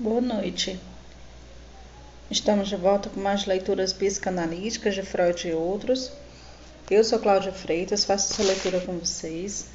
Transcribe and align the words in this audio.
Boa 0.00 0.22
noite. 0.22 0.80
Estamos 2.30 2.70
de 2.70 2.76
volta 2.76 3.10
com 3.10 3.20
mais 3.20 3.44
leituras 3.44 3.92
psicanalíticas 3.92 4.94
de 4.94 5.02
Freud 5.02 5.46
e 5.46 5.52
outros. 5.52 6.10
Eu 6.90 7.04
sou 7.04 7.18
Cláudia 7.18 7.52
Freitas, 7.52 8.06
faço 8.06 8.32
essa 8.32 8.42
leitura 8.42 8.80
com 8.80 8.98
vocês. 8.98 9.66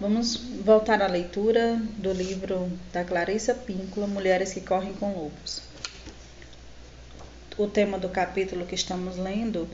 Vamos 0.00 0.36
voltar 0.36 1.02
à 1.02 1.08
leitura 1.08 1.76
do 1.96 2.12
livro 2.12 2.70
da 2.92 3.02
Clarissa 3.02 3.52
Píncula, 3.52 4.06
Mulheres 4.06 4.52
que 4.52 4.60
Correm 4.60 4.94
com 4.94 5.12
Lobos. 5.12 5.60
O 7.58 7.66
tema 7.66 7.98
do 7.98 8.08
capítulo 8.08 8.64
que 8.64 8.76
estamos 8.76 9.16
lendo 9.16 9.68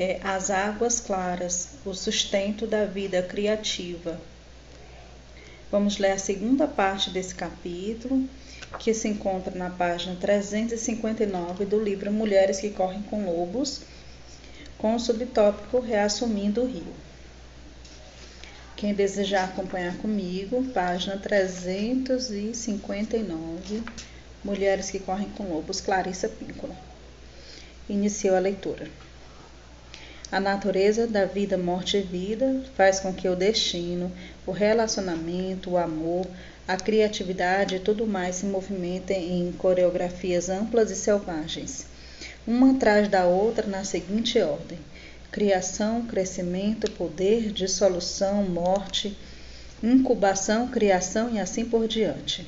é 0.00 0.18
As 0.24 0.48
Águas 0.48 0.98
Claras, 0.98 1.72
o 1.84 1.92
sustento 1.92 2.66
da 2.66 2.86
vida 2.86 3.22
criativa. 3.22 4.18
Vamos 5.70 5.98
ler 5.98 6.12
a 6.12 6.18
segunda 6.18 6.66
parte 6.66 7.10
desse 7.10 7.34
capítulo 7.34 8.26
que 8.78 8.94
se 8.94 9.08
encontra 9.08 9.52
na 9.54 9.70
página 9.70 10.14
359 10.16 11.64
do 11.64 11.82
livro 11.82 12.12
Mulheres 12.12 12.60
que 12.60 12.68
Correm 12.70 13.00
com 13.02 13.24
Lobos, 13.24 13.80
com 14.78 14.94
o 14.94 15.00
subtópico 15.00 15.80
Reassumindo 15.80 16.60
o 16.62 16.66
Rio. 16.66 16.92
Quem 18.76 18.92
desejar 18.92 19.44
acompanhar 19.44 19.96
comigo, 19.98 20.64
página 20.74 21.16
359, 21.16 23.82
Mulheres 24.42 24.90
que 24.90 24.98
Correm 24.98 25.28
com 25.30 25.44
Lobos, 25.44 25.80
Clarissa 25.80 26.28
Píncola. 26.28 26.74
Iniciou 27.88 28.36
a 28.36 28.40
leitura. 28.40 28.90
A 30.32 30.40
natureza 30.40 31.06
da 31.06 31.26
vida, 31.26 31.58
morte 31.58 31.98
e 31.98 32.00
vida 32.00 32.64
faz 32.74 32.98
com 32.98 33.12
que 33.12 33.28
o 33.28 33.36
destino, 33.36 34.10
o 34.46 34.50
relacionamento, 34.50 35.72
o 35.72 35.76
amor, 35.76 36.26
a 36.66 36.74
criatividade 36.74 37.76
e 37.76 37.78
tudo 37.78 38.06
mais 38.06 38.36
se 38.36 38.46
movimentem 38.46 39.40
em 39.40 39.52
coreografias 39.52 40.48
amplas 40.48 40.90
e 40.90 40.96
selvagens, 40.96 41.84
uma 42.46 42.70
atrás 42.70 43.08
da 43.08 43.26
outra 43.26 43.66
na 43.66 43.84
seguinte 43.84 44.38
ordem: 44.40 44.78
criação, 45.30 46.06
crescimento, 46.06 46.90
poder, 46.92 47.52
dissolução, 47.52 48.42
morte, 48.42 49.14
incubação, 49.82 50.66
criação 50.68 51.28
e 51.30 51.38
assim 51.38 51.66
por 51.66 51.86
diante. 51.86 52.46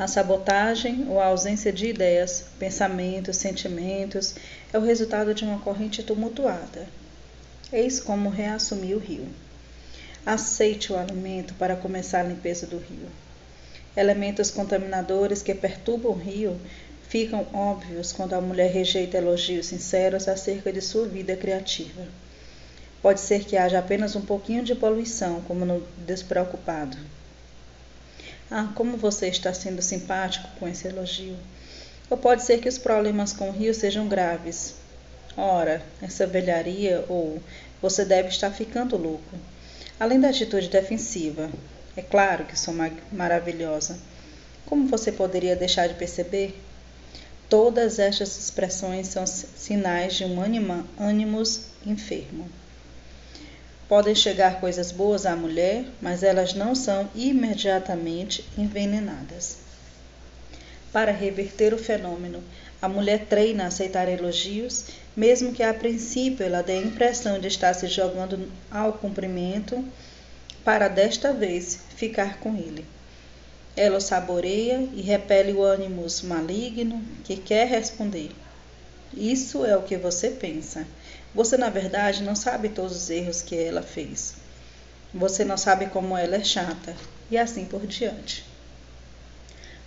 A 0.00 0.06
sabotagem 0.06 1.04
ou 1.10 1.20
a 1.20 1.26
ausência 1.26 1.70
de 1.70 1.88
ideias, 1.88 2.46
pensamentos, 2.58 3.36
sentimentos 3.36 4.34
é 4.72 4.78
o 4.78 4.80
resultado 4.80 5.34
de 5.34 5.44
uma 5.44 5.60
corrente 5.60 6.02
tumultuada. 6.02 6.88
Eis 7.70 8.00
como 8.00 8.30
reassumir 8.30 8.96
o 8.96 8.98
rio. 8.98 9.28
Aceite 10.24 10.90
o 10.90 10.98
alimento 10.98 11.52
para 11.52 11.76
começar 11.76 12.20
a 12.20 12.28
limpeza 12.28 12.66
do 12.66 12.78
rio. 12.78 13.10
Elementos 13.94 14.50
contaminadores 14.50 15.42
que 15.42 15.54
perturbam 15.54 16.12
o 16.12 16.18
rio 16.18 16.58
ficam 17.06 17.46
óbvios 17.52 18.10
quando 18.10 18.32
a 18.32 18.40
mulher 18.40 18.72
rejeita 18.72 19.18
elogios 19.18 19.66
sinceros 19.66 20.28
acerca 20.28 20.72
de 20.72 20.80
sua 20.80 21.06
vida 21.06 21.36
criativa. 21.36 22.08
Pode 23.02 23.20
ser 23.20 23.44
que 23.44 23.54
haja 23.54 23.78
apenas 23.78 24.16
um 24.16 24.22
pouquinho 24.22 24.64
de 24.64 24.74
poluição, 24.74 25.42
como 25.42 25.66
no 25.66 25.86
despreocupado. 26.06 26.96
Ah, 28.50 28.68
como 28.74 28.96
você 28.96 29.28
está 29.28 29.54
sendo 29.54 29.80
simpático 29.80 30.48
com 30.58 30.66
esse 30.66 30.88
elogio. 30.88 31.36
Ou 32.10 32.16
pode 32.16 32.42
ser 32.42 32.58
que 32.60 32.68
os 32.68 32.78
problemas 32.78 33.32
com 33.32 33.48
o 33.48 33.52
rio 33.52 33.72
sejam 33.72 34.08
graves. 34.08 34.74
Ora, 35.36 35.80
essa 36.02 36.26
velharia 36.26 37.04
ou 37.08 37.40
você 37.80 38.04
deve 38.04 38.28
estar 38.28 38.50
ficando 38.50 38.96
louco. 38.96 39.36
Além 40.00 40.18
da 40.18 40.30
atitude 40.30 40.68
defensiva, 40.68 41.48
é 41.96 42.02
claro 42.02 42.44
que 42.44 42.58
sou 42.58 42.74
maravilhosa. 43.12 43.98
Como 44.66 44.88
você 44.88 45.12
poderia 45.12 45.54
deixar 45.54 45.86
de 45.86 45.94
perceber? 45.94 46.60
Todas 47.48 47.98
estas 47.98 48.36
expressões 48.36 49.08
são 49.08 49.26
sinais 49.26 50.14
de 50.14 50.24
um 50.24 50.40
ânimo 50.40 51.42
enfermo. 51.86 52.50
Podem 53.90 54.14
chegar 54.14 54.60
coisas 54.60 54.92
boas 54.92 55.26
à 55.26 55.34
mulher, 55.34 55.84
mas 56.00 56.22
elas 56.22 56.54
não 56.54 56.76
são 56.76 57.10
imediatamente 57.12 58.44
envenenadas. 58.56 59.56
Para 60.92 61.10
reverter 61.10 61.74
o 61.74 61.76
fenômeno, 61.76 62.40
a 62.80 62.88
mulher 62.88 63.26
treina 63.26 63.64
a 63.64 63.66
aceitar 63.66 64.08
elogios, 64.08 64.84
mesmo 65.16 65.52
que 65.52 65.64
a 65.64 65.74
princípio 65.74 66.46
ela 66.46 66.62
dê 66.62 66.74
a 66.74 66.82
impressão 66.82 67.40
de 67.40 67.48
estar 67.48 67.74
se 67.74 67.88
jogando 67.88 68.48
ao 68.70 68.92
cumprimento, 68.92 69.84
para 70.64 70.86
desta 70.86 71.32
vez 71.32 71.80
ficar 71.96 72.38
com 72.38 72.54
ele. 72.54 72.86
Ela 73.76 73.98
o 73.98 74.00
saboreia 74.00 74.88
e 74.94 75.02
repele 75.02 75.52
o 75.52 75.64
ânimo 75.64 76.06
maligno 76.22 77.02
que 77.24 77.36
quer 77.36 77.66
responder. 77.66 78.30
Isso 79.12 79.64
é 79.64 79.76
o 79.76 79.82
que 79.82 79.96
você 79.96 80.30
pensa. 80.30 80.86
Você, 81.34 81.56
na 81.56 81.70
verdade, 81.70 82.22
não 82.22 82.34
sabe 82.34 82.68
todos 82.68 82.96
os 82.96 83.10
erros 83.10 83.42
que 83.42 83.56
ela 83.56 83.82
fez. 83.82 84.34
Você 85.14 85.44
não 85.44 85.56
sabe 85.56 85.86
como 85.86 86.16
ela 86.16 86.36
é 86.36 86.44
chata, 86.44 86.94
e 87.30 87.38
assim 87.38 87.64
por 87.64 87.86
diante. 87.86 88.44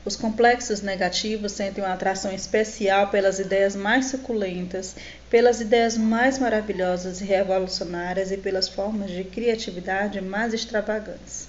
Os 0.05 0.17
complexos 0.17 0.81
negativos 0.81 1.53
sentem 1.53 1.81
uma 1.81 1.93
atração 1.93 2.31
especial 2.33 3.09
pelas 3.09 3.39
ideias 3.39 3.73
mais 3.73 4.07
suculentas, 4.07 4.95
pelas 5.29 5.61
ideias 5.61 5.97
mais 5.97 6.37
maravilhosas 6.37 7.21
e 7.21 7.23
revolucionárias 7.23 8.29
e 8.29 8.37
pelas 8.37 8.67
formas 8.67 9.09
de 9.09 9.23
criatividade 9.23 10.19
mais 10.19 10.53
extravagantes. 10.53 11.47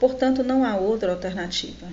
Portanto, 0.00 0.42
não 0.42 0.64
há 0.64 0.76
outra 0.76 1.12
alternativa. 1.12 1.86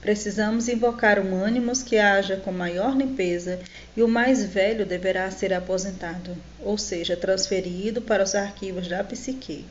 Precisamos 0.00 0.68
invocar 0.68 1.18
um 1.18 1.34
ânimos 1.34 1.82
que 1.82 1.98
haja 1.98 2.36
com 2.36 2.50
maior 2.50 2.96
limpeza 2.96 3.60
e 3.96 4.02
o 4.02 4.08
mais 4.08 4.42
velho 4.44 4.86
deverá 4.86 5.30
ser 5.30 5.52
aposentado, 5.52 6.36
ou 6.60 6.78
seja, 6.78 7.16
transferido 7.16 8.00
para 8.00 8.22
os 8.22 8.34
arquivos 8.34 8.88
da 8.88 9.04
psique 9.04 9.66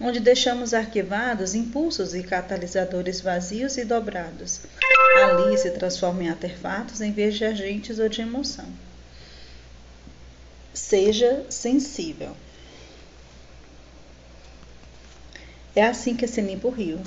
onde 0.00 0.18
deixamos 0.18 0.72
arquivados 0.72 1.54
impulsos 1.54 2.14
e 2.14 2.22
catalisadores 2.22 3.20
vazios 3.20 3.76
e 3.76 3.84
dobrados. 3.84 4.60
Ali 5.16 5.58
se 5.58 5.70
transformam 5.72 6.22
em 6.22 6.30
artefatos 6.30 7.02
em 7.02 7.12
vez 7.12 7.34
de 7.34 7.44
agentes 7.44 7.98
ou 7.98 8.08
de 8.08 8.22
emoção. 8.22 8.66
Seja 10.72 11.44
sensível. 11.50 12.34
É 15.76 15.84
assim 15.84 16.16
que 16.16 16.26
se 16.26 16.40
limpa 16.40 16.68
o 16.68 16.70
rio. 16.70 17.00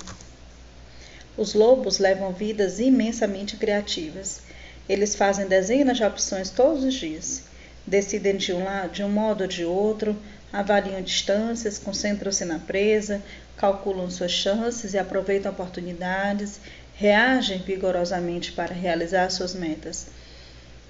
Os 1.36 1.56
lobos 1.56 1.98
levam 1.98 2.32
vidas 2.32 2.80
imensamente 2.80 3.58
criativas. 3.58 4.42
Eles 4.88 5.16
fazem 5.16 5.48
dezenas 5.48 5.98
de 5.98 6.04
opções 6.04 6.52
todos 6.52 6.84
os 6.84 6.94
dias. 6.94 7.42
Decidem 7.88 8.38
de 8.38 8.54
um 8.54 8.64
lado, 8.64 8.92
de 8.92 9.04
um 9.04 9.10
modo 9.10 9.42
ou 9.42 9.48
de 9.48 9.66
outro, 9.66 10.16
avaliam 10.52 11.02
distâncias, 11.02 11.80
concentram-se 11.80 12.46
na 12.46 12.60
presa, 12.60 13.20
calculam 13.58 14.12
suas 14.12 14.32
chances 14.32 14.94
e 14.94 15.00
aproveitam 15.00 15.52
oportunidades, 15.52 16.60
reagem 16.96 17.58
vigorosamente 17.58 18.52
para 18.52 18.74
realizar 18.74 19.28
suas 19.32 19.56
metas. 19.56 20.06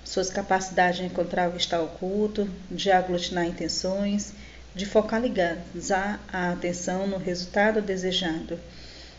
Suas 0.03 0.29
capacidades 0.29 0.97
de 0.99 1.05
encontrar 1.05 1.47
o 1.47 1.53
que 1.53 1.61
está 1.61 1.81
oculto, 1.81 2.49
de 2.69 2.91
aglutinar 2.91 3.45
intenções, 3.45 4.33
de 4.75 4.85
focalizar 4.85 6.19
a 6.31 6.51
atenção 6.51 7.07
no 7.07 7.17
resultado 7.17 7.81
desejado 7.81 8.59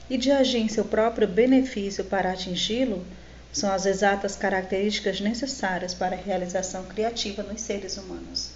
e 0.08 0.18
de 0.18 0.30
agir 0.30 0.58
em 0.58 0.68
seu 0.68 0.84
próprio 0.84 1.26
benefício 1.26 2.04
para 2.04 2.32
atingi-lo 2.32 3.04
são 3.52 3.72
as 3.72 3.86
exatas 3.86 4.34
características 4.34 5.20
necessárias 5.20 5.94
para 5.94 6.16
a 6.16 6.18
realização 6.18 6.84
criativa 6.84 7.42
nos 7.42 7.60
seres 7.60 7.96
humanos. 7.96 8.50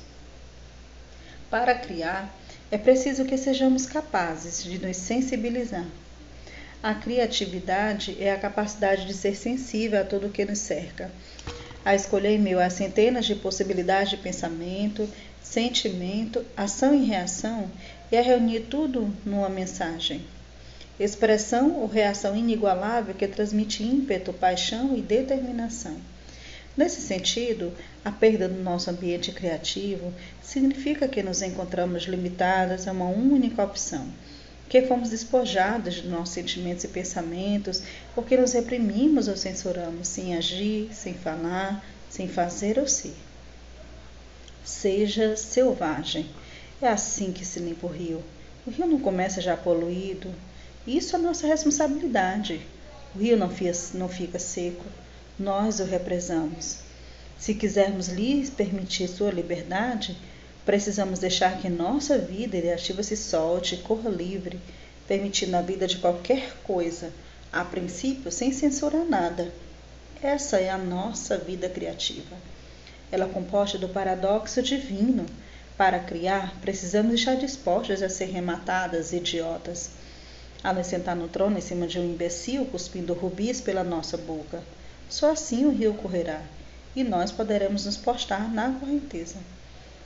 Para 1.49 1.75
criar, 1.75 2.35
é 2.71 2.77
preciso 2.77 3.25
que 3.25 3.39
sejamos 3.39 3.87
capazes 3.87 4.63
de 4.63 4.79
nos 4.79 4.97
sensibilizar. 4.97 5.87
A 6.83 6.95
criatividade 6.95 8.17
é 8.21 8.33
a 8.33 8.39
capacidade 8.39 9.07
de 9.07 9.15
ser 9.15 9.35
sensível 9.35 10.01
a 10.01 10.05
tudo 10.05 10.27
o 10.27 10.31
que 10.31 10.45
nos 10.45 10.59
cerca, 10.59 11.11
a 11.85 11.95
escolher 11.95 12.35
em 12.35 12.39
meio 12.39 12.61
a 12.61 12.69
centenas 12.69 13.25
de 13.25 13.35
possibilidades 13.35 14.11
de 14.11 14.17
pensamento, 14.19 15.09
sentimento, 15.43 16.45
ação 16.57 16.95
e 16.95 17.05
reação 17.05 17.71
e 18.13 18.17
a 18.17 18.23
reunir 18.23 18.67
tudo 18.69 19.13
numa 19.25 19.49
mensagem. 19.49 20.23
Expressão 20.99 21.77
ou 21.77 21.87
reação 21.87 22.37
inigualável 22.37 23.15
que 23.15 23.29
transmite 23.29 23.83
ímpeto, 23.83 24.33
paixão 24.33 24.97
e 24.97 25.01
determinação. 25.01 25.97
Nesse 26.77 27.01
sentido, 27.01 27.73
a 28.05 28.11
perda 28.13 28.49
do 28.49 28.63
nosso 28.63 28.89
ambiente 28.89 29.33
criativo 29.33 30.13
significa 30.41 31.09
que 31.09 31.23
nos 31.23 31.43
encontramos 31.43 32.05
limitadas 32.05 32.87
a 32.87 32.93
uma 32.93 33.09
única 33.09 33.65
opção, 33.65 34.07
que 34.69 34.83
fomos 34.83 35.11
despojadas 35.11 35.95
de 35.95 36.09
nossos 36.09 36.35
sentimentos 36.35 36.85
e 36.85 36.89
pensamentos 36.89 37.83
porque 38.15 38.37
nos 38.37 38.53
reprimimos 38.53 39.27
ou 39.27 39.37
censuramos 39.37 40.07
sem 40.07 40.37
agir, 40.37 40.89
sem 40.93 41.15
falar, 41.15 41.85
sem 42.09 42.29
fazer 42.29 42.79
ou 42.79 42.87
ser. 42.87 43.17
Seja 44.65 45.37
selvagem. 45.37 46.27
É 46.81 46.89
assim 46.89 47.33
que 47.33 47.45
se 47.45 47.59
limpa 47.59 47.87
o 47.87 47.91
rio. 47.91 48.23
O 48.67 48.71
rio 48.71 48.87
não 48.87 49.01
começa 49.01 49.41
já 49.41 49.57
poluído. 49.57 50.31
Isso 50.89 51.17
é 51.17 51.19
nossa 51.19 51.47
responsabilidade. 51.47 52.63
O 53.15 53.19
rio 53.19 53.37
não 53.37 53.51
fica, 53.51 53.77
não 53.93 54.09
fica 54.09 54.39
seco, 54.39 54.87
nós 55.39 55.81
o 55.81 55.85
represamos. 55.85 56.79
Se 57.39 57.55
quisermos 57.55 58.09
lhes 58.09 58.49
permitir 58.49 59.07
sua 59.07 59.31
liberdade, 59.31 60.17
precisamos 60.65 61.19
deixar 61.19 61.61
que 61.61 61.69
nossa 61.69 62.17
vida 62.17 62.57
ideativa 62.57 63.03
se 63.03 63.19
solte 63.19 63.75
e 63.75 63.79
corra 63.83 64.09
livre, 64.09 64.59
permitindo 65.07 65.59
a 65.59 65.61
vida 65.61 65.87
de 65.87 65.99
qualquer 65.99 66.57
coisa, 66.65 67.13
a 67.53 67.63
princípio 67.67 68.33
sem 68.33 68.51
censurar 68.51 69.05
nada. 69.05 69.53
Essa 70.23 70.57
é 70.57 70.71
a 70.71 70.79
nossa 70.79 71.37
vida 71.37 71.69
criativa. 71.69 72.35
Ela 73.13 73.27
é 73.27 73.29
composta 73.29 73.77
do 73.77 73.91
paradoxo 73.91 74.63
divino. 74.63 75.27
Para 75.77 75.99
criar, 75.99 76.59
precisamos 76.63 77.13
estar 77.13 77.35
dispostos 77.35 78.03
a 78.03 78.09
ser 78.09 78.31
rematadas, 78.31 79.13
idiotas. 79.13 79.98
A 80.63 80.73
nos 80.73 80.89
sentar 80.89 81.15
no 81.15 81.29
trono 81.29 81.57
em 81.59 81.61
cima 81.61 81.87
de 81.87 81.99
um 81.99 82.05
imbecil, 82.05 82.65
cuspindo 82.67 83.15
rubis 83.15 83.61
pela 83.61 83.85
nossa 83.85 84.17
boca. 84.17 84.63
Só 85.09 85.33
assim 85.33 85.65
o 85.65 85.71
rio 85.71 85.95
correrá, 85.95 86.43
e 86.95 87.05
nós 87.05 87.31
poderemos 87.31 87.87
nos 87.87 87.97
postar 87.97 88.53
na 88.53 88.73
correnteza. 88.73 89.37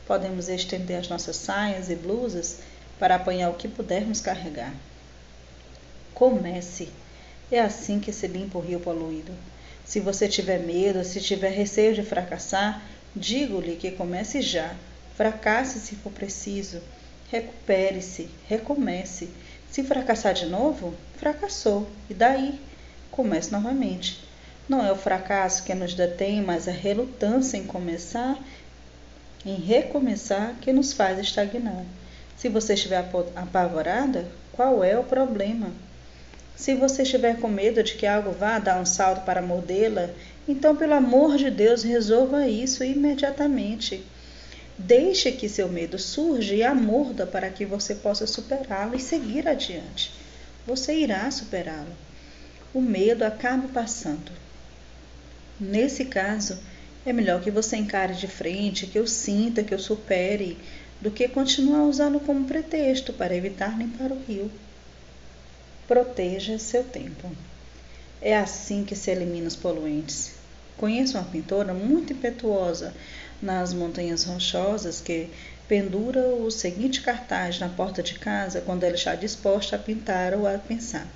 Podemos 0.07 0.49
estender 0.49 1.01
as 1.01 1.09
nossas 1.09 1.37
saias 1.37 1.89
e 1.89 1.95
blusas 1.95 2.59
para 2.99 3.15
apanhar 3.15 3.51
o 3.51 3.55
que 3.55 3.67
pudermos 3.67 4.21
carregar. 4.21 4.75
Comece. 6.15 6.91
É 7.51 7.61
assim 7.61 7.99
que 7.99 8.13
se 8.13 8.27
limpa 8.27 8.59
o 8.59 8.63
rio 8.63 8.81
poluído. 8.81 9.33
Se 9.85 10.01
você 10.01 10.29
tiver 10.29 10.59
medo, 10.59 11.03
se 11.05 11.21
tiver 11.21 11.51
receio 11.51 11.95
de 11.95 12.03
fracassar, 12.03 12.83
digo-lhe 13.17 13.77
que 13.77 13.91
comece 13.91 14.41
já. 14.41 14.75
Fracasse 15.17 15.81
se 15.81 15.97
for 15.97 16.13
preciso. 16.13 16.81
Recupere-se, 17.31 18.29
recomece. 18.49 19.29
Se 19.73 19.83
fracassar 19.83 20.35
de 20.35 20.45
novo, 20.45 20.93
fracassou. 21.17 21.89
E 22.11 22.13
daí? 22.13 22.61
Comece 23.11 23.51
novamente. 23.51 24.23
Não 24.69 24.85
é 24.85 24.93
o 24.93 24.97
fracasso 24.97 25.65
que 25.65 25.75
nos 25.75 25.95
detém, 25.95 26.43
mas 26.43 26.69
a 26.69 26.71
relutância 26.71 27.57
em 27.57 27.65
começar, 27.65 28.39
em 29.47 29.55
recomeçar, 29.55 30.57
que 30.61 30.75
nos 30.75 30.93
faz 30.93 31.19
estagnar. 31.19 31.87
Se 32.37 32.51
você 32.51 32.75
estiver 32.75 33.03
apavorada, 33.35 34.27
qual 34.53 34.85
é 34.85 34.99
o 34.99 35.05
problema? 35.05 35.71
Se 36.55 36.75
você 36.75 37.03
estiver 37.03 37.41
com 37.41 37.49
medo 37.49 37.83
de 37.83 37.95
que 37.95 38.07
algo 38.07 38.31
vá 38.31 38.59
dar 38.59 38.79
um 38.79 38.85
salto 38.85 39.25
para 39.25 39.41
mordê-la, 39.41 40.11
então, 40.47 40.77
pelo 40.77 40.93
amor 40.93 41.39
de 41.39 41.51
Deus, 41.51 41.83
resolva 41.83 42.47
isso 42.47 42.85
imediatamente. 42.85 44.05
Deixe 44.79 45.33
que 45.33 45.49
seu 45.49 45.69
medo 45.69 45.99
surja 45.99 46.55
e 46.55 46.63
a 46.63 46.75
morda 46.75 47.27
para 47.27 47.51
que 47.51 47.65
você 47.65 47.95
possa 47.95 48.27
superá-lo 48.27 48.97
e 48.97 49.01
seguir 49.01 49.47
adiante. 49.47 50.13
Você 50.67 50.95
irá 50.95 51.31
superá-lo. 51.31 51.95
O 52.73 52.81
medo 52.81 53.23
acaba 53.23 53.69
passando. 53.69 54.33
Nesse 55.61 56.07
caso, 56.07 56.59
é 57.05 57.13
melhor 57.13 57.43
que 57.43 57.51
você 57.51 57.77
encare 57.77 58.15
de 58.15 58.27
frente, 58.27 58.87
que 58.87 58.99
eu 58.99 59.07
sinta, 59.07 59.63
que 59.63 59.75
eu 59.75 59.79
supere, 59.79 60.57
do 61.01 61.11
que 61.11 61.29
continuar 61.29 61.83
usá-lo 61.83 62.21
como 62.21 62.47
pretexto 62.47 63.13
para 63.13 63.35
evitar 63.35 63.77
limpar 63.79 64.11
o 64.11 64.23
rio. 64.27 64.51
Proteja 65.87 66.59
seu 66.59 66.85
tempo. 66.85 67.31
É 68.21 68.37
assim 68.37 68.85
que 68.85 68.95
se 68.95 69.11
elimina 69.11 69.49
os 69.49 69.57
poluentes. 69.57 70.42
Conheço 70.83 71.17
uma 71.17 71.23
pintora 71.23 71.73
muito 71.73 72.13
impetuosa 72.13 72.93
nas 73.41 73.73
Montanhas 73.73 74.25
Rochosas 74.25 75.01
que 75.01 75.29
pendura 75.69 76.27
o 76.27 76.51
seguinte 76.51 77.03
cartaz 77.03 77.61
na 77.61 77.69
porta 77.69 78.03
de 78.03 78.19
casa 78.19 78.61
quando 78.61 78.83
ela 78.83 78.97
está 78.97 79.15
disposta 79.15 79.77
a 79.77 79.79
pintar 79.79 80.35
ou 80.35 80.45
a 80.45 80.59
pensar. 80.59 81.07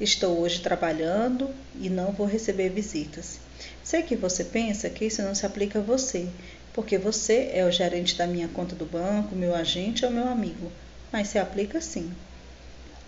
Estou 0.00 0.38
hoje 0.38 0.60
trabalhando 0.60 1.50
e 1.80 1.90
não 1.90 2.12
vou 2.12 2.28
receber 2.28 2.68
visitas. 2.68 3.40
Sei 3.82 4.02
que 4.02 4.14
você 4.14 4.44
pensa 4.44 4.88
que 4.88 5.06
isso 5.06 5.20
não 5.20 5.34
se 5.34 5.44
aplica 5.44 5.80
a 5.80 5.82
você, 5.82 6.28
porque 6.72 6.96
você 6.96 7.50
é 7.52 7.66
o 7.66 7.72
gerente 7.72 8.16
da 8.16 8.28
minha 8.28 8.46
conta 8.46 8.76
do 8.76 8.86
banco, 8.86 9.34
meu 9.34 9.52
agente 9.52 10.04
ou 10.04 10.12
meu 10.12 10.28
amigo, 10.28 10.70
mas 11.10 11.26
se 11.26 11.40
aplica 11.40 11.80
sim. 11.80 12.12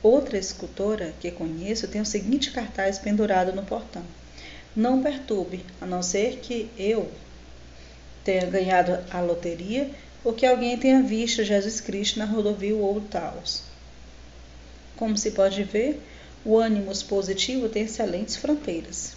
Outra 0.02 0.36
escultora 0.36 1.14
que 1.20 1.30
conheço 1.30 1.86
tem 1.86 2.00
o 2.00 2.04
seguinte 2.04 2.50
cartaz 2.50 2.98
pendurado 2.98 3.52
no 3.52 3.62
portão: 3.62 4.02
Não 4.76 5.02
perturbe, 5.02 5.64
a 5.80 5.86
não 5.86 6.02
ser 6.02 6.38
que 6.40 6.68
eu 6.76 7.10
tenha 8.24 8.46
ganhado 8.46 8.98
a 9.10 9.20
loteria 9.20 9.90
ou 10.24 10.32
que 10.32 10.46
alguém 10.46 10.76
tenha 10.76 11.02
visto 11.02 11.44
Jesus 11.44 11.80
Cristo 11.80 12.18
na 12.18 12.24
rodovia 12.24 12.74
Old 12.74 13.06
Taos. 13.08 13.62
Como 14.96 15.16
se 15.16 15.32
pode 15.32 15.62
ver, 15.62 16.00
o 16.44 16.58
ânimo 16.58 16.90
positivo 17.06 17.68
tem 17.68 17.84
excelentes 17.84 18.36
fronteiras. 18.36 19.12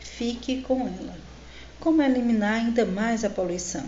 Fique 0.00 0.62
com 0.62 0.80
ela. 0.80 1.16
Como 1.80 2.02
eliminar 2.02 2.54
ainda 2.54 2.84
mais 2.84 3.24
a 3.24 3.30
poluição? 3.30 3.84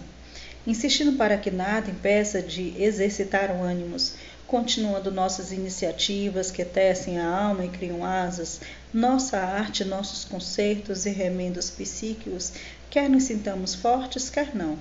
Insistindo 0.66 1.14
para 1.14 1.36
que 1.36 1.50
nada 1.50 1.90
impeça 1.90 2.40
de 2.40 2.80
exercitar 2.80 3.50
o 3.50 3.62
ânimos, 3.62 4.14
continuando 4.50 5.12
nossas 5.12 5.52
iniciativas 5.52 6.50
que 6.50 6.64
tecem 6.64 7.20
a 7.20 7.28
alma 7.28 7.64
e 7.64 7.68
criam 7.68 8.04
asas, 8.04 8.60
nossa 8.92 9.38
arte, 9.38 9.84
nossos 9.84 10.24
concertos 10.24 11.06
e 11.06 11.10
remendos 11.10 11.70
psíquicos, 11.70 12.52
quer 12.90 13.08
nos 13.08 13.22
sintamos 13.22 13.76
fortes, 13.76 14.28
quer 14.28 14.52
não, 14.52 14.76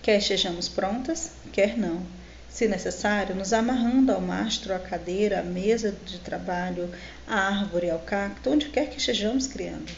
quer 0.00 0.18
estejamos 0.18 0.68
prontas, 0.68 1.32
quer 1.52 1.76
não. 1.76 2.06
Se 2.48 2.68
necessário, 2.68 3.34
nos 3.34 3.52
amarrando 3.52 4.12
ao 4.12 4.20
mastro, 4.20 4.72
à 4.72 4.78
cadeira, 4.78 5.40
à 5.40 5.42
mesa 5.42 5.90
de 6.06 6.18
trabalho, 6.18 6.88
à 7.26 7.48
árvore, 7.48 7.90
ao 7.90 7.98
cacto, 7.98 8.48
onde 8.48 8.68
quer 8.68 8.88
que 8.90 8.98
estejamos 8.98 9.48
criando. 9.48 9.90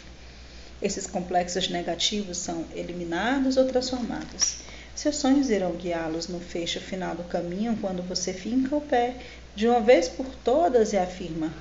Esses 0.80 1.06
complexos 1.06 1.68
negativos 1.68 2.38
são 2.38 2.64
eliminados 2.74 3.58
ou 3.58 3.66
transformados. 3.66 4.71
Seus 5.02 5.16
sonhos 5.16 5.50
irão 5.50 5.72
guiá-los 5.72 6.28
no 6.28 6.38
fecho 6.38 6.78
final 6.78 7.16
do 7.16 7.24
caminho 7.24 7.76
quando 7.80 8.06
você 8.06 8.32
finca 8.32 8.76
o 8.76 8.80
pé 8.80 9.16
de 9.52 9.66
uma 9.66 9.80
vez 9.80 10.08
por 10.08 10.24
todas 10.44 10.92
e 10.92 10.96
afirma: 10.96 11.52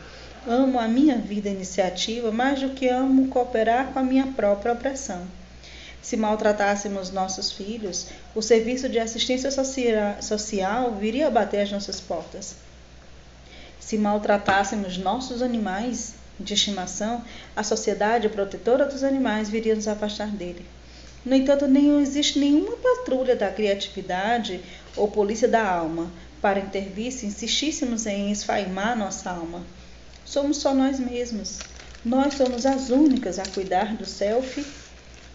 Amo 0.48 0.78
a 0.80 0.88
minha 0.88 1.18
vida 1.18 1.50
iniciativa 1.50 2.32
mais 2.32 2.62
do 2.62 2.70
que 2.70 2.88
amo 2.88 3.30
cooperar 3.30 3.94
com 3.94 3.98
a 3.98 4.04
minha 4.04 4.28
própria 4.28 4.74
opressão. 4.74 5.26
Se 6.04 6.16
maltratássemos 6.16 7.10
nossos 7.10 7.52
filhos, 7.52 8.10
o 8.36 8.44
serviço 8.44 8.88
de 8.88 9.00
assistência 9.00 9.50
social 10.22 10.94
viria 10.94 11.26
a 11.26 11.32
bater 11.32 11.62
às 11.62 11.72
nossas 11.72 12.00
portas. 12.00 12.54
Se 13.80 13.98
maltratássemos 13.98 15.00
nossos 15.00 15.42
animais 15.42 16.14
de 16.40 16.54
estimação, 16.54 17.24
a 17.56 17.64
sociedade 17.64 18.30
protetora 18.30 18.86
dos 18.86 19.04
animais 19.04 19.50
viria 19.50 19.74
nos 19.74 19.88
afastar 19.88 20.27
dele. 20.27 20.63
No 21.24 21.36
entanto, 21.36 21.68
não 21.68 22.01
existe 22.01 22.40
nenhuma 22.40 22.75
patrulha 22.78 23.36
da 23.36 23.51
criatividade 23.51 24.60
ou 24.96 25.08
polícia 25.08 25.48
da 25.48 25.63
alma 25.63 26.12
para 26.42 26.60
intervir 26.60 27.12
se 27.12 27.28
insistíssemos 27.28 28.08
em 28.08 28.32
esfaimar 28.32 28.98
nossa 28.98 29.30
alma. 29.30 29.63
Somos 30.25 30.58
só 30.58 30.74
nós 30.74 31.00
mesmos. 31.00 31.60
Nós 32.04 32.34
somos 32.34 32.66
as 32.66 32.90
únicas 32.90 33.38
a 33.38 33.44
cuidar 33.44 33.96
do 33.96 34.06
self, 34.06 34.66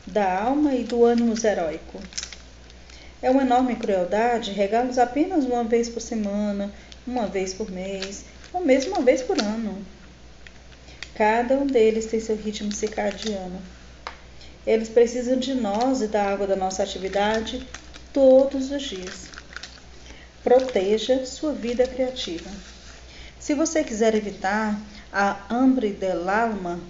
da 0.05 0.43
alma 0.43 0.75
e 0.75 0.83
do 0.83 1.05
ânimo 1.05 1.35
heróico. 1.45 2.01
É 3.23 3.31
uma 3.31 3.43
enorme 3.43 3.77
crueldade 3.77 4.51
regá-los 4.51 4.99
apenas 4.99 5.45
uma 5.45 5.63
vez 5.63 5.89
por 5.89 6.01
semana, 6.01 6.73
uma 7.07 7.27
vez 7.27 7.55
por 7.55 7.71
mês, 7.71 8.25
ou 8.53 8.61
mesmo 8.61 8.93
uma 8.93 9.03
vez 9.03 9.23
por 9.23 9.41
ano. 9.41 9.79
Cada 11.15 11.55
um 11.55 11.67
deles 11.67 12.07
tem 12.07 12.19
seu 12.19 12.37
ritmo 12.37 12.73
circadiano. 12.73 13.61
Eles 14.67 14.89
precisam 14.89 15.39
de 15.39 15.55
nós 15.55 16.03
e 16.03 16.09
da 16.09 16.25
água 16.25 16.47
da 16.47 16.57
nossa 16.57 16.83
atividade 16.83 17.67
todos 18.13 18.73
os 18.73 18.83
dias. 18.83 19.29
Proteja 20.43 21.25
sua 21.25 21.53
vida 21.53 21.87
criativa. 21.87 22.51
Se 23.39 23.55
você 23.55 23.85
quiser 23.85 24.15
evitar 24.15 24.77
a 25.13 25.37
hambre 25.49 25.93
del 25.93 26.29
alma, 26.29 26.81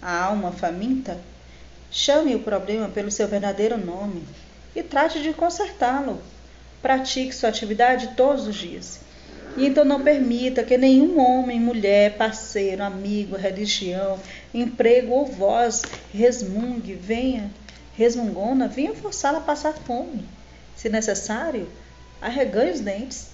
a 0.00 0.24
alma 0.24 0.50
faminta, 0.50 1.20
chame 1.90 2.34
o 2.34 2.40
problema 2.40 2.88
pelo 2.88 3.10
seu 3.10 3.28
verdadeiro 3.28 3.78
nome 3.78 4.24
e 4.74 4.82
trate 4.82 5.22
de 5.22 5.32
consertá-lo. 5.32 6.20
Pratique 6.80 7.32
sua 7.32 7.50
atividade 7.50 8.14
todos 8.16 8.48
os 8.48 8.56
dias. 8.56 8.98
E 9.56 9.66
então 9.66 9.84
não 9.84 10.02
permita 10.02 10.64
que 10.64 10.78
nenhum 10.78 11.20
homem, 11.20 11.60
mulher, 11.60 12.16
parceiro, 12.16 12.82
amigo, 12.82 13.36
religião, 13.36 14.18
emprego 14.52 15.12
ou 15.12 15.26
voz 15.26 15.82
resmungue, 16.12 16.94
venha, 16.94 17.50
resmungona, 17.96 18.68
venha 18.68 18.94
forçá-la 18.94 19.38
a 19.38 19.42
passar 19.42 19.74
fome. 19.74 20.24
Se 20.76 20.88
necessário, 20.88 21.68
arreganhe 22.20 22.72
os 22.72 22.80
dentes. 22.80 23.28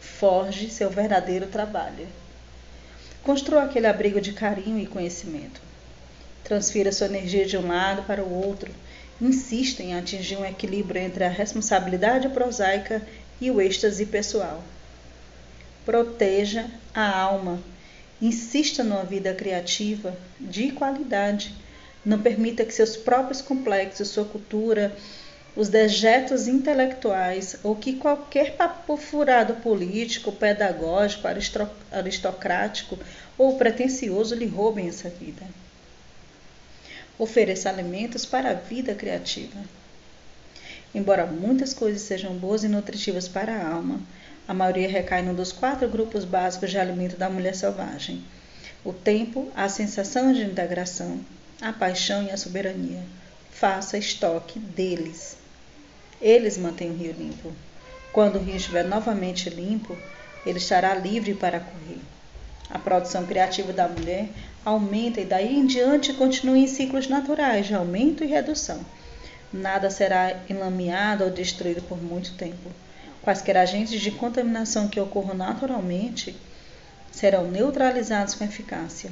Forge 0.00 0.70
seu 0.70 0.90
verdadeiro 0.90 1.46
trabalho. 1.46 2.06
Construa 3.22 3.64
aquele 3.64 3.86
abrigo 3.86 4.20
de 4.20 4.32
carinho 4.32 4.78
e 4.78 4.86
conhecimento. 4.86 5.60
Transfira 6.44 6.92
sua 6.92 7.06
energia 7.06 7.44
de 7.46 7.56
um 7.56 7.68
lado 7.68 8.02
para 8.02 8.22
o 8.22 8.32
outro. 8.32 8.72
Insista 9.20 9.82
em 9.82 9.94
atingir 9.94 10.36
um 10.36 10.44
equilíbrio 10.44 11.00
entre 11.00 11.24
a 11.24 11.28
responsabilidade 11.28 12.28
prosaica 12.28 13.02
e 13.40 13.50
o 13.50 13.60
êxtase 13.60 14.06
pessoal 14.06 14.62
proteja 15.88 16.66
a 16.94 17.18
alma 17.18 17.58
Insista 18.20 18.82
numa 18.82 19.04
vida 19.04 19.32
criativa 19.32 20.16
de 20.40 20.72
qualidade. 20.72 21.54
Não 22.04 22.20
permita 22.20 22.64
que 22.64 22.72
seus 22.72 22.96
próprios 22.96 23.40
complexos, 23.40 24.08
sua 24.08 24.24
cultura, 24.24 24.96
os 25.54 25.68
dejetos 25.68 26.46
intelectuais 26.46 27.56
ou 27.62 27.74
que 27.74 27.94
qualquer 27.94 28.56
papo 28.56 28.96
furado 28.96 29.54
político, 29.54 30.30
pedagógico, 30.30 31.26
aristocrático 31.90 32.98
ou 33.36 33.56
pretensioso 33.56 34.34
lhe 34.34 34.46
roubem 34.46 34.88
essa 34.88 35.08
vida. 35.08 35.44
Ofereça 37.18 37.68
alimentos 37.68 38.24
para 38.24 38.50
a 38.50 38.54
vida 38.54 38.94
criativa. 38.94 39.58
Embora 40.94 41.26
muitas 41.26 41.74
coisas 41.74 42.02
sejam 42.02 42.34
boas 42.34 42.64
e 42.64 42.68
nutritivas 42.68 43.28
para 43.28 43.54
a 43.56 43.68
alma, 43.68 44.00
a 44.48 44.54
maioria 44.54 44.88
recai 44.88 45.20
num 45.20 45.34
dos 45.34 45.52
quatro 45.52 45.86
grupos 45.86 46.24
básicos 46.24 46.70
de 46.70 46.78
alimento 46.78 47.18
da 47.18 47.28
mulher 47.28 47.54
selvagem: 47.54 48.24
o 48.82 48.94
tempo, 48.94 49.52
a 49.54 49.68
sensação 49.68 50.32
de 50.32 50.42
integração, 50.42 51.20
a 51.60 51.70
paixão 51.70 52.22
e 52.22 52.30
a 52.30 52.36
soberania. 52.38 53.02
Faça 53.50 53.98
estoque 53.98 54.58
deles. 54.58 55.36
Eles 56.18 56.56
mantêm 56.56 56.90
o 56.90 56.96
rio 56.96 57.12
limpo. 57.12 57.52
Quando 58.10 58.36
o 58.36 58.42
rio 58.42 58.56
estiver 58.56 58.84
novamente 58.84 59.50
limpo, 59.50 59.98
ele 60.46 60.58
estará 60.58 60.94
livre 60.94 61.34
para 61.34 61.60
correr. 61.60 62.00
A 62.70 62.78
produção 62.78 63.26
criativa 63.26 63.72
da 63.72 63.86
mulher 63.86 64.28
aumenta 64.64 65.20
e 65.20 65.26
daí 65.26 65.56
em 65.56 65.66
diante 65.66 66.14
continua 66.14 66.56
em 66.56 66.66
ciclos 66.66 67.06
naturais 67.06 67.66
de 67.66 67.74
aumento 67.74 68.24
e 68.24 68.26
redução. 68.26 68.80
Nada 69.52 69.90
será 69.90 70.40
enlameado 70.48 71.24
ou 71.24 71.30
destruído 71.30 71.82
por 71.82 72.02
muito 72.02 72.34
tempo. 72.34 72.70
Quaisquer 73.28 73.58
agentes 73.58 74.00
de 74.00 74.10
contaminação 74.10 74.88
que 74.88 74.98
ocorram 74.98 75.34
naturalmente 75.34 76.34
serão 77.12 77.50
neutralizados 77.50 78.34
com 78.34 78.42
eficácia. 78.42 79.10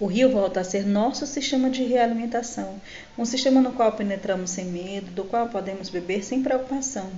O 0.00 0.06
rio 0.06 0.32
volta 0.32 0.58
a 0.58 0.64
ser 0.64 0.84
nosso 0.84 1.24
sistema 1.24 1.70
de 1.70 1.84
realimentação, 1.84 2.80
um 3.16 3.24
sistema 3.24 3.60
no 3.60 3.70
qual 3.70 3.92
penetramos 3.92 4.50
sem 4.50 4.64
medo, 4.64 5.12
do 5.12 5.22
qual 5.22 5.48
podemos 5.48 5.90
beber 5.90 6.24
sem 6.24 6.42
preocupação, 6.42 7.08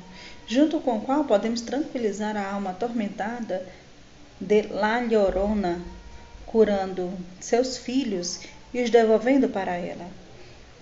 junto 0.47 0.81
com 0.81 0.99
o 0.99 1.01
qual 1.01 1.25
podemos 1.25 1.63
tranquilizar 1.63 2.37
a 2.37 2.47
alma 2.47 2.73
atormentada 2.73 3.67
de 4.39 4.65
La 4.65 5.01
Llorona, 5.01 5.81
curando 6.45 7.11
seus 7.41 7.79
filhos 7.79 8.41
e 8.75 8.83
os 8.83 8.91
devolvendo 8.91 9.49
para 9.49 9.75
ela. 9.75 10.24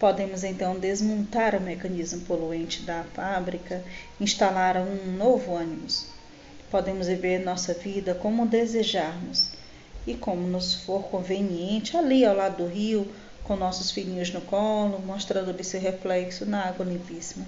Podemos 0.03 0.43
então 0.43 0.77
desmontar 0.81 1.55
o 1.55 1.61
mecanismo 1.61 2.23
poluente 2.23 2.83
da 2.83 3.05
fábrica, 3.15 3.85
instalar 4.21 4.77
um 4.77 5.17
novo 5.17 5.55
ânimos. 5.55 6.09
Podemos 6.73 7.07
viver 7.07 7.39
nossa 7.39 7.73
vida 7.73 8.13
como 8.13 8.45
desejarmos 8.45 9.51
e 10.05 10.15
como 10.15 10.49
nos 10.49 10.75
for 10.75 11.05
conveniente, 11.05 11.97
ali 11.97 12.25
ao 12.25 12.35
lado 12.35 12.65
do 12.65 12.69
rio, 12.69 13.07
com 13.45 13.55
nossos 13.55 13.93
filhinhos 13.93 14.33
no 14.33 14.41
colo, 14.41 14.99
mostrando-lhe 14.99 15.63
seu 15.63 15.81
reflexo 15.81 16.45
na 16.45 16.65
água 16.65 16.85
limpíssima. 16.85 17.47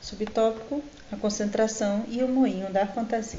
Subtópico: 0.00 0.82
a 1.12 1.16
concentração 1.16 2.04
e 2.08 2.24
o 2.24 2.28
moinho 2.28 2.72
da 2.72 2.88
fantasia. 2.88 3.38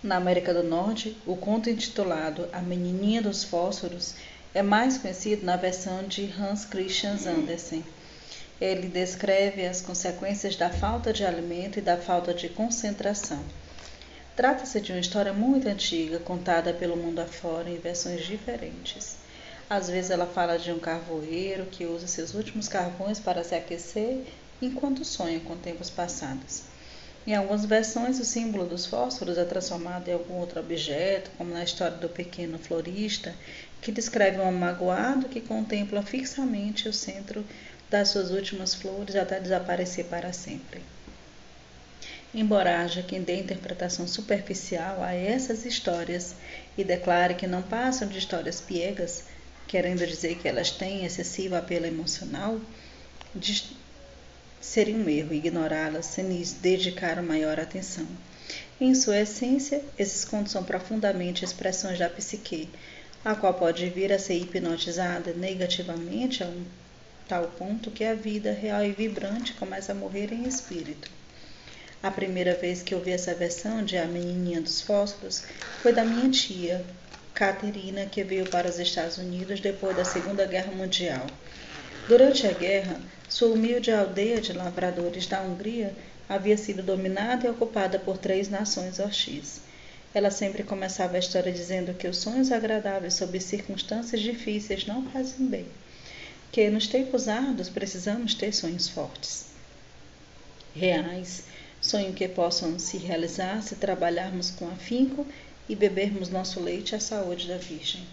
Na 0.00 0.14
América 0.14 0.54
do 0.54 0.62
Norte, 0.62 1.16
o 1.26 1.36
conto 1.36 1.68
intitulado 1.68 2.48
A 2.52 2.60
Menininha 2.60 3.20
dos 3.20 3.42
Fósforos 3.42 4.14
é 4.54 4.62
mais 4.62 4.98
conhecido 4.98 5.46
na 5.46 5.56
versão 5.56 6.04
de 6.04 6.30
Hans 6.38 6.64
Christian 6.64 7.16
Andersen. 7.26 7.82
Ele 8.60 8.86
descreve 8.86 9.66
as 9.66 9.80
consequências 9.80 10.56
da 10.56 10.68
falta 10.68 11.12
de 11.12 11.24
alimento 11.24 11.78
e 11.78 11.82
da 11.82 11.96
falta 11.96 12.34
de 12.34 12.48
concentração. 12.48 13.42
Trata-se 14.36 14.80
de 14.80 14.92
uma 14.92 15.00
história 15.00 15.32
muito 15.32 15.68
antiga, 15.68 16.18
contada 16.18 16.72
pelo 16.72 16.96
mundo 16.96 17.20
afora 17.20 17.68
em 17.68 17.78
versões 17.78 18.24
diferentes. 18.24 19.16
Às 19.68 19.88
vezes 19.88 20.10
ela 20.10 20.26
fala 20.26 20.58
de 20.58 20.70
um 20.70 20.78
carvoeiro 20.78 21.66
que 21.66 21.86
usa 21.86 22.06
seus 22.06 22.34
últimos 22.34 22.68
carvões 22.68 23.18
para 23.18 23.42
se 23.42 23.54
aquecer 23.54 24.24
enquanto 24.60 25.04
sonha 25.04 25.40
com 25.40 25.56
tempos 25.56 25.88
passados. 25.88 26.62
Em 27.26 27.34
algumas 27.34 27.64
versões, 27.64 28.18
o 28.18 28.24
símbolo 28.24 28.66
dos 28.66 28.84
fósforos 28.84 29.38
é 29.38 29.44
transformado 29.44 30.08
em 30.08 30.12
algum 30.12 30.34
outro 30.34 30.58
objeto, 30.58 31.30
como 31.38 31.54
na 31.54 31.62
história 31.62 31.96
do 31.96 32.08
pequeno 32.08 32.58
florista, 32.58 33.32
que 33.82 33.92
descreve 33.92 34.38
um 34.40 34.52
magoado 34.52 35.28
que 35.28 35.40
contempla 35.40 36.02
fixamente 36.02 36.88
o 36.88 36.92
centro 36.92 37.44
das 37.90 38.08
suas 38.08 38.30
últimas 38.30 38.74
flores 38.74 39.16
até 39.16 39.38
desaparecer 39.38 40.06
para 40.06 40.32
sempre. 40.32 40.80
Embora 42.34 42.80
haja 42.80 43.02
quem 43.02 43.20
dê 43.20 43.36
interpretação 43.36 44.08
superficial 44.08 45.02
a 45.02 45.12
essas 45.12 45.66
histórias 45.66 46.34
e 46.78 46.84
declare 46.84 47.34
que 47.34 47.46
não 47.46 47.60
passam 47.60 48.08
de 48.08 48.18
histórias 48.18 48.60
piegas, 48.60 49.24
querendo 49.68 50.06
dizer 50.06 50.36
que 50.36 50.48
elas 50.48 50.70
têm 50.70 51.04
excessivo 51.04 51.56
apelo 51.56 51.84
emocional, 51.84 52.58
seria 54.60 54.96
um 54.96 55.08
erro 55.08 55.34
ignorá-las 55.34 56.06
sem 56.06 56.28
lhes 56.28 56.52
dedicar 56.52 57.20
maior 57.20 57.60
atenção. 57.60 58.06
Em 58.80 58.94
sua 58.94 59.20
essência, 59.20 59.82
esses 59.98 60.24
contos 60.24 60.52
são 60.52 60.64
profundamente 60.64 61.44
expressões 61.44 61.98
da 61.98 62.08
psique, 62.08 62.68
a 63.24 63.34
qual 63.34 63.54
pode 63.54 63.88
vir 63.88 64.12
a 64.12 64.18
ser 64.18 64.34
hipnotizada 64.34 65.32
negativamente 65.32 66.42
a 66.42 66.46
um 66.46 66.64
tal 67.28 67.44
ponto 67.46 67.90
que 67.90 68.04
a 68.04 68.14
vida 68.14 68.52
real 68.52 68.84
e 68.84 68.92
vibrante 68.92 69.54
começa 69.54 69.92
a 69.92 69.94
morrer 69.94 70.32
em 70.32 70.42
espírito. 70.42 71.08
A 72.02 72.10
primeira 72.10 72.54
vez 72.54 72.82
que 72.82 72.94
ouvi 72.94 73.12
essa 73.12 73.32
versão 73.32 73.84
de 73.84 73.96
A 73.96 74.06
Menininha 74.06 74.60
dos 74.60 74.80
Fósforos 74.80 75.44
foi 75.80 75.92
da 75.92 76.04
minha 76.04 76.28
tia, 76.30 76.84
Caterina, 77.32 78.06
que 78.06 78.24
veio 78.24 78.48
para 78.50 78.68
os 78.68 78.78
Estados 78.78 79.18
Unidos 79.18 79.60
depois 79.60 79.96
da 79.96 80.04
Segunda 80.04 80.44
Guerra 80.44 80.72
Mundial. 80.72 81.24
Durante 82.08 82.44
a 82.46 82.52
guerra, 82.52 83.00
sua 83.28 83.54
humilde 83.54 83.92
aldeia 83.92 84.40
de 84.40 84.52
lavradores 84.52 85.26
da 85.26 85.40
Hungria 85.40 85.94
havia 86.28 86.56
sido 86.56 86.82
dominada 86.82 87.46
e 87.46 87.50
ocupada 87.50 87.98
por 88.00 88.18
três 88.18 88.48
nações 88.48 88.98
hostis. 88.98 89.60
Ela 90.14 90.30
sempre 90.30 90.62
começava 90.62 91.16
a 91.16 91.18
história 91.18 91.50
dizendo 91.50 91.94
que 91.94 92.06
os 92.06 92.18
sonhos 92.18 92.52
agradáveis 92.52 93.14
sob 93.14 93.40
circunstâncias 93.40 94.20
difíceis 94.20 94.86
não 94.86 95.08
fazem 95.10 95.46
bem, 95.46 95.66
que 96.50 96.68
nos 96.68 96.86
tempos 96.86 97.28
árduos 97.28 97.70
precisamos 97.70 98.34
ter 98.34 98.52
sonhos 98.52 98.88
fortes, 98.88 99.46
reais, 100.74 101.44
sonho 101.80 102.12
que 102.12 102.28
possam 102.28 102.78
se 102.78 102.98
realizar 102.98 103.62
se 103.62 103.76
trabalharmos 103.76 104.50
com 104.50 104.68
afinco 104.68 105.26
e 105.68 105.74
bebermos 105.74 106.28
nosso 106.28 106.60
leite 106.60 106.94
à 106.94 107.00
saúde 107.00 107.48
da 107.48 107.56
Virgem. 107.56 108.06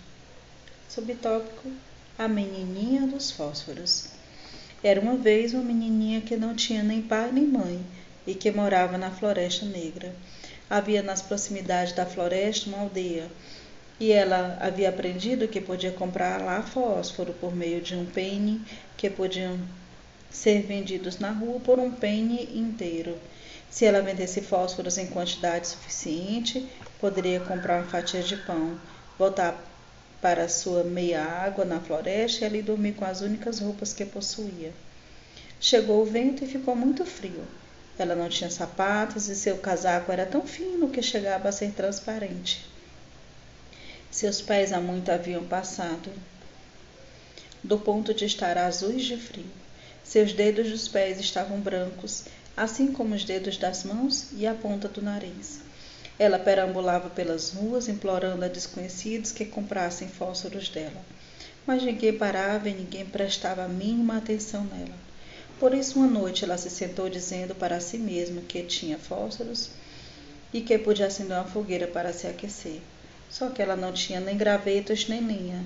Subtópico: 0.87 1.69
A 2.17 2.27
Menininha 2.27 3.05
dos 3.05 3.29
Fósforos. 3.29 4.07
Era 4.81 5.01
uma 5.01 5.17
vez 5.17 5.53
uma 5.53 5.63
menininha 5.63 6.21
que 6.21 6.37
não 6.37 6.55
tinha 6.55 6.81
nem 6.81 7.01
pai 7.01 7.31
nem 7.31 7.45
mãe 7.45 7.85
e 8.25 8.33
que 8.33 8.49
morava 8.49 8.97
na 8.97 9.11
Floresta 9.11 9.65
Negra. 9.65 10.15
Havia 10.69 11.01
nas 11.01 11.21
proximidades 11.21 11.93
da 11.93 12.05
floresta 12.05 12.69
uma 12.69 12.81
aldeia 12.81 13.29
e 13.99 14.11
ela 14.11 14.57
havia 14.61 14.89
aprendido 14.89 15.47
que 15.47 15.59
podia 15.59 15.91
comprar 15.91 16.41
lá 16.41 16.61
fósforo 16.61 17.33
por 17.33 17.55
meio 17.55 17.81
de 17.81 17.95
um 17.95 18.05
pene 18.05 18.61
que 18.95 19.09
podiam 19.09 19.59
ser 20.29 20.61
vendidos 20.61 21.19
na 21.19 21.31
rua 21.31 21.59
por 21.59 21.79
um 21.79 21.91
pene 21.91 22.49
inteiro 22.53 23.17
se 23.69 23.85
ela 23.85 24.01
vendesse 24.01 24.41
fósforos 24.41 24.97
em 24.97 25.05
quantidade 25.05 25.67
suficiente, 25.67 26.67
poderia 26.99 27.39
comprar 27.39 27.81
uma 27.81 27.87
fatia 27.87 28.23
de 28.23 28.35
pão, 28.35 28.79
voltar 29.17 29.63
para 30.19 30.49
sua 30.49 30.83
meia 30.83 31.23
água 31.23 31.63
na 31.63 31.79
floresta 31.79 32.43
e 32.43 32.47
ali 32.47 32.61
dormir 32.63 32.93
com 32.93 33.05
as 33.05 33.21
únicas 33.21 33.59
roupas 33.59 33.93
que 33.93 34.03
possuía. 34.05 34.73
Chegou 35.61 36.01
o 36.01 36.05
vento 36.05 36.43
e 36.43 36.47
ficou 36.47 36.75
muito 36.75 37.05
frio. 37.05 37.43
Ela 38.01 38.15
não 38.15 38.29
tinha 38.29 38.49
sapatos 38.49 39.27
e 39.27 39.35
seu 39.35 39.57
casaco 39.57 40.11
era 40.11 40.25
tão 40.25 40.45
fino 40.47 40.89
que 40.89 41.01
chegava 41.01 41.49
a 41.49 41.51
ser 41.51 41.71
transparente. 41.71 42.65
Seus 44.09 44.41
pés 44.41 44.73
há 44.73 44.79
muito 44.79 45.11
haviam 45.11 45.43
passado 45.43 46.11
do 47.63 47.77
ponto 47.77 48.13
de 48.13 48.25
estar 48.25 48.57
azuis 48.57 49.03
de 49.03 49.17
frio. 49.17 49.45
Seus 50.03 50.33
dedos 50.33 50.69
dos 50.69 50.87
pés 50.87 51.19
estavam 51.19 51.59
brancos 51.59 52.23
assim 52.59 52.91
como 52.91 53.15
os 53.15 53.23
dedos 53.23 53.55
das 53.55 53.85
mãos 53.85 54.27
e 54.33 54.45
a 54.45 54.53
ponta 54.53 54.89
do 54.89 55.01
nariz. 55.01 55.61
Ela 56.19 56.37
perambulava 56.37 57.09
pelas 57.09 57.51
ruas, 57.51 57.87
implorando 57.87 58.43
a 58.43 58.49
desconhecidos 58.49 59.31
que 59.31 59.45
comprassem 59.45 60.09
fósforos 60.09 60.67
dela. 60.67 61.01
Mas 61.65 61.81
ninguém 61.81 62.17
parava 62.17 62.67
e 62.67 62.73
ninguém 62.73 63.05
prestava 63.05 63.63
a 63.63 63.69
mínima 63.69 64.17
atenção 64.17 64.65
nela. 64.65 65.08
Por 65.59 65.73
isso, 65.73 65.99
uma 65.99 66.07
noite, 66.07 66.45
ela 66.45 66.57
se 66.57 66.69
sentou 66.69 67.09
dizendo 67.09 67.53
para 67.53 67.81
si 67.81 67.97
mesma 67.97 68.41
que 68.41 68.63
tinha 68.63 68.97
fósforos 68.97 69.69
e 70.53 70.61
que 70.61 70.77
podia 70.77 71.07
acender 71.07 71.35
uma 71.35 71.43
fogueira 71.43 71.85
para 71.85 72.13
se 72.13 72.27
aquecer. 72.27 72.79
Só 73.29 73.49
que 73.49 73.61
ela 73.61 73.75
não 73.75 73.91
tinha 73.91 74.21
nem 74.21 74.37
gravetos 74.37 75.09
nem 75.09 75.19
linha. 75.19 75.65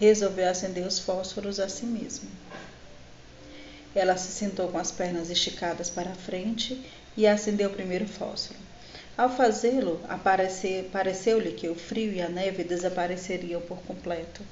Resolveu 0.00 0.48
acender 0.48 0.86
os 0.86 0.98
fósforos 0.98 1.60
a 1.60 1.68
si 1.68 1.84
mesma. 1.84 2.28
Ela 3.94 4.16
se 4.16 4.32
sentou 4.32 4.68
com 4.68 4.78
as 4.78 4.90
pernas 4.90 5.30
esticadas 5.30 5.90
para 5.90 6.10
a 6.10 6.14
frente 6.16 6.82
e 7.16 7.26
acendeu 7.26 7.68
o 7.68 7.72
primeiro 7.72 8.08
fósforo. 8.08 8.58
Ao 9.16 9.28
fazê-lo, 9.28 10.00
pareceu-lhe 10.90 11.52
que 11.52 11.68
o 11.68 11.76
frio 11.76 12.12
e 12.12 12.20
a 12.20 12.28
neve 12.28 12.64
desapareceriam 12.64 13.60
por 13.60 13.78
completo. 13.82 14.42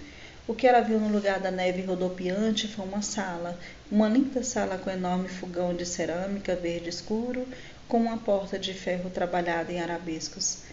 O 0.44 0.54
que 0.54 0.66
ela 0.66 0.80
viu 0.80 0.98
no 0.98 1.08
lugar 1.08 1.38
da 1.38 1.52
neve 1.52 1.82
rodopiante 1.82 2.66
foi 2.66 2.84
uma 2.84 3.00
sala, 3.00 3.56
uma 3.90 4.08
linda 4.08 4.42
sala 4.42 4.76
com 4.76 4.90
enorme 4.90 5.28
fogão 5.28 5.72
de 5.72 5.86
cerâmica 5.86 6.56
verde 6.56 6.88
escuro, 6.88 7.46
com 7.86 7.98
uma 7.98 8.18
porta 8.18 8.58
de 8.58 8.74
ferro 8.74 9.08
trabalhada 9.08 9.72
em 9.72 9.80
arabescos. 9.80 10.64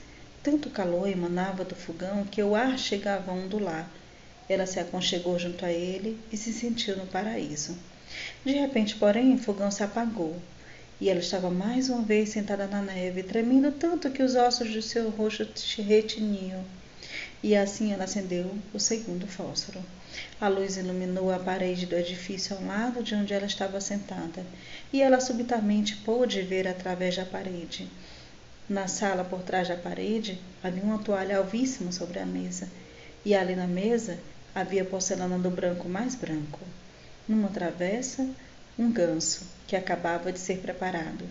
Tanto 0.41 0.71
calor 0.71 1.07
emanava 1.07 1.63
do 1.63 1.75
fogão 1.75 2.25
que 2.25 2.41
o 2.41 2.55
ar 2.55 2.79
chegava 2.79 3.31
a 3.31 3.35
ondular. 3.35 3.87
Ela 4.49 4.65
se 4.65 4.79
aconchegou 4.79 5.37
junto 5.37 5.63
a 5.63 5.71
ele 5.71 6.19
e 6.31 6.37
se 6.37 6.51
sentiu 6.51 6.97
no 6.97 7.05
paraíso. 7.05 7.77
De 8.43 8.53
repente, 8.53 8.95
porém, 8.95 9.35
o 9.35 9.37
fogão 9.37 9.69
se 9.69 9.83
apagou 9.83 10.35
e 10.99 11.09
ela 11.09 11.19
estava 11.19 11.51
mais 11.51 11.89
uma 11.89 12.01
vez 12.01 12.29
sentada 12.29 12.65
na 12.65 12.81
neve, 12.81 13.21
tremendo 13.21 13.71
tanto 13.71 14.09
que 14.09 14.23
os 14.23 14.35
ossos 14.35 14.71
de 14.71 14.81
seu 14.81 15.09
rosto 15.11 15.47
retiniam. 15.81 16.65
E 17.41 17.55
assim 17.55 17.93
ela 17.93 18.03
acendeu 18.03 18.53
o 18.73 18.79
segundo 18.79 19.25
fósforo. 19.25 19.81
A 20.41 20.47
luz 20.49 20.75
iluminou 20.75 21.31
a 21.31 21.39
parede 21.39 21.85
do 21.85 21.95
edifício 21.95 22.55
ao 22.55 22.65
lado 22.65 23.01
de 23.01 23.15
onde 23.15 23.33
ela 23.33 23.45
estava 23.45 23.79
sentada, 23.79 24.45
e 24.91 25.01
ela 25.01 25.21
subitamente 25.21 25.95
pôde 25.97 26.41
ver 26.41 26.67
através 26.67 27.15
da 27.15 27.23
parede. 27.23 27.87
Na 28.67 28.87
sala 28.87 29.23
por 29.23 29.41
trás 29.41 29.67
da 29.67 29.77
parede 29.77 30.39
havia 30.61 30.83
uma 30.83 30.99
toalha 30.99 31.37
alvíssima 31.37 31.91
sobre 31.91 32.19
a 32.19 32.25
mesa, 32.25 32.67
e 33.23 33.33
ali 33.33 33.55
na 33.55 33.67
mesa 33.67 34.17
havia 34.53 34.83
porcelana 34.83 35.39
do 35.39 35.49
branco 35.49 35.87
mais 35.87 36.15
branco. 36.15 36.59
Numa 37.27 37.49
travessa, 37.49 38.27
um 38.77 38.91
ganso 38.91 39.47
que 39.65 39.75
acabava 39.75 40.31
de 40.31 40.39
ser 40.39 40.57
preparado. 40.57 41.25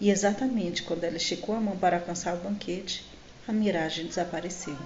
E 0.00 0.10
exatamente 0.10 0.82
quando 0.82 1.04
ela 1.04 1.16
esticou 1.16 1.54
a 1.54 1.60
mão 1.60 1.76
para 1.76 1.96
alcançar 1.96 2.34
o 2.34 2.40
banquete, 2.40 3.04
a 3.48 3.52
miragem 3.52 4.06
desapareceu. 4.06 4.76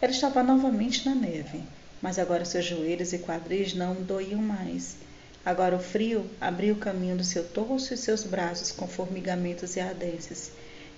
Ela 0.00 0.12
estava 0.12 0.42
novamente 0.42 1.08
na 1.08 1.14
neve, 1.14 1.62
mas 2.02 2.18
agora 2.18 2.44
seus 2.44 2.64
joelhos 2.64 3.12
e 3.12 3.18
quadris 3.18 3.72
não 3.72 3.94
doíam 3.94 4.40
mais. 4.40 4.96
Agora 5.44 5.76
o 5.76 5.80
frio 5.80 6.28
abriu 6.40 6.74
o 6.74 6.78
caminho 6.78 7.16
do 7.16 7.24
seu 7.24 7.44
torso 7.44 7.94
e 7.94 7.96
seus 7.96 8.24
braços 8.24 8.70
com 8.72 8.86
formigamentos 8.86 9.76
e 9.76 9.80
ardências, 9.80 10.50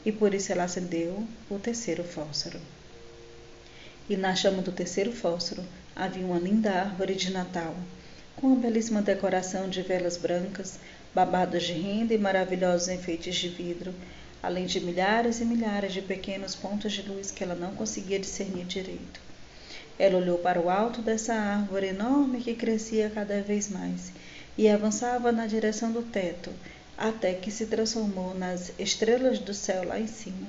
e 0.04 0.10
por 0.10 0.34
isso 0.34 0.50
ela 0.50 0.64
acendeu 0.64 1.24
o 1.50 1.58
terceiro 1.58 2.02
fósforo. 2.02 2.58
E 4.08 4.16
na 4.16 4.34
chama 4.34 4.62
do 4.62 4.72
terceiro 4.72 5.12
fósforo 5.12 5.62
havia 5.94 6.24
uma 6.24 6.38
linda 6.38 6.72
árvore 6.72 7.14
de 7.14 7.30
Natal, 7.30 7.76
com 8.34 8.48
uma 8.48 8.56
belíssima 8.56 9.02
decoração 9.02 9.68
de 9.68 9.82
velas 9.82 10.16
brancas, 10.16 10.78
babados 11.14 11.62
de 11.62 11.72
renda 11.72 12.14
e 12.14 12.18
maravilhosos 12.18 12.88
enfeites 12.88 13.36
de 13.36 13.48
vidro, 13.48 13.94
além 14.42 14.66
de 14.66 14.80
milhares 14.80 15.40
e 15.40 15.45
milhares 15.45 15.92
de 15.92 16.00
pequenos 16.00 16.54
pontos 16.54 16.92
de 16.92 17.02
luz 17.02 17.30
que 17.30 17.42
ela 17.42 17.54
não 17.54 17.75
conseguia 17.75 18.18
discernir 18.18 18.64
direito. 18.64 19.21
Ela 19.99 20.18
olhou 20.18 20.38
para 20.38 20.61
o 20.61 20.71
alto 20.71 21.02
dessa 21.02 21.35
árvore 21.35 21.88
enorme 21.88 22.40
que 22.40 22.54
crescia 22.54 23.11
cada 23.11 23.42
vez 23.42 23.68
mais 23.68 24.12
e 24.57 24.68
avançava 24.68 25.33
na 25.33 25.47
direção 25.47 25.90
do 25.90 26.02
teto, 26.02 26.52
até 26.97 27.35
que 27.35 27.50
se 27.50 27.66
transformou 27.66 28.35
nas 28.35 28.73
estrelas 28.78 29.38
do 29.38 29.52
céu 29.52 29.85
lá 29.85 29.99
em 29.99 30.07
cima. 30.07 30.47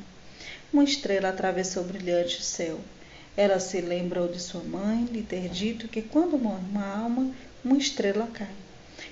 Uma 0.71 0.83
estrela 0.83 1.29
atravessou 1.29 1.83
brilhante 1.83 2.37
o 2.37 2.43
céu. 2.43 2.79
Ela 3.35 3.59
se 3.59 3.81
lembrou 3.81 4.27
de 4.27 4.39
sua 4.39 4.63
mãe 4.63 5.05
lhe 5.05 5.23
ter 5.23 5.49
dito 5.49 5.87
que 5.87 6.01
quando 6.01 6.37
morre 6.37 6.63
uma 6.69 6.85
alma, 6.85 7.31
uma 7.63 7.77
estrela 7.77 8.27
cai. 8.33 8.47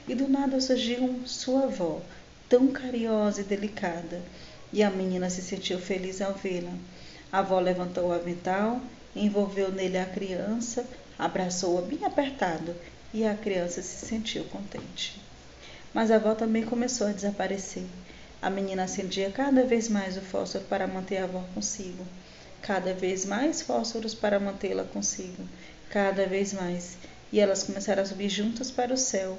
E 0.08 0.14
do 0.14 0.28
nada 0.28 0.60
surgiu 0.62 1.22
sua 1.26 1.64
avó, 1.64 2.02
tão 2.48 2.68
carinhosa 2.68 3.42
e 3.42 3.44
delicada, 3.44 4.22
e 4.72 4.84
a 4.84 4.90
menina 4.90 5.30
se 5.30 5.42
sentiu 5.42 5.80
feliz 5.80 6.22
ao 6.22 6.34
vê-la. 6.34 6.74
A 7.32 7.40
avó 7.40 7.60
levantou 7.60 8.10
o 8.10 8.14
avental, 8.14 8.82
envolveu 9.16 9.72
nele 9.72 9.98
a 9.98 10.06
criança, 10.06 10.86
abraçou-a 11.18 11.82
bem 11.82 12.06
apertado 12.06 12.76
e 13.14 13.26
a 13.26 13.36
criança 13.36 13.82
se 13.82 14.06
sentiu 14.06 14.44
contente. 14.46 15.20
Mas 15.94 16.12
a 16.12 16.16
avó 16.16 16.36
também 16.36 16.64
começou 16.64 17.08
a 17.08 17.12
desaparecer. 17.12 17.86
A 18.42 18.50
menina 18.50 18.84
acendia 18.84 19.32
cada 19.32 19.64
vez 19.64 19.90
mais 19.90 20.16
o 20.16 20.22
fósforo 20.22 20.66
para 20.66 20.88
manter 20.88 21.18
a 21.18 21.24
avó 21.24 21.44
consigo, 21.56 22.06
cada 22.62 22.94
vez 22.94 23.26
mais 23.26 23.62
fósforos 23.62 24.14
para 24.14 24.40
mantê-la 24.40 24.84
consigo, 24.84 25.44
cada 25.90 26.28
vez 26.28 26.54
mais 26.54 26.98
e 27.32 27.40
elas 27.40 27.64
começaram 27.64 28.04
a 28.04 28.06
subir 28.06 28.30
juntas 28.30 28.72
para 28.72 28.94
o 28.94 28.98
céu, 28.98 29.38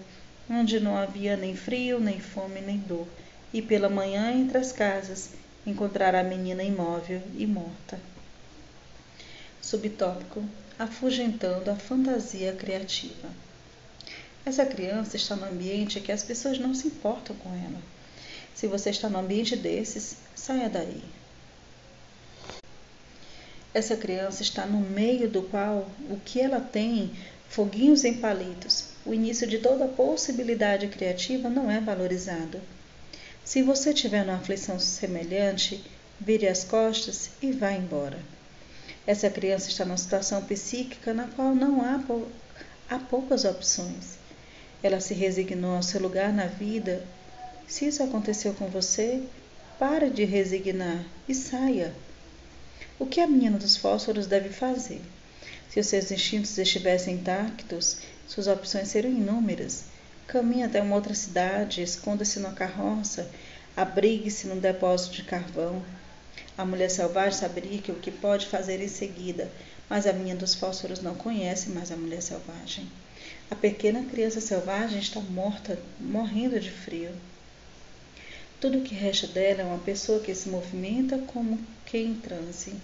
onde 0.51 0.81
não 0.81 0.97
havia 0.97 1.37
nem 1.37 1.55
frio, 1.55 2.01
nem 2.01 2.21
fome, 2.21 2.61
nem 2.61 2.79
dor. 2.79 3.07
E 3.53 3.63
pela 3.63 3.89
manhã, 3.89 4.33
entre 4.33 4.59
as 4.59 4.73
casas, 4.73 5.31
encontraram 5.67 6.19
a 6.19 6.23
menina 6.23 6.63
imóvel 6.63 7.23
e 7.37 7.47
morta. 7.47 7.99
Subtópico: 9.61 10.45
Afugentando 10.79 11.71
a 11.71 11.77
fantasia 11.77 12.53
criativa. 12.53 13.29
Essa 14.45 14.65
criança 14.65 15.17
está 15.17 15.37
no 15.37 15.47
ambiente 15.47 16.01
que 16.01 16.13
as 16.13 16.23
pessoas 16.23 16.59
não 16.59 16.75
se 16.75 16.87
importam 16.87 17.37
com 17.37 17.51
ela. 17.51 17.81
Se 18.55 18.67
você 18.67 18.91
está 18.91 19.09
no 19.09 19.19
ambiente 19.19 19.55
desses, 19.57 20.17
saia 20.35 20.69
daí. 20.69 21.03
Essa 23.75 23.97
criança 23.97 24.43
está 24.43 24.67
no 24.67 24.81
meio 24.81 25.29
do 25.29 25.43
qual 25.43 25.89
o 26.11 26.19
que 26.25 26.41
ela 26.41 26.61
tem 26.61 27.13
foguinhos 27.49 28.05
em 28.05 28.15
palitos, 28.15 28.91
o 29.05 29.13
início 29.13 29.47
de 29.47 29.59
toda 29.59 29.87
possibilidade 29.87 30.89
criativa 30.89 31.49
não 31.49 31.71
é 31.71 31.81
valorizado. 31.81 32.61
Se 33.49 33.63
você 33.63 33.95
tiver 33.95 34.25
uma 34.25 34.35
aflição 34.35 34.79
semelhante, 34.79 35.83
vire 36.21 36.47
as 36.47 36.65
costas 36.65 37.31
e 37.41 37.51
vá 37.51 37.73
embora. 37.73 38.19
Essa 39.07 39.31
criança 39.31 39.71
está 39.71 39.87
numa 39.87 39.97
situação 39.97 40.45
psíquica 40.45 41.15
na 41.15 41.29
qual 41.29 41.55
não 41.55 41.81
há, 41.81 41.99
há 42.91 42.99
poucas 42.99 43.47
opções. 43.47 44.19
Ela 44.83 45.01
se 45.01 45.15
resignou 45.15 45.77
ao 45.77 45.83
seu 45.83 45.99
lugar 45.99 46.31
na 46.31 46.45
vida. 46.45 47.03
Se 47.67 47.87
isso 47.87 48.03
aconteceu 48.03 48.53
com 48.53 48.69
você, 48.69 49.23
pare 49.79 50.11
de 50.11 50.27
resignar 50.27 51.03
e 51.27 51.35
saia. 51.35 51.95
O 52.99 53.07
que 53.07 53.19
a 53.19 53.27
menina 53.27 53.57
dos 53.57 53.79
fósforos 53.79 54.27
deve 54.27 54.51
fazer? 54.51 55.01
Se 55.71 55.81
os 55.81 55.87
seus 55.87 56.11
instintos 56.11 56.59
estivessem 56.59 57.15
intactos, 57.15 57.97
suas 58.27 58.47
opções 58.47 58.89
seriam 58.89 59.15
inúmeras. 59.15 59.85
Caminhe 60.29 60.63
até 60.63 60.83
uma 60.83 60.95
outra 60.95 61.15
cidade, 61.15 61.81
esconda-se 61.81 62.39
numa 62.39 62.53
carroça, 62.53 63.31
abrigue-se 63.75 64.47
num 64.47 64.59
depósito 64.61 65.17
de 65.17 65.23
carvão. 65.23 65.83
A 66.57 66.67
mulher 66.67 66.91
selvagem 66.91 67.33
saberia 67.33 67.81
que 67.81 67.91
o 67.91 67.95
que 67.95 68.11
pode 68.11 68.45
fazer 68.45 68.79
em 68.83 68.89
seguida, 68.89 69.51
mas 69.89 70.07
a 70.07 70.13
minha 70.13 70.37
dos 70.37 70.55
fósforos 70.55 71.01
não 71.01 71.15
conhece 71.15 71.71
mais 71.71 71.91
a 71.91 71.97
mulher 71.97 72.21
selvagem. 72.21 72.87
A 73.51 73.55
pequena 73.55 74.05
criança 74.05 74.39
selvagem 74.39 74.99
está 74.99 75.19
morta, 75.19 75.79
morrendo 75.99 76.61
de 76.61 76.71
frio. 76.71 77.11
Tudo 78.61 78.81
o 78.81 78.83
que 78.83 78.95
resta 78.95 79.27
dela 79.29 79.63
é 79.63 79.65
uma 79.65 79.79
pessoa 79.79 80.21
que 80.21 80.35
se 80.35 80.51
movimenta 80.51 81.17
como 81.17 81.59
que 81.87 81.97
em 81.97 82.15
transe. 82.15 82.75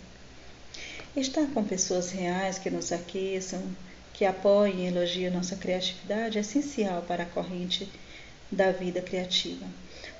Estar 1.14 1.46
com 1.48 1.62
pessoas 1.62 2.10
reais 2.10 2.58
que 2.58 2.70
nos 2.70 2.90
aqueçam, 2.90 3.62
que 4.14 4.24
apoiem 4.24 4.84
e 4.84 4.86
elogiem 4.86 5.28
nossa 5.28 5.56
criatividade 5.56 6.38
é 6.38 6.40
essencial 6.40 7.02
para 7.02 7.24
a 7.24 7.26
corrente 7.26 7.90
da 8.50 8.70
vida 8.70 9.02
criativa. 9.02 9.66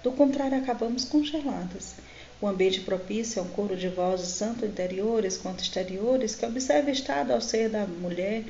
Do 0.02 0.10
contrário, 0.12 0.58
acabamos 0.58 1.04
congeladas. 1.04 1.94
O 2.40 2.48
ambiente 2.48 2.80
propício 2.80 3.38
é 3.38 3.42
um 3.42 3.48
coro 3.48 3.76
de 3.76 3.88
vozes, 3.88 4.36
tanto 4.36 4.66
interiores 4.66 5.36
quanto 5.36 5.62
exteriores, 5.62 6.34
que 6.34 6.44
observe 6.44 6.90
o 6.90 6.92
estado 6.92 7.32
ao 7.32 7.40
ser 7.40 7.70
da 7.70 7.86
mulher, 7.86 8.44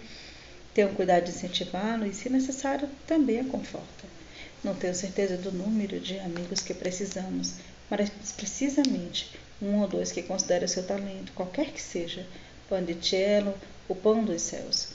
tenham 0.72 0.94
cuidado 0.94 1.24
de 1.24 1.30
incentivá-lo 1.30 2.06
e, 2.06 2.14
se 2.14 2.30
necessário, 2.30 2.88
também 3.06 3.38
a 3.38 3.44
conforta. 3.44 4.04
Não 4.64 4.74
tenho 4.74 4.94
certeza 4.94 5.36
do 5.36 5.52
número 5.52 6.00
de 6.00 6.18
amigos 6.20 6.62
que 6.62 6.72
precisamos, 6.72 7.56
mas 7.90 8.08
precisamente 8.34 9.30
um 9.60 9.80
ou 9.80 9.86
dois 9.86 10.10
que 10.10 10.22
considerem 10.22 10.66
seu 10.66 10.84
talento, 10.84 11.32
qualquer 11.34 11.66
que 11.66 11.80
seja, 11.80 12.26
pandicello, 12.68 13.54
o 13.86 13.94
pão 13.94 14.24
dos 14.24 14.40
céus. 14.40 14.93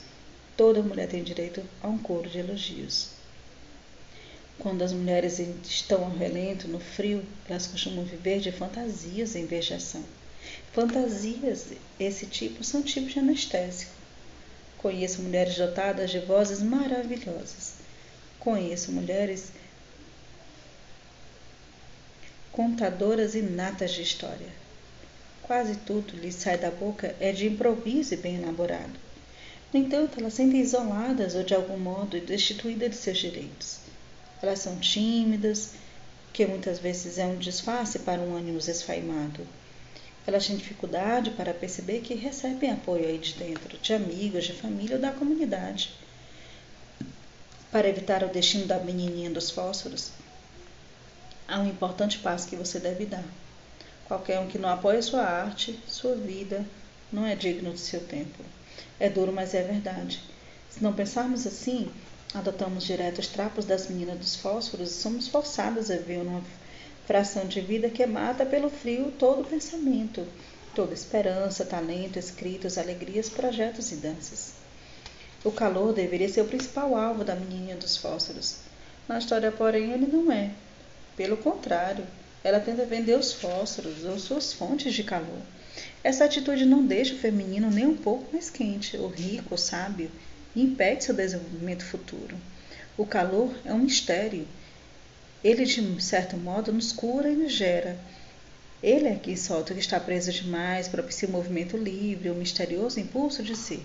Toda 0.60 0.82
mulher 0.82 1.08
tem 1.08 1.22
direito 1.22 1.64
a 1.82 1.88
um 1.88 1.96
coro 1.96 2.28
de 2.28 2.38
elogios. 2.38 3.12
Quando 4.58 4.82
as 4.82 4.92
mulheres 4.92 5.38
estão 5.38 6.04
ao 6.04 6.10
relento, 6.10 6.68
no 6.68 6.78
frio, 6.78 7.24
elas 7.48 7.66
costumam 7.66 8.04
viver 8.04 8.40
de 8.40 8.52
fantasias 8.52 9.34
em 9.34 9.46
vez 9.46 9.64
de 9.64 9.72
ação. 9.72 10.04
Fantasias 10.74 11.68
esse 11.98 12.26
tipo 12.26 12.62
são 12.62 12.82
tipos 12.82 13.14
de 13.14 13.20
anestésico. 13.20 13.90
Conheço 14.76 15.22
mulheres 15.22 15.56
dotadas 15.56 16.10
de 16.10 16.18
vozes 16.18 16.60
maravilhosas. 16.60 17.76
Conheço 18.38 18.92
mulheres 18.92 19.52
contadoras 22.52 23.34
inatas 23.34 23.92
de 23.92 24.02
história. 24.02 24.52
Quase 25.40 25.76
tudo 25.76 26.14
lhe 26.18 26.30
sai 26.30 26.58
da 26.58 26.70
boca 26.70 27.16
é 27.18 27.32
de 27.32 27.46
improviso 27.46 28.12
e 28.12 28.18
bem 28.18 28.36
elaborado. 28.36 29.09
No 29.72 29.78
entanto, 29.78 30.18
elas 30.18 30.34
sentem 30.34 30.60
isoladas 30.60 31.34
ou 31.36 31.44
de 31.44 31.54
algum 31.54 31.78
modo 31.78 32.20
destituídas 32.20 32.90
de 32.90 32.96
seus 32.96 33.18
direitos. 33.18 33.78
Elas 34.42 34.58
são 34.58 34.76
tímidas, 34.78 35.74
que 36.32 36.44
muitas 36.46 36.78
vezes 36.78 37.18
é 37.18 37.24
um 37.24 37.38
disfarce 37.38 38.00
para 38.00 38.20
um 38.20 38.36
ânimo 38.36 38.58
esfaimado. 38.58 39.46
Elas 40.26 40.46
têm 40.46 40.56
dificuldade 40.56 41.30
para 41.30 41.54
perceber 41.54 42.00
que 42.00 42.14
recebem 42.14 42.70
apoio 42.70 43.06
aí 43.06 43.18
de 43.18 43.34
dentro, 43.34 43.78
de 43.78 43.92
amigos, 43.92 44.44
de 44.44 44.52
família 44.52 44.96
ou 44.96 45.02
da 45.02 45.12
comunidade. 45.12 45.94
Para 47.70 47.88
evitar 47.88 48.24
o 48.24 48.28
destino 48.28 48.66
da 48.66 48.78
menininha 48.80 49.30
dos 49.30 49.50
fósforos, 49.50 50.10
há 51.46 51.60
um 51.60 51.68
importante 51.68 52.18
passo 52.18 52.48
que 52.48 52.56
você 52.56 52.80
deve 52.80 53.06
dar. 53.06 53.24
Qualquer 54.06 54.40
um 54.40 54.48
que 54.48 54.58
não 54.58 54.68
apoia 54.68 55.00
sua 55.00 55.22
arte, 55.22 55.78
sua 55.86 56.16
vida, 56.16 56.64
não 57.12 57.24
é 57.24 57.36
digno 57.36 57.72
do 57.72 57.78
seu 57.78 58.00
tempo. 58.00 58.42
É 59.00 59.08
duro, 59.08 59.32
mas 59.32 59.54
é 59.54 59.62
verdade. 59.62 60.22
Se 60.68 60.82
não 60.82 60.92
pensarmos 60.92 61.46
assim, 61.46 61.90
adotamos 62.34 62.84
direto 62.84 63.18
os 63.18 63.26
trapos 63.26 63.64
das 63.64 63.88
meninas 63.88 64.18
dos 64.18 64.36
fósforos 64.36 64.90
e 64.90 65.00
somos 65.00 65.26
forçadas 65.26 65.90
a 65.90 65.96
ver 65.96 66.18
uma 66.18 66.44
fração 67.06 67.46
de 67.46 67.60
vida 67.60 67.88
que 67.90 68.06
mata 68.06 68.46
pelo 68.46 68.70
frio 68.70 69.10
todo 69.18 69.48
pensamento, 69.48 70.24
toda 70.74 70.94
esperança, 70.94 71.64
talento, 71.64 72.18
escritos, 72.18 72.78
alegrias, 72.78 73.28
projetos 73.28 73.90
e 73.90 73.96
danças. 73.96 74.52
O 75.42 75.50
calor 75.50 75.94
deveria 75.94 76.28
ser 76.28 76.42
o 76.42 76.48
principal 76.48 76.94
alvo 76.94 77.24
da 77.24 77.34
menininha 77.34 77.74
dos 77.74 77.96
fósforos. 77.96 78.58
Na 79.08 79.18
história, 79.18 79.50
porém, 79.50 79.90
ele 79.90 80.06
não 80.06 80.30
é. 80.30 80.50
Pelo 81.16 81.38
contrário, 81.38 82.06
ela 82.44 82.60
tenta 82.60 82.84
vender 82.84 83.18
os 83.18 83.32
fósforos 83.32 84.04
ou 84.04 84.18
suas 84.18 84.52
fontes 84.52 84.94
de 84.94 85.02
calor. 85.02 85.40
Essa 86.02 86.24
atitude 86.24 86.64
não 86.64 86.86
deixa 86.86 87.14
o 87.14 87.18
feminino 87.18 87.70
nem 87.70 87.86
um 87.86 87.96
pouco 87.96 88.32
mais 88.32 88.48
quente, 88.50 88.96
o 88.96 89.06
rico, 89.06 89.54
o 89.54 89.58
sábio, 89.58 90.10
e 90.54 90.62
impede 90.62 91.04
seu 91.04 91.14
desenvolvimento 91.14 91.84
futuro. 91.84 92.36
O 92.96 93.06
calor 93.06 93.54
é 93.64 93.72
um 93.72 93.78
mistério. 93.78 94.46
Ele, 95.42 95.64
de 95.64 96.02
certo 96.02 96.36
modo, 96.36 96.72
nos 96.72 96.92
cura 96.92 97.30
e 97.30 97.36
nos 97.36 97.52
gera. 97.52 97.98
Ele 98.82 99.08
é 99.08 99.14
que 99.14 99.36
solta 99.36 99.72
o 99.72 99.76
que 99.76 99.82
está 99.82 100.00
preso 100.00 100.32
demais, 100.32 100.88
propicia 100.88 101.28
o 101.28 101.30
movimento 101.30 101.76
livre, 101.76 102.30
o 102.30 102.34
misterioso 102.34 102.98
impulso 102.98 103.42
de 103.42 103.54
si. 103.54 103.82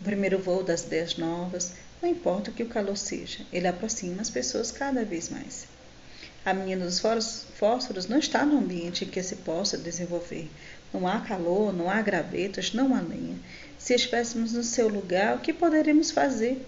O 0.00 0.04
primeiro 0.04 0.38
voo 0.38 0.62
das 0.62 0.84
ideias 0.84 1.16
novas, 1.16 1.72
não 2.02 2.08
importa 2.10 2.50
o 2.50 2.54
que 2.54 2.62
o 2.62 2.68
calor 2.68 2.96
seja, 2.96 3.46
ele 3.50 3.66
aproxima 3.66 4.20
as 4.20 4.28
pessoas 4.28 4.70
cada 4.70 5.04
vez 5.04 5.30
mais. 5.30 5.66
A 6.44 6.54
menina 6.54 6.84
dos 6.84 7.00
fósforos 7.00 8.06
não 8.06 8.18
está 8.18 8.44
no 8.44 8.58
ambiente 8.58 9.04
em 9.04 9.08
que 9.08 9.22
se 9.22 9.36
possa 9.36 9.76
desenvolver. 9.76 10.48
Não 10.96 11.06
há 11.06 11.20
calor, 11.20 11.74
não 11.74 11.90
há 11.90 12.00
gravetos, 12.00 12.72
não 12.72 12.94
há 12.94 13.02
lenha. 13.02 13.36
Se 13.78 13.94
estivéssemos 13.94 14.54
no 14.54 14.64
seu 14.64 14.88
lugar, 14.88 15.36
o 15.36 15.40
que 15.40 15.52
poderíamos 15.52 16.10
fazer? 16.10 16.66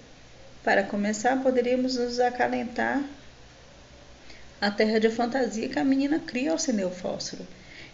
Para 0.63 0.83
começar, 0.83 1.43
poderíamos 1.43 1.97
nos 1.97 2.21
acalentar 2.21 3.03
a 4.61 4.71
terra 4.71 5.01
de 5.01 5.09
fantasia 5.09 5.71
que 5.71 5.79
a 5.79 5.85
menina 5.85 6.19
cria 6.19 6.51
ao 6.51 6.59
o 6.59 6.91
fósforo. 6.91 7.47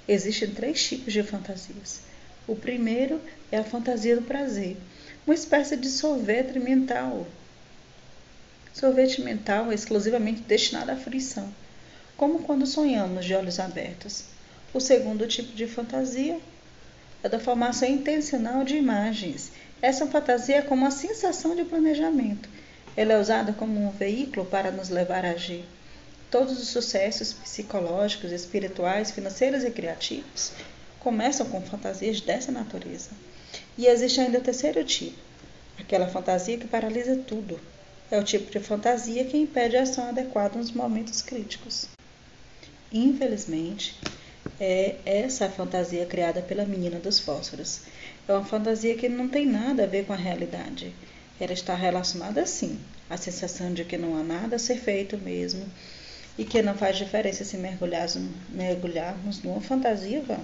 Existem 0.08 0.50
três 0.50 0.82
tipos 0.82 1.12
de 1.12 1.22
fantasias. 1.22 2.00
O 2.48 2.56
primeiro 2.56 3.20
é 3.52 3.58
a 3.58 3.64
fantasia 3.64 4.16
do 4.16 4.22
prazer, 4.22 4.76
uma 5.24 5.36
espécie 5.36 5.76
de 5.76 5.88
sorvete 5.88 6.58
mental. 6.58 7.28
Sorvete 8.72 9.22
mental 9.22 9.70
é 9.70 9.74
exclusivamente 9.76 10.40
destinado 10.40 10.90
à 10.90 10.96
frição 10.96 11.48
como 12.16 12.40
quando 12.40 12.66
sonhamos 12.66 13.24
de 13.24 13.34
olhos 13.34 13.60
abertos. 13.60 14.33
O 14.74 14.80
segundo 14.80 15.28
tipo 15.28 15.54
de 15.54 15.68
fantasia 15.68 16.40
é 17.22 17.28
da 17.28 17.38
formação 17.38 17.88
intencional 17.88 18.64
de 18.64 18.76
imagens. 18.76 19.52
Essa 19.80 20.04
fantasia 20.04 20.56
é 20.56 20.62
como 20.62 20.82
uma 20.82 20.90
sensação 20.90 21.54
de 21.54 21.62
planejamento. 21.62 22.48
Ela 22.96 23.12
é 23.12 23.20
usada 23.20 23.52
como 23.52 23.80
um 23.80 23.92
veículo 23.92 24.44
para 24.44 24.72
nos 24.72 24.88
levar 24.88 25.24
a 25.24 25.30
agir. 25.30 25.64
Todos 26.28 26.60
os 26.60 26.66
sucessos 26.66 27.32
psicológicos, 27.32 28.32
espirituais, 28.32 29.12
financeiros 29.12 29.62
e 29.62 29.70
criativos 29.70 30.50
começam 30.98 31.46
com 31.46 31.62
fantasias 31.62 32.20
dessa 32.20 32.50
natureza. 32.50 33.10
E 33.78 33.86
existe 33.86 34.20
ainda 34.20 34.38
o 34.38 34.42
terceiro 34.42 34.82
tipo, 34.82 35.16
aquela 35.78 36.08
fantasia 36.08 36.58
que 36.58 36.66
paralisa 36.66 37.14
tudo. 37.14 37.60
É 38.10 38.18
o 38.18 38.24
tipo 38.24 38.50
de 38.50 38.58
fantasia 38.58 39.24
que 39.24 39.36
impede 39.36 39.76
a 39.76 39.82
ação 39.82 40.08
adequada 40.08 40.58
nos 40.58 40.72
momentos 40.72 41.22
críticos. 41.22 41.86
Infelizmente, 42.92 43.96
é 44.60 44.96
essa 45.04 45.48
fantasia 45.48 46.06
criada 46.06 46.40
pela 46.42 46.64
menina 46.64 46.98
dos 46.98 47.18
fósforos. 47.18 47.80
É 48.26 48.32
uma 48.32 48.44
fantasia 48.44 48.94
que 48.96 49.08
não 49.08 49.28
tem 49.28 49.46
nada 49.46 49.84
a 49.84 49.86
ver 49.86 50.06
com 50.06 50.12
a 50.12 50.16
realidade. 50.16 50.94
Ela 51.40 51.52
está 51.52 51.74
relacionada 51.74 52.46
sim 52.46 52.78
à 53.10 53.16
sensação 53.16 53.72
de 53.72 53.84
que 53.84 53.98
não 53.98 54.16
há 54.16 54.22
nada 54.22 54.56
a 54.56 54.58
ser 54.58 54.76
feito 54.76 55.18
mesmo 55.18 55.66
e 56.38 56.44
que 56.44 56.62
não 56.62 56.74
faz 56.74 56.96
diferença 56.96 57.44
se 57.44 57.56
mergulharmos 57.56 59.42
numa 59.42 59.60
fantasia 59.60 60.22
vã. 60.22 60.38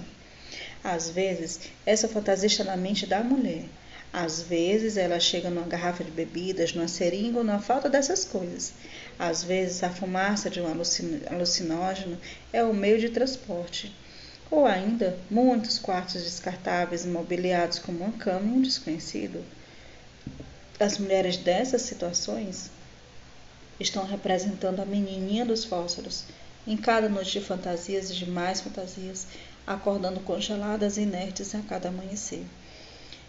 Às 0.83 1.09
vezes, 1.09 1.59
essa 1.85 2.07
fantasia 2.07 2.47
está 2.47 2.63
na 2.63 2.77
mente 2.77 3.05
da 3.05 3.23
mulher. 3.23 3.65
Às 4.13 4.41
vezes, 4.41 4.97
ela 4.97 5.21
chega 5.21 5.49
numa 5.49 5.65
garrafa 5.65 6.03
de 6.03 6.11
bebidas, 6.11 6.73
numa 6.73 6.87
seringa 6.87 7.37
ou 7.37 7.43
na 7.45 7.59
falta 7.59 7.89
dessas 7.89 8.25
coisas. 8.25 8.73
Às 9.17 9.41
vezes, 9.41 9.83
a 9.83 9.89
fumaça 9.89 10.49
de 10.49 10.59
um 10.59 10.67
alucinógeno 10.67 12.17
é 12.51 12.61
o 12.61 12.73
meio 12.73 12.99
de 12.99 13.09
transporte. 13.09 13.95
Ou 14.49 14.65
ainda, 14.65 15.17
muitos 15.29 15.79
quartos 15.79 16.23
descartáveis 16.23 17.05
imobiliados 17.05 17.79
como 17.79 18.03
uma 18.03 18.11
cama 18.11 18.47
e 18.47 18.57
um 18.57 18.61
desconhecido. 18.61 19.45
As 20.77 20.97
mulheres 20.97 21.37
dessas 21.37 21.83
situações 21.83 22.69
estão 23.79 24.03
representando 24.05 24.81
a 24.81 24.85
menininha 24.85 25.45
dos 25.45 25.63
fósforos, 25.63 26.25
em 26.67 26.75
cada 26.75 27.07
noite 27.07 27.31
de 27.31 27.45
fantasias 27.45 28.09
e 28.09 28.13
de 28.13 28.29
mais 28.29 28.59
fantasias, 28.59 29.25
acordando 29.65 30.19
congeladas 30.19 30.97
e 30.97 31.01
inertes 31.01 31.55
a 31.55 31.61
cada 31.61 31.87
amanhecer. 31.87 32.43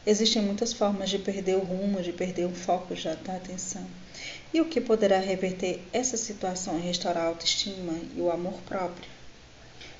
Existem 0.05 0.43
muitas 0.43 0.73
formas 0.73 1.09
de 1.09 1.19
perder 1.19 1.55
o 1.55 1.61
rumo, 1.61 2.03
de 2.03 2.13
perder 2.13 2.45
o 2.47 2.53
foco 2.53 2.93
da 3.25 3.37
atenção. 3.37 3.87
E 4.53 4.61
o 4.61 4.65
que 4.65 4.81
poderá 4.81 5.21
reverter 5.21 5.81
essa 5.93 6.17
situação 6.17 6.77
e 6.77 6.83
restaurar 6.83 7.25
a 7.25 7.29
autoestima 7.29 7.93
e 8.17 8.21
o 8.21 8.29
amor 8.29 8.55
próprio? 8.67 9.09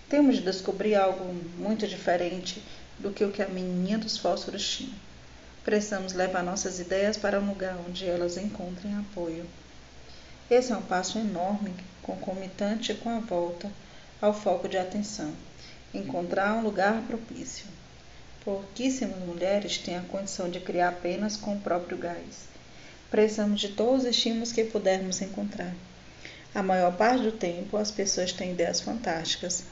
Temos 0.09 0.37
de 0.37 0.43
descobrir 0.43 0.97
algo 0.97 1.25
muito 1.57 1.87
diferente 1.87 2.61
do 2.99 3.13
que 3.13 3.25
o 3.25 3.31
que 3.31 3.43
a 3.43 3.49
menininha 3.49 3.97
dos 3.97 4.19
fósforos 4.19 4.69
tinha. 4.69 4.95
Precisamos 5.65 6.13
levar 6.13 6.43
nossas 6.43 6.81
ideias 6.81 7.17
para 7.17 7.39
um 7.39 7.47
lugar 7.47 7.79
onde 7.89 8.05
elas 8.05 8.37
encontrem 8.37 8.97
apoio. 8.97 9.47
Esse 10.51 10.73
é 10.73 10.77
um 10.77 10.83
passo 10.83 11.17
enorme, 11.17 11.73
concomitante 12.03 12.93
com 12.93 13.09
a 13.09 13.21
volta 13.21 13.71
ao 14.21 14.35
foco 14.35 14.69
de 14.69 14.77
atenção. 14.77 15.33
Encontrar 15.95 16.55
um 16.55 16.63
lugar 16.63 17.01
propício. 17.03 17.67
Pouquíssimas 18.45 19.21
mulheres 19.21 19.79
têm 19.79 19.97
a 19.97 20.01
condição 20.01 20.51
de 20.51 20.59
criar 20.59 20.89
apenas 20.89 21.37
com 21.37 21.55
o 21.55 21.61
próprio 21.61 21.97
gás. 21.97 22.49
Precisamos 23.09 23.61
de 23.61 23.69
todos 23.69 24.03
os 24.03 24.09
estímulos 24.09 24.51
que 24.51 24.65
pudermos 24.65 25.23
encontrar. 25.23 25.73
A 26.53 26.61
maior 26.61 26.97
parte 26.97 27.23
do 27.23 27.31
tempo, 27.31 27.77
as 27.77 27.93
pessoas 27.93 28.33
têm 28.33 28.51
ideias 28.51 28.81
fantásticas. 28.81 29.63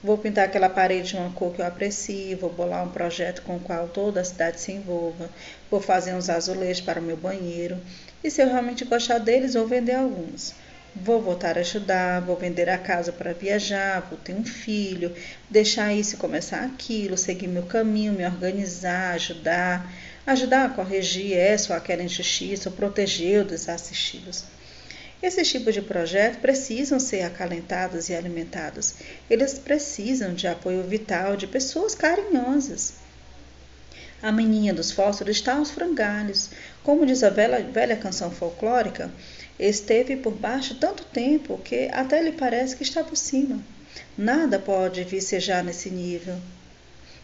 Vou 0.00 0.16
pintar 0.16 0.44
aquela 0.44 0.68
parede 0.68 1.08
de 1.08 1.16
uma 1.16 1.32
cor 1.32 1.52
que 1.52 1.60
eu 1.60 1.66
aprecio, 1.66 2.38
vou 2.38 2.52
bolar 2.52 2.84
um 2.84 2.92
projeto 2.92 3.42
com 3.42 3.56
o 3.56 3.60
qual 3.60 3.88
toda 3.88 4.20
a 4.20 4.24
cidade 4.24 4.60
se 4.60 4.70
envolva, 4.70 5.28
vou 5.68 5.80
fazer 5.80 6.14
uns 6.14 6.30
azulejos 6.30 6.80
para 6.80 7.00
o 7.00 7.02
meu 7.02 7.16
banheiro, 7.16 7.78
e 8.22 8.30
se 8.30 8.40
eu 8.40 8.46
realmente 8.46 8.84
gostar 8.84 9.18
deles, 9.18 9.54
vou 9.54 9.66
vender 9.66 9.94
alguns. 9.94 10.54
Vou 10.94 11.22
voltar 11.22 11.56
a 11.56 11.60
estudar, 11.60 12.20
vou 12.20 12.36
vender 12.36 12.68
a 12.68 12.76
casa 12.76 13.12
para 13.12 13.32
viajar, 13.32 14.00
vou 14.10 14.18
ter 14.18 14.34
um 14.34 14.44
filho, 14.44 15.14
deixar 15.48 15.94
isso 15.94 16.16
e 16.16 16.18
começar 16.18 16.64
aquilo, 16.64 17.16
seguir 17.16 17.46
meu 17.46 17.62
caminho, 17.62 18.12
me 18.12 18.24
organizar, 18.24 19.14
ajudar, 19.14 19.92
ajudar 20.26 20.64
a 20.66 20.68
corrigir 20.70 21.36
essa 21.36 21.72
ou 21.72 21.76
aquela 21.76 22.02
injustiça, 22.02 22.68
ou 22.68 22.74
proteger 22.74 23.42
os 23.42 23.48
desassistidos. 23.48 24.44
Esses 25.22 25.48
tipos 25.48 25.74
de 25.74 25.82
projetos 25.82 26.40
precisam 26.40 26.98
ser 26.98 27.22
acalentados 27.22 28.08
e 28.08 28.14
alimentados. 28.14 28.94
Eles 29.28 29.58
precisam 29.58 30.34
de 30.34 30.48
apoio 30.48 30.82
vital 30.82 31.36
de 31.36 31.46
pessoas 31.46 31.94
carinhosas. 31.94 32.99
A 34.22 34.30
menina 34.30 34.74
dos 34.74 34.92
fósforos 34.92 35.36
está 35.36 35.54
aos 35.54 35.70
frangalhos. 35.70 36.50
Como 36.82 37.06
diz 37.06 37.22
a 37.22 37.30
velha, 37.30 37.62
velha 37.62 37.96
canção 37.96 38.30
folclórica, 38.30 39.10
Esteve 39.60 40.16
por 40.16 40.32
baixo 40.32 40.74
tanto 40.76 41.04
tempo 41.04 41.58
que 41.58 41.90
até 41.92 42.22
lhe 42.22 42.32
parece 42.32 42.74
que 42.74 42.82
está 42.82 43.04
por 43.04 43.14
cima. 43.14 43.62
Nada 44.16 44.58
pode 44.58 45.04
vicejar 45.04 45.62
nesse 45.62 45.90
nível. 45.90 46.34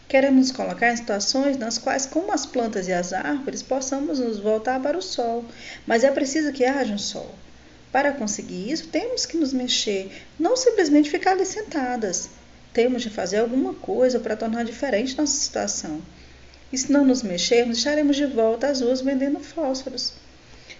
Queremos 0.07 0.49
nos 0.49 0.55
colocar 0.55 0.93
em 0.93 0.97
situações 0.97 1.57
nas 1.57 1.79
quais, 1.79 2.05
como 2.05 2.31
as 2.31 2.45
plantas 2.45 2.87
e 2.87 2.93
as 2.93 3.11
árvores, 3.11 3.63
possamos 3.63 4.19
nos 4.19 4.37
voltar 4.37 4.79
para 4.79 4.95
o 4.95 5.01
sol, 5.01 5.45
mas 5.87 6.03
é 6.03 6.11
preciso 6.11 6.53
que 6.53 6.63
haja 6.63 6.93
um 6.93 6.99
sol. 6.99 7.33
Para 7.91 8.11
conseguir 8.11 8.71
isso, 8.71 8.89
temos 8.89 9.25
que 9.25 9.35
nos 9.35 9.51
mexer, 9.51 10.11
não 10.39 10.55
simplesmente 10.55 11.09
ficar 11.09 11.31
ali 11.31 11.45
sentadas. 11.45 12.29
Temos 12.71 13.01
de 13.01 13.09
fazer 13.09 13.37
alguma 13.37 13.73
coisa 13.73 14.19
para 14.19 14.37
tornar 14.37 14.63
diferente 14.63 15.17
nossa 15.17 15.33
situação. 15.33 16.03
E 16.71 16.77
se 16.77 16.91
não 16.91 17.05
nos 17.05 17.23
mexermos, 17.23 17.77
estaremos 17.77 18.15
de 18.15 18.25
volta 18.25 18.67
às 18.67 18.81
ruas 18.81 19.01
vendendo 19.01 19.39
fósforos. 19.39 20.13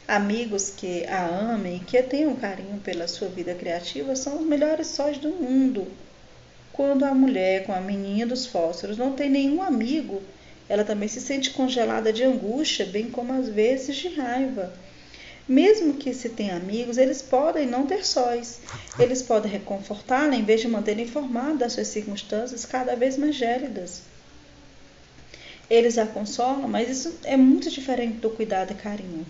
Amigos 0.07 0.69
que 0.69 1.05
a 1.05 1.25
amem, 1.25 1.79
que 1.79 2.01
tenham 2.03 2.35
carinho 2.35 2.79
pela 2.83 3.07
sua 3.07 3.27
vida 3.29 3.53
criativa, 3.53 4.15
são 4.15 4.37
os 4.39 4.45
melhores 4.45 4.87
sóis 4.87 5.17
do 5.17 5.29
mundo. 5.29 5.87
Quando 6.73 7.05
a 7.05 7.13
mulher 7.13 7.65
com 7.65 7.73
a 7.73 7.81
menina 7.81 8.25
dos 8.25 8.45
fósforos 8.45 8.97
não 8.97 9.13
tem 9.13 9.29
nenhum 9.29 9.61
amigo, 9.61 10.21
ela 10.69 10.83
também 10.83 11.07
se 11.07 11.21
sente 11.21 11.51
congelada 11.51 12.11
de 12.11 12.23
angústia, 12.23 12.85
bem 12.85 13.09
como 13.09 13.33
às 13.33 13.47
vezes 13.47 13.95
de 13.95 14.09
raiva. 14.09 14.73
Mesmo 15.47 15.93
que 15.93 16.13
se 16.13 16.27
tenha 16.29 16.57
amigos, 16.57 16.97
eles 16.97 17.21
podem 17.21 17.65
não 17.65 17.87
ter 17.87 18.05
sóis. 18.05 18.59
Eles 18.99 19.21
podem 19.21 19.49
reconfortá-la 19.49 20.35
em 20.35 20.43
vez 20.43 20.59
de 20.59 20.67
mantê-la 20.67 21.01
informada 21.01 21.59
das 21.59 21.73
suas 21.73 21.87
circunstâncias 21.87 22.65
cada 22.65 22.95
vez 22.95 23.17
mais 23.17 23.35
gélidas. 23.35 24.01
Eles 25.69 25.97
a 25.97 26.05
consolam, 26.05 26.67
mas 26.67 26.89
isso 26.89 27.19
é 27.25 27.35
muito 27.35 27.69
diferente 27.69 28.19
do 28.19 28.29
cuidado 28.29 28.71
e 28.71 28.75
carinho. 28.75 29.25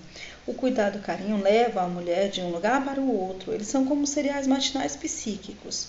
O 0.45 0.53
cuidado 0.53 0.99
e 0.99 1.01
carinho 1.01 1.41
leva 1.41 1.81
a 1.81 1.87
mulher 1.87 2.29
de 2.29 2.41
um 2.41 2.51
lugar 2.51 2.85
para 2.85 3.01
o 3.01 3.11
outro. 3.11 3.51
Eles 3.51 3.67
são 3.67 3.85
como 3.85 4.05
cereais 4.05 4.45
matinais 4.45 4.95
psíquicos. 4.95 5.87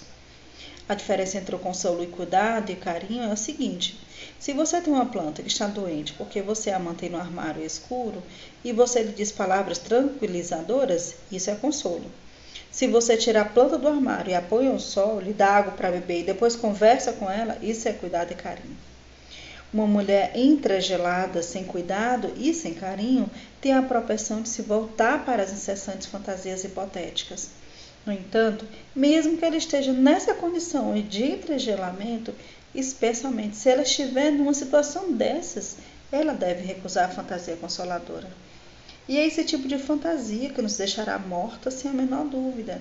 A 0.88 0.94
diferença 0.94 1.36
entre 1.36 1.54
o 1.54 1.58
consolo 1.58 2.02
e 2.02 2.06
cuidado 2.06 2.72
e 2.72 2.76
carinho 2.76 3.24
é 3.24 3.30
a 3.30 3.36
seguinte: 3.36 4.00
se 4.38 4.54
você 4.54 4.80
tem 4.80 4.90
uma 4.90 5.04
planta 5.04 5.42
que 5.42 5.48
está 5.48 5.66
doente 5.66 6.14
porque 6.14 6.40
você 6.40 6.70
a 6.70 6.78
mantém 6.78 7.10
no 7.10 7.18
armário 7.18 7.62
escuro 7.62 8.22
e 8.64 8.72
você 8.72 9.02
lhe 9.02 9.12
diz 9.12 9.30
palavras 9.30 9.76
tranquilizadoras, 9.76 11.16
isso 11.30 11.50
é 11.50 11.56
consolo. 11.56 12.10
Se 12.70 12.86
você 12.86 13.18
tira 13.18 13.42
a 13.42 13.44
planta 13.44 13.76
do 13.76 13.86
armário 13.86 14.30
e 14.30 14.34
a 14.34 14.40
põe 14.40 14.66
ao 14.66 14.78
sol, 14.78 15.20
lhe 15.20 15.34
dá 15.34 15.48
água 15.48 15.74
para 15.74 15.90
beber 15.90 16.20
e 16.20 16.24
depois 16.24 16.56
conversa 16.56 17.12
com 17.12 17.30
ela, 17.30 17.58
isso 17.60 17.86
é 17.86 17.92
cuidado 17.92 18.32
e 18.32 18.34
carinho. 18.34 18.76
Uma 19.72 19.86
mulher 19.86 20.32
entregelada, 20.34 21.42
sem 21.42 21.62
cuidado 21.64 22.32
e 22.36 22.54
sem 22.54 22.72
carinho, 22.72 23.30
tem 23.60 23.72
a 23.74 23.82
propensão 23.82 24.40
de 24.40 24.48
se 24.48 24.62
voltar 24.62 25.26
para 25.26 25.42
as 25.42 25.52
incessantes 25.52 26.06
fantasias 26.06 26.64
hipotéticas. 26.64 27.50
No 28.06 28.12
entanto, 28.12 28.66
mesmo 28.96 29.36
que 29.36 29.44
ela 29.44 29.56
esteja 29.56 29.92
nessa 29.92 30.32
condição 30.32 30.94
de 31.02 31.24
entregelamento, 31.24 32.34
especialmente 32.74 33.56
se 33.56 33.68
ela 33.68 33.82
estiver 33.82 34.30
numa 34.30 34.54
situação 34.54 35.12
dessas, 35.12 35.76
ela 36.10 36.32
deve 36.32 36.64
recusar 36.64 37.10
a 37.10 37.12
fantasia 37.12 37.56
consoladora. 37.56 38.28
E 39.06 39.18
é 39.18 39.26
esse 39.26 39.44
tipo 39.44 39.68
de 39.68 39.78
fantasia 39.78 40.48
que 40.48 40.62
nos 40.62 40.78
deixará 40.78 41.18
morta 41.18 41.70
sem 41.70 41.90
a 41.90 41.94
menor 41.94 42.24
dúvida. 42.24 42.80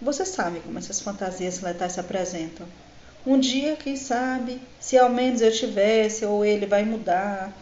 Você 0.00 0.26
sabe 0.26 0.60
como 0.60 0.78
essas 0.78 1.00
fantasias 1.00 1.60
letais 1.60 1.92
se 1.92 2.00
apresentam. 2.00 2.66
Um 3.26 3.38
dia, 3.38 3.76
quem 3.76 3.96
sabe, 3.96 4.60
se 4.80 4.98
ao 4.98 5.08
menos 5.08 5.40
eu 5.40 5.52
tivesse, 5.52 6.24
ou 6.24 6.44
ele 6.44 6.66
vai 6.66 6.84
mudar. 6.84 7.52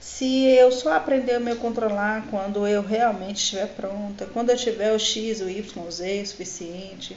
Se 0.00 0.44
eu 0.46 0.70
só 0.70 0.94
aprender 0.94 1.34
a 1.34 1.40
me 1.40 1.54
controlar 1.56 2.26
quando 2.30 2.66
eu 2.66 2.80
realmente 2.80 3.38
estiver 3.38 3.66
pronta, 3.68 4.26
quando 4.26 4.50
eu 4.50 4.56
tiver 4.56 4.92
o 4.92 4.98
X, 4.98 5.40
o 5.40 5.50
Y, 5.50 5.82
o 5.84 5.90
Z 5.90 6.26
suficiente 6.26 7.16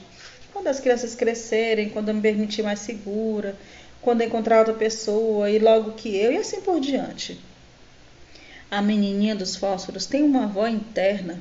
quando 0.52 0.68
as 0.68 0.80
crianças 0.80 1.14
crescerem, 1.14 1.88
quando 1.88 2.08
eu 2.08 2.14
me 2.14 2.20
permitir 2.20 2.62
mais 2.62 2.80
segura, 2.80 3.56
quando 4.02 4.22
encontrar 4.22 4.58
outra 4.58 4.74
pessoa 4.74 5.50
e 5.50 5.58
logo 5.58 5.92
que 5.92 6.16
eu, 6.16 6.32
e 6.32 6.36
assim 6.36 6.60
por 6.60 6.80
diante. 6.80 7.40
A 8.70 8.80
menininha 8.80 9.34
dos 9.34 9.56
fósforos 9.56 10.06
tem 10.06 10.22
uma 10.22 10.44
avó 10.44 10.66
interna 10.66 11.38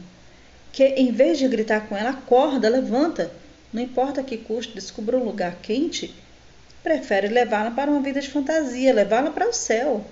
que, 0.72 0.84
em 0.84 1.12
vez 1.12 1.38
de 1.38 1.48
gritar 1.48 1.88
com 1.88 1.96
ela, 1.96 2.12
acorda, 2.12 2.70
levanta, 2.70 3.32
não 3.72 3.82
importa 3.82 4.24
que 4.24 4.38
custe, 4.38 4.74
descubra 4.74 5.18
um 5.18 5.24
lugar 5.24 5.56
quente, 5.62 6.14
prefere 6.84 7.28
levá-la 7.28 7.72
para 7.72 7.92
uma 7.92 8.02
vida 8.02 8.22
de 8.22 8.30
fantasia, 8.30 8.94
levá-la 8.94 9.32
para 9.32 9.50
o 9.50 9.54
céu. 9.54 10.06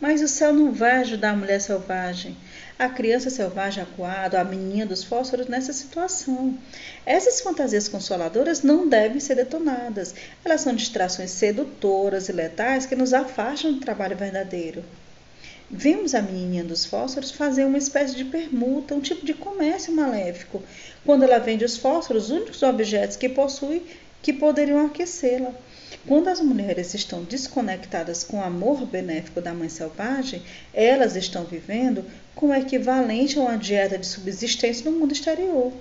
Mas 0.00 0.22
o 0.22 0.28
céu 0.28 0.52
não 0.52 0.72
vai 0.72 0.92
ajudar 0.92 1.30
a 1.30 1.36
mulher 1.36 1.60
selvagem 1.60 2.36
a 2.80 2.88
criança 2.88 3.28
selvagem 3.28 3.82
acuada, 3.82 4.40
a 4.40 4.44
menina 4.44 4.86
dos 4.86 5.04
fósforos 5.04 5.48
nessa 5.48 5.70
situação. 5.70 6.56
Essas 7.04 7.42
fantasias 7.42 7.88
consoladoras 7.88 8.62
não 8.62 8.88
devem 8.88 9.20
ser 9.20 9.34
detonadas. 9.34 10.14
Elas 10.42 10.62
são 10.62 10.74
distrações 10.74 11.30
sedutoras 11.30 12.30
e 12.30 12.32
letais 12.32 12.86
que 12.86 12.96
nos 12.96 13.12
afastam 13.12 13.74
do 13.74 13.80
trabalho 13.80 14.16
verdadeiro. 14.16 14.82
Vemos 15.72 16.16
a 16.16 16.20
menininha 16.20 16.64
dos 16.64 16.84
fósforos 16.84 17.30
fazer 17.30 17.64
uma 17.64 17.78
espécie 17.78 18.16
de 18.16 18.24
permuta, 18.24 18.92
um 18.92 19.00
tipo 19.00 19.24
de 19.24 19.32
comércio 19.32 19.94
maléfico, 19.94 20.60
quando 21.06 21.22
ela 21.22 21.38
vende 21.38 21.64
os 21.64 21.76
fósforos, 21.76 22.24
os 22.24 22.30
únicos 22.30 22.60
objetos 22.64 23.16
que 23.16 23.28
possui 23.28 23.86
que 24.20 24.32
poderiam 24.32 24.84
aquecê-la. 24.84 25.54
Quando 26.08 26.26
as 26.26 26.40
mulheres 26.40 26.92
estão 26.92 27.22
desconectadas 27.22 28.24
com 28.24 28.38
o 28.38 28.42
amor 28.42 28.84
benéfico 28.84 29.40
da 29.40 29.54
mãe 29.54 29.68
selvagem, 29.68 30.42
elas 30.74 31.14
estão 31.14 31.44
vivendo 31.44 32.04
com 32.34 32.46
o 32.46 32.54
equivalente 32.54 33.38
a 33.38 33.42
uma 33.42 33.56
dieta 33.56 33.96
de 33.96 34.08
subsistência 34.08 34.90
no 34.90 34.98
mundo 34.98 35.12
exterior. 35.12 35.72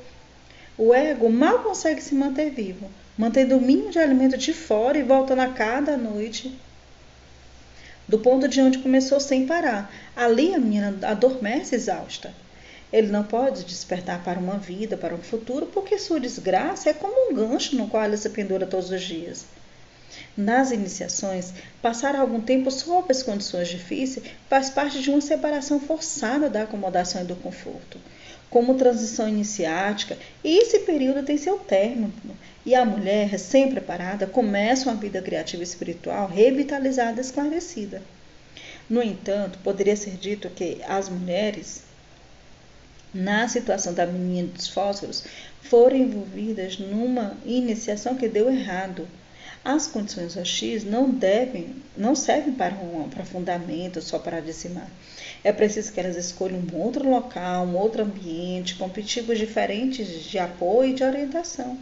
O 0.77 0.93
ego 0.93 1.31
mal 1.31 1.63
consegue 1.63 1.99
se 1.99 2.13
manter 2.13 2.51
vivo, 2.51 2.87
mantendo 3.17 3.57
o 3.57 3.61
mínimo 3.61 3.89
de 3.89 3.97
alimento 3.97 4.37
de 4.37 4.53
fora 4.53 4.99
e 4.99 5.03
voltando 5.03 5.39
a 5.39 5.47
cada 5.47 5.97
noite 5.97 6.55
do 8.09 8.17
ponto 8.17 8.47
de 8.47 8.59
onde 8.59 8.79
começou 8.79 9.19
sem 9.19 9.45
parar. 9.45 9.93
Ali 10.15 10.55
a 10.55 10.57
menina 10.57 10.97
adormece 11.03 11.75
exausta. 11.75 12.33
Ele 12.91 13.07
não 13.07 13.23
pode 13.23 13.63
despertar 13.63 14.23
para 14.23 14.39
uma 14.39 14.57
vida, 14.57 14.97
para 14.97 15.13
um 15.13 15.19
futuro, 15.19 15.67
porque 15.67 15.99
sua 15.99 16.19
desgraça 16.19 16.89
é 16.89 16.93
como 16.93 17.29
um 17.29 17.35
gancho 17.35 17.75
no 17.75 17.87
qual 17.87 18.03
ela 18.03 18.17
se 18.17 18.27
pendura 18.31 18.65
todos 18.65 18.89
os 18.89 19.01
dias. 19.01 19.45
Nas 20.35 20.71
iniciações, 20.71 21.53
passar 21.83 22.15
algum 22.15 22.41
tempo 22.41 22.71
sob 22.71 23.11
as 23.11 23.21
condições 23.21 23.67
difíceis 23.67 24.25
faz 24.49 24.71
parte 24.71 24.99
de 24.99 25.11
uma 25.11 25.21
separação 25.21 25.79
forçada 25.79 26.49
da 26.49 26.63
acomodação 26.63 27.21
e 27.21 27.25
do 27.25 27.35
conforto, 27.35 27.99
como 28.49 28.73
transição 28.73 29.29
iniciática, 29.29 30.17
esse 30.43 30.79
período 30.79 31.23
tem 31.23 31.37
seu 31.37 31.59
término. 31.59 32.11
E 32.65 32.75
a 32.75 32.85
mulher, 32.85 33.27
recém-preparada, 33.27 34.27
começa 34.27 34.89
uma 34.89 34.99
vida 34.99 35.21
criativa 35.21 35.63
e 35.63 35.65
espiritual 35.65 36.27
revitalizada 36.27 37.19
e 37.19 37.23
esclarecida. 37.23 38.01
No 38.89 39.01
entanto, 39.01 39.59
poderia 39.63 39.95
ser 39.95 40.17
dito 40.17 40.49
que 40.49 40.81
as 40.87 41.09
mulheres, 41.09 41.83
na 43.13 43.47
situação 43.47 43.93
da 43.93 44.05
menina 44.05 44.49
dos 44.49 44.67
fósforos, 44.67 45.23
foram 45.61 45.97
envolvidas 45.97 46.77
numa 46.77 47.37
iniciação 47.45 48.15
que 48.15 48.27
deu 48.27 48.49
errado 48.51 49.07
as 49.63 49.87
condições 49.87 50.37
hostis 50.37 50.85
não 50.85 51.11
devem, 51.11 51.75
não 51.95 52.15
servem 52.15 52.53
para 52.53 52.75
um 52.75 53.03
aprofundamento 53.05 54.01
só 54.01 54.17
para 54.17 54.39
dizimar. 54.39 54.89
É 55.43 55.51
preciso 55.51 55.91
que 55.91 55.99
elas 55.99 56.15
escolham 56.15 56.59
um 56.59 56.77
outro 56.77 57.09
local, 57.09 57.65
um 57.65 57.75
outro 57.75 58.03
ambiente, 58.03 58.75
com 58.75 58.89
tipos 58.89 59.37
diferentes 59.37 60.23
de 60.23 60.39
apoio 60.39 60.91
e 60.91 60.93
de 60.93 61.03
orientação. 61.03 61.77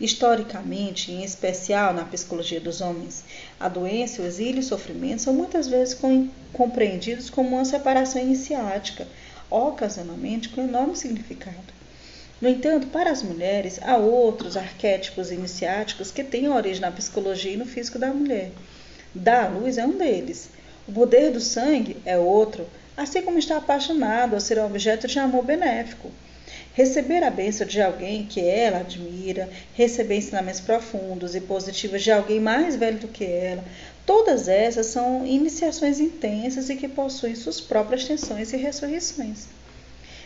Historicamente, 0.00 1.12
em 1.12 1.22
especial 1.22 1.92
na 1.92 2.06
psicologia 2.06 2.58
dos 2.58 2.80
homens, 2.80 3.22
a 3.58 3.68
doença, 3.68 4.22
o 4.22 4.24
exílio 4.24 4.56
e 4.56 4.60
o 4.60 4.62
sofrimento 4.62 5.20
são 5.20 5.34
muitas 5.34 5.68
vezes 5.68 5.98
compreendidos 6.54 7.28
como 7.28 7.56
uma 7.56 7.66
separação 7.66 8.22
iniciática, 8.22 9.06
ocasionalmente 9.50 10.48
com 10.48 10.62
enorme 10.62 10.96
significado. 10.96 11.80
No 12.40 12.48
entanto, 12.48 12.86
para 12.86 13.10
as 13.10 13.22
mulheres, 13.22 13.78
há 13.82 13.98
outros 13.98 14.56
arquétipos 14.56 15.30
iniciáticos 15.30 16.10
que 16.10 16.24
têm 16.24 16.48
origem 16.48 16.80
na 16.80 16.90
psicologia 16.90 17.52
e 17.52 17.56
no 17.58 17.66
físico 17.66 17.98
da 17.98 18.08
mulher. 18.08 18.52
Dar 19.14 19.52
luz 19.52 19.76
é 19.76 19.84
um 19.84 19.98
deles. 19.98 20.48
O 20.88 20.92
poder 20.92 21.30
do 21.30 21.40
sangue 21.40 21.98
é 22.06 22.16
outro, 22.16 22.66
assim 22.96 23.20
como 23.20 23.38
estar 23.38 23.58
apaixonado 23.58 24.32
ou 24.32 24.40
ser 24.40 24.58
objeto 24.58 25.06
de 25.06 25.18
amor 25.18 25.44
benéfico. 25.44 26.10
Receber 26.80 27.22
a 27.22 27.30
bênção 27.30 27.66
de 27.66 27.78
alguém 27.82 28.24
que 28.24 28.40
ela 28.40 28.78
admira, 28.78 29.50
receber 29.74 30.16
ensinamentos 30.16 30.62
profundos 30.62 31.34
e 31.34 31.40
positivos 31.42 32.02
de 32.02 32.10
alguém 32.10 32.40
mais 32.40 32.74
velho 32.74 32.98
do 32.98 33.06
que 33.06 33.22
ela, 33.22 33.62
todas 34.06 34.48
essas 34.48 34.86
são 34.86 35.26
iniciações 35.26 36.00
intensas 36.00 36.70
e 36.70 36.76
que 36.76 36.88
possuem 36.88 37.34
suas 37.34 37.60
próprias 37.60 38.06
tensões 38.06 38.54
e 38.54 38.56
ressurreições. 38.56 39.46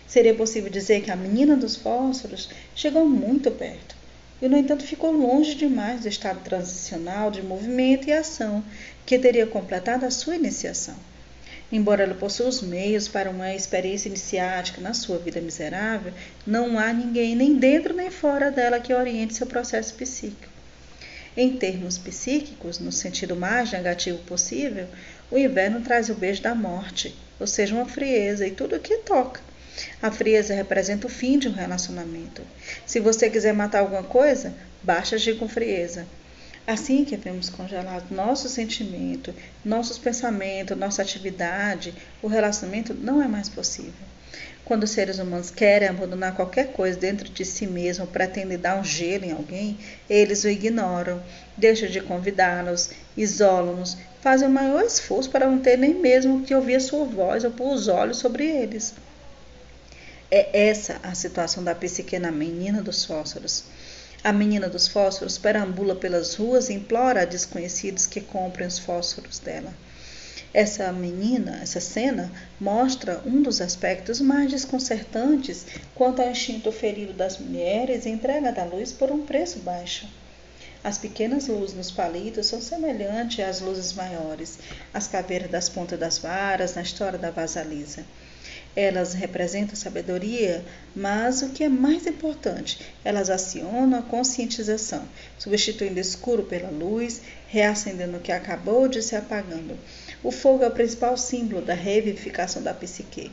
Seria 0.07 0.33
possível 0.33 0.71
dizer 0.71 1.03
que 1.03 1.11
a 1.11 1.17
menina 1.17 1.57
dos 1.57 1.75
fósforos 1.75 2.49
chegou 2.73 3.05
muito 3.05 3.51
perto 3.51 3.97
e, 4.41 4.49
no 4.49 4.57
entanto, 4.57 4.85
ficou 4.85 5.11
longe 5.11 5.57
demais 5.57 6.03
do 6.03 6.09
estado 6.09 6.39
transicional 6.45 7.33
de 7.33 7.43
movimento 7.43 8.07
e 8.07 8.13
ação 8.13 8.63
que 9.05 9.19
teria 9.19 9.45
completado 9.45 10.07
a 10.07 10.11
sua 10.13 10.37
iniciação. 10.37 10.95
Embora 11.75 12.05
ela 12.05 12.15
possua 12.15 12.47
os 12.47 12.63
meios 12.63 13.09
para 13.09 13.29
uma 13.29 13.53
experiência 13.53 14.09
iniciática 14.09 14.81
na 14.81 14.95
sua 14.95 15.19
vida 15.19 15.41
miserável, 15.41 16.13
não 16.47 16.79
há 16.79 16.93
ninguém 16.93 17.35
nem 17.35 17.57
dentro 17.57 17.93
nem 17.93 18.13
fora 18.13 18.49
dela 18.49 18.79
que 18.79 18.95
oriente 18.95 19.35
seu 19.35 19.49
processo 19.49 19.93
psíquico. 19.95 20.55
Em 21.37 21.57
termos 21.57 21.99
psíquicos, 21.99 22.79
no 22.79 22.93
sentido 22.93 23.35
mais 23.35 23.73
negativo 23.73 24.19
possível, 24.19 24.87
o 25.33 25.37
inverno 25.37 25.81
traz 25.81 26.09
o 26.09 26.15
beijo 26.15 26.41
da 26.41 26.55
morte, 26.55 27.13
ou 27.41 27.47
seja, 27.49 27.75
uma 27.75 27.87
frieza 27.87 28.47
e 28.47 28.53
tudo 28.53 28.77
o 28.77 28.81
que 28.81 28.99
toca 28.99 29.41
a 30.01 30.11
frieza 30.11 30.55
representa 30.55 31.07
o 31.07 31.11
fim 31.11 31.39
de 31.39 31.49
um 31.49 31.53
relacionamento. 31.53 32.43
Se 32.87 33.01
você 33.01 33.29
quiser 33.29 33.53
matar 33.53 33.81
alguma 33.81 34.05
coisa, 34.05 34.55
basta 34.83 35.17
agir 35.17 35.37
com 35.37 35.49
frieza. 35.49 36.07
Assim 36.67 37.05
que 37.05 37.15
vemos 37.17 37.51
congelado 37.51 38.11
nosso 38.11 38.49
sentimento, 38.49 39.35
nossos 39.63 39.99
pensamentos, 39.99 40.77
nossa 40.77 41.03
atividade, 41.03 41.95
o 42.23 42.27
relacionamento 42.27 42.95
não 42.95 43.23
é 43.23 43.29
mais 43.29 43.51
possível. 43.51 43.93
Quando 44.65 44.85
os 44.85 44.91
seres 44.91 45.19
humanos 45.19 45.51
querem 45.51 45.89
abandonar 45.89 46.35
qualquer 46.35 46.73
coisa 46.73 46.99
dentro 46.99 47.29
de 47.29 47.45
si 47.45 47.67
mesmo, 47.67 48.07
pretendem 48.07 48.57
dar 48.57 48.81
um 48.81 48.85
gelo 48.85 49.27
em 49.27 49.33
alguém, 49.33 49.79
eles 50.09 50.45
o 50.45 50.49
ignoram, 50.49 51.23
deixam 51.55 51.87
de 51.87 52.01
convidá-los, 52.01 52.91
isolam-nos, 53.15 53.99
fazem 54.23 54.49
o 54.49 54.51
maior 54.51 54.83
esforço 54.83 55.29
para 55.29 55.47
não 55.47 55.59
ter 55.59 55.77
nem 55.77 55.93
mesmo 55.93 56.45
que 56.45 56.55
ouvir 56.55 56.77
a 56.77 56.81
sua 56.81 57.05
voz 57.05 57.45
ou 57.45 57.51
pôr 57.51 57.75
os 57.75 57.89
olhos 57.89 58.17
sobre 58.17 58.47
eles. 58.47 58.95
É 60.31 60.69
essa 60.69 60.99
a 61.03 61.15
situação 61.15 61.63
da 61.63 61.75
psique 61.75 62.19
na 62.19 62.33
menina 62.33 62.83
dos 62.83 63.05
fósforos. 63.05 63.65
A 64.25 64.33
menina 64.33 64.71
dos 64.71 64.89
fósforos 64.89 65.37
perambula 65.37 65.95
pelas 65.95 66.35
ruas 66.37 66.71
e 66.71 66.73
implora 66.73 67.21
a 67.21 67.25
desconhecidos 67.27 68.07
que 68.07 68.23
comprem 68.23 68.67
os 68.67 68.79
fósforos 68.79 69.39
dela. 69.39 69.71
Essa 70.55 70.91
menina, 70.91 71.59
essa 71.63 71.79
cena, 71.79 72.33
mostra 72.59 73.21
um 73.27 73.43
dos 73.43 73.61
aspectos 73.61 74.23
mais 74.23 74.51
desconcertantes 74.51 75.67
quanto 75.95 76.23
ao 76.23 76.31
instinto 76.31 76.73
ferido 76.73 77.13
das 77.13 77.37
mulheres 77.37 78.07
e 78.07 78.09
entrega 78.09 78.51
da 78.51 78.65
luz 78.65 78.93
por 78.93 79.13
um 79.13 79.27
preço 79.27 79.59
baixo. 79.59 80.09
As 80.83 80.97
pequenas 80.97 81.49
luzes 81.49 81.77
nos 81.77 81.91
palitos 81.91 82.47
são 82.47 82.63
semelhantes 82.63 83.45
às 83.45 83.61
luzes 83.61 83.93
maiores, 83.93 84.59
as 84.95 85.07
caveiras 85.07 85.51
das 85.51 85.69
pontas 85.69 86.01
das 86.01 86.17
varas 86.17 86.75
na 86.75 86.81
história 86.81 87.19
da 87.19 87.31
vasalisa. 87.31 88.03
Elas 88.77 89.15
representam 89.15 89.77
sabedoria, 89.77 90.65
mas 90.97 91.43
o 91.43 91.51
que 91.51 91.63
é 91.63 91.69
mais 91.69 92.09
importante, 92.09 92.81
elas 93.05 93.31
acionam 93.31 93.97
a 93.97 94.03
conscientização, 94.03 95.05
substituindo 95.39 95.97
o 95.97 96.01
escuro 96.01 96.43
pela 96.43 96.71
luz, 96.71 97.23
reacendendo 97.47 98.17
o 98.17 98.21
que 98.21 98.33
acabou 98.33 98.89
de 98.89 99.01
se 99.01 99.15
apagando. 99.15 99.79
O 100.25 100.33
fogo 100.33 100.65
é 100.65 100.67
o 100.67 100.73
principal 100.73 101.17
símbolo 101.17 101.63
da 101.63 101.73
revivificação 101.75 102.61
da 102.63 102.75
psique. 102.75 103.31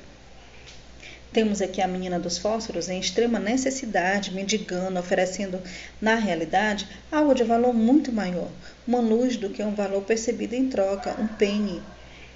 Temos 1.34 1.60
aqui 1.60 1.82
a 1.82 1.88
menina 1.88 2.20
dos 2.20 2.38
fósforos 2.38 2.88
em 2.88 3.00
extrema 3.00 3.40
necessidade, 3.40 4.32
mendigando, 4.32 5.00
oferecendo, 5.00 5.60
na 6.00 6.16
realidade, 6.16 6.88
algo 7.12 7.34
de 7.34 7.44
valor 7.44 7.74
muito 7.74 8.12
maior, 8.12 8.50
uma 8.86 9.00
luz 9.00 9.38
do 9.38 9.50
que 9.50 9.64
um 9.64 9.74
valor 9.74 10.04
percebido 10.04 10.54
em 10.54 10.70
troca, 10.70 11.16
um 11.20 11.26
penny. 11.26 11.82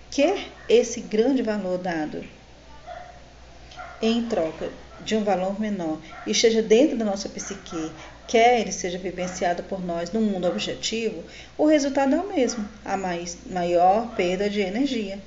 Quer 0.10 0.48
esse 0.68 1.02
grande 1.02 1.44
valor 1.44 1.78
dado 1.78 2.24
em 4.02 4.26
troca 4.28 4.70
de 5.04 5.16
um 5.16 5.24
valor 5.24 5.60
menor 5.60 6.00
e 6.26 6.32
esteja 6.32 6.62
dentro 6.62 6.98
da 6.98 7.06
nossa 7.06 7.30
psique, 7.30 7.92
quer 8.28 8.60
ele 8.60 8.72
seja 8.72 8.98
vivenciado 8.98 9.64
por 9.64 9.84
nós 9.84 10.12
no 10.12 10.22
mundo 10.22 10.48
objetivo, 10.48 11.24
o 11.58 11.66
resultado 11.66 12.16
é 12.16 12.20
o 12.20 12.28
mesmo, 12.28 12.68
a 12.84 12.98
mais, 12.98 13.38
maior 13.46 14.16
perda 14.16 14.50
de 14.50 14.62
energia. 14.62 15.20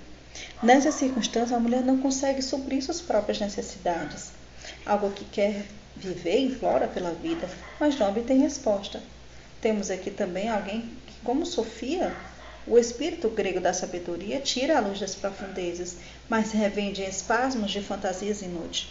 Nessa 0.62 0.90
circunstância, 0.90 1.56
a 1.56 1.60
mulher 1.60 1.82
não 1.82 1.98
consegue 1.98 2.42
suprir 2.42 2.82
suas 2.82 3.00
próprias 3.00 3.40
necessidades. 3.40 4.32
Algo 4.84 5.10
que 5.10 5.24
quer 5.24 5.64
viver 5.96 6.38
implora 6.38 6.86
pela 6.86 7.12
vida, 7.12 7.48
mas 7.80 7.98
não 7.98 8.08
obtém 8.08 8.40
resposta. 8.40 9.00
Temos 9.60 9.90
aqui 9.90 10.10
também 10.10 10.48
alguém 10.48 10.82
que, 11.06 11.14
como 11.24 11.46
Sofia, 11.46 12.14
o 12.66 12.78
espírito 12.78 13.28
grego 13.30 13.60
da 13.60 13.72
sabedoria 13.72 14.40
tira 14.40 14.76
a 14.76 14.80
luz 14.80 15.00
das 15.00 15.14
profundezas, 15.14 15.96
mas 16.28 16.52
revende 16.52 17.02
em 17.02 17.08
espasmos 17.08 17.70
de 17.70 17.80
fantasias 17.80 18.42
inúteis. 18.42 18.88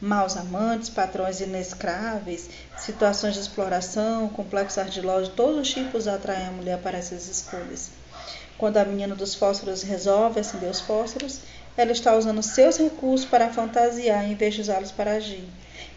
Maus 0.00 0.36
amantes, 0.36 0.88
patrões 0.88 1.40
inescráveis, 1.40 2.48
situações 2.78 3.34
de 3.34 3.40
exploração, 3.40 4.28
complexos 4.28 4.78
ardilosos, 4.78 5.34
todos 5.34 5.60
os 5.60 5.70
tipos 5.70 6.08
atraem 6.08 6.46
a 6.46 6.52
mulher 6.52 6.78
para 6.78 6.96
essas 6.96 7.28
escolhas. 7.28 7.90
Quando 8.56 8.78
a 8.78 8.84
menina 8.84 9.14
dos 9.14 9.34
fósforos 9.34 9.82
resolve 9.82 10.40
acender 10.40 10.70
os 10.70 10.80
fósforos, 10.80 11.40
ela 11.76 11.92
está 11.92 12.16
usando 12.16 12.42
seus 12.42 12.78
recursos 12.78 13.26
para 13.26 13.52
fantasiar 13.52 14.24
em 14.24 14.34
vez 14.34 14.54
de 14.54 14.62
usá-los 14.62 14.90
para 14.90 15.12
agir. 15.12 15.44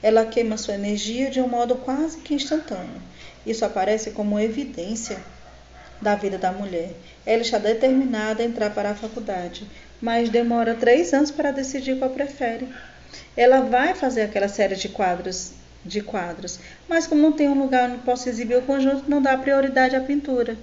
Ela 0.02 0.26
queima 0.26 0.58
sua 0.58 0.74
energia 0.74 1.30
de 1.30 1.42
um 1.42 1.48
modo 1.48 1.76
quase 1.76 2.18
que 2.18 2.34
instantâneo. 2.34 3.02
Isso 3.46 3.66
aparece 3.66 4.12
como 4.12 4.40
evidência 4.40 5.22
da 6.02 6.16
vida 6.16 6.38
da 6.38 6.52
mulher. 6.52 6.94
Ela 7.26 7.42
está 7.42 7.58
determinada 7.58 8.44
a 8.44 8.46
entrar 8.46 8.70
para 8.72 8.92
a 8.92 8.96
faculdade, 8.96 9.66
mas 10.04 10.28
demora 10.28 10.76
três 10.76 11.14
anos 11.14 11.32
para 11.32 11.50
decidir 11.50 11.98
qual 11.98 12.12
prefere. 12.12 12.68
Ela 13.38 13.62
vai 13.62 13.96
fazer 13.96 14.24
aquela 14.24 14.50
série 14.50 14.76
de 14.76 14.90
quadros, 14.90 15.54
de 15.86 16.02
quadros, 16.02 16.60
mas 16.90 17.08
como 17.08 17.22
não 17.22 17.32
tem 17.32 17.48
um 17.48 17.58
lugar 17.58 17.90
onde 17.90 18.00
possa 18.00 18.28
exibir 18.28 18.58
o 18.58 18.64
conjunto, 18.64 19.10
não 19.10 19.22
dá 19.22 19.38
prioridade 19.38 19.96
à 19.96 20.02
pintura. 20.02 20.58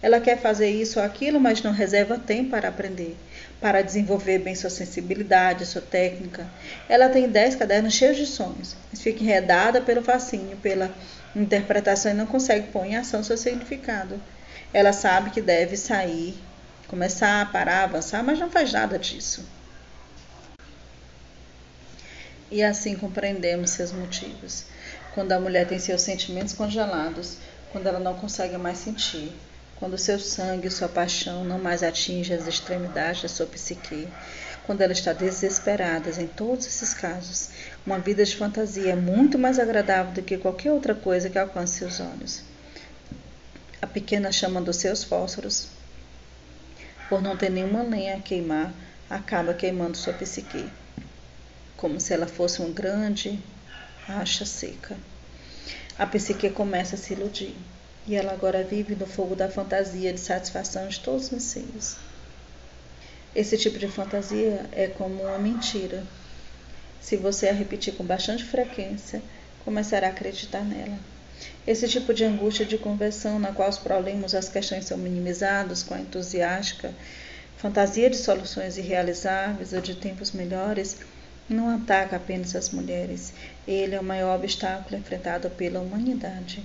Ela 0.00 0.20
quer 0.20 0.38
fazer 0.38 0.70
isso 0.70 1.00
ou 1.00 1.04
aquilo, 1.04 1.40
mas 1.40 1.60
não 1.60 1.72
reserva 1.72 2.20
tempo 2.20 2.50
para 2.50 2.68
aprender, 2.68 3.16
para 3.60 3.82
desenvolver 3.82 4.38
bem 4.38 4.54
sua 4.54 4.70
sensibilidade, 4.70 5.66
sua 5.66 5.82
técnica. 5.82 6.46
Ela 6.88 7.08
tem 7.08 7.28
dez 7.28 7.56
cadernos 7.56 7.94
cheios 7.94 8.16
de 8.16 8.26
sonhos, 8.26 8.76
mas 8.92 9.02
fica 9.02 9.24
enredada 9.24 9.80
pelo 9.80 10.02
fascínio, 10.02 10.56
pela 10.58 10.94
interpretação 11.34 12.12
e 12.12 12.14
não 12.14 12.26
consegue 12.26 12.68
pôr 12.68 12.84
em 12.84 12.94
ação 12.94 13.24
seu 13.24 13.36
significado. 13.36 14.22
Ela 14.72 14.92
sabe 14.92 15.30
que 15.30 15.40
deve 15.40 15.76
sair, 15.76 16.36
começar, 16.88 17.50
parar, 17.50 17.84
avançar, 17.84 18.22
mas 18.22 18.38
não 18.38 18.50
faz 18.50 18.72
nada 18.72 18.98
disso. 18.98 19.44
E 22.50 22.62
assim 22.62 22.94
compreendemos 22.96 23.70
seus 23.70 23.92
motivos. 23.92 24.64
Quando 25.14 25.32
a 25.32 25.40
mulher 25.40 25.66
tem 25.66 25.78
seus 25.78 26.02
sentimentos 26.02 26.54
congelados, 26.54 27.38
quando 27.72 27.86
ela 27.86 27.98
não 27.98 28.14
consegue 28.14 28.56
mais 28.56 28.78
sentir, 28.78 29.32
quando 29.76 29.98
seu 29.98 30.18
sangue, 30.18 30.70
sua 30.70 30.88
paixão 30.88 31.44
não 31.44 31.58
mais 31.58 31.82
atinge 31.82 32.32
as 32.32 32.46
extremidades 32.46 33.22
da 33.22 33.28
sua 33.28 33.46
psique, 33.46 34.08
quando 34.64 34.80
ela 34.80 34.92
está 34.92 35.12
desesperada, 35.12 36.10
em 36.20 36.26
todos 36.26 36.66
esses 36.66 36.94
casos, 36.94 37.50
uma 37.84 37.98
vida 37.98 38.24
de 38.24 38.36
fantasia 38.36 38.92
é 38.92 38.96
muito 38.96 39.38
mais 39.38 39.58
agradável 39.58 40.12
do 40.12 40.22
que 40.22 40.38
qualquer 40.38 40.72
outra 40.72 40.94
coisa 40.94 41.28
que 41.28 41.38
alcance 41.38 41.78
seus 41.78 42.00
olhos 42.00 42.42
a 43.84 43.86
pequena 43.86 44.32
chama 44.32 44.62
dos 44.62 44.76
seus 44.76 45.04
fósforos, 45.04 45.68
por 47.08 47.22
não 47.22 47.36
ter 47.36 47.50
nenhuma 47.50 47.82
lenha 47.82 48.16
a 48.16 48.20
queimar, 48.20 48.72
acaba 49.08 49.54
queimando 49.54 49.96
sua 49.96 50.12
psique, 50.12 50.68
como 51.76 52.00
se 52.00 52.12
ela 52.12 52.26
fosse 52.26 52.60
uma 52.60 52.72
grande 52.72 53.38
acha 54.08 54.44
seca. 54.44 54.96
A 55.98 56.06
psique 56.06 56.50
começa 56.50 56.94
a 56.96 56.98
se 56.98 57.12
iludir, 57.12 57.54
e 58.06 58.14
ela 58.14 58.32
agora 58.32 58.62
vive 58.62 58.94
no 58.94 59.06
fogo 59.06 59.34
da 59.34 59.48
fantasia 59.48 60.12
de 60.12 60.20
satisfação 60.20 60.88
de 60.88 61.00
todos 61.00 61.30
os 61.30 61.42
seios. 61.42 61.96
Esse 63.34 63.56
tipo 63.58 63.78
de 63.78 63.88
fantasia 63.88 64.66
é 64.72 64.86
como 64.86 65.22
uma 65.22 65.38
mentira. 65.38 66.04
Se 67.00 67.16
você 67.16 67.48
a 67.48 67.52
repetir 67.52 67.94
com 67.94 68.04
bastante 68.04 68.44
frequência, 68.44 69.22
começará 69.64 70.06
a 70.06 70.10
acreditar 70.10 70.64
nela. 70.64 70.98
Esse 71.66 71.88
tipo 71.88 72.12
de 72.12 72.24
angústia 72.24 72.66
de 72.66 72.78
conversão, 72.78 73.38
na 73.38 73.52
qual 73.52 73.68
os 73.68 73.78
problemas 73.78 74.34
as 74.34 74.48
questões 74.48 74.84
são 74.84 74.98
minimizados 74.98 75.82
com 75.82 75.94
a 75.94 76.00
entusiástica 76.00 76.92
fantasia 77.56 78.10
de 78.10 78.18
soluções 78.18 78.76
irrealizáveis 78.76 79.72
ou 79.72 79.80
de 79.80 79.94
tempos 79.94 80.32
melhores, 80.32 80.98
não 81.48 81.74
ataca 81.74 82.16
apenas 82.16 82.54
as 82.54 82.68
mulheres. 82.68 83.32
Ele 83.66 83.94
é 83.94 84.00
o 84.00 84.04
maior 84.04 84.36
obstáculo 84.36 84.98
enfrentado 84.98 85.48
pela 85.48 85.80
humanidade. 85.80 86.62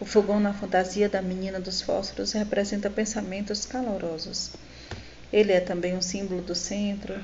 O 0.00 0.06
fogão 0.06 0.40
na 0.40 0.54
fantasia 0.54 1.06
da 1.06 1.20
menina 1.20 1.60
dos 1.60 1.82
fósforos 1.82 2.32
representa 2.32 2.88
pensamentos 2.88 3.66
calorosos. 3.66 4.52
Ele 5.30 5.52
é 5.52 5.60
também 5.60 5.94
um 5.94 6.02
símbolo 6.02 6.40
do 6.40 6.54
centro, 6.54 7.14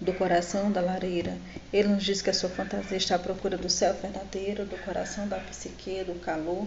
do 0.00 0.12
coração 0.12 0.70
da 0.70 0.80
lareira. 0.80 1.36
Ele 1.72 1.88
nos 1.88 2.04
diz 2.04 2.20
que 2.20 2.30
a 2.30 2.34
sua 2.34 2.48
fantasia 2.48 2.96
está 2.96 3.14
à 3.14 3.18
procura 3.18 3.56
do 3.56 3.70
céu 3.70 3.94
verdadeiro, 3.94 4.64
do 4.64 4.76
coração 4.84 5.28
da 5.28 5.38
psique, 5.38 6.04
do 6.04 6.18
calor 6.20 6.66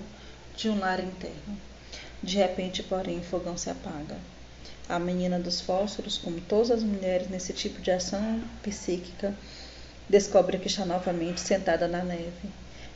de 0.56 0.70
um 0.70 0.80
lar 0.80 1.00
interno. 1.00 1.58
De 2.24 2.38
repente, 2.38 2.82
porém, 2.84 3.20
o 3.20 3.24
fogão 3.24 3.58
se 3.58 3.70
apaga. 3.70 4.18
A 4.90 4.98
menina 4.98 5.38
dos 5.38 5.62
fósforos, 5.62 6.18
como 6.18 6.42
todas 6.42 6.72
as 6.72 6.84
mulheres 6.84 7.30
nesse 7.30 7.54
tipo 7.54 7.82
de 7.82 7.92
ação 7.92 8.42
psíquica, 8.64 9.34
descobre 10.10 10.58
que 10.58 10.68
está 10.68 10.86
novamente 10.86 11.42
sentada 11.42 11.88
na 11.88 12.04
neve. 12.04 12.50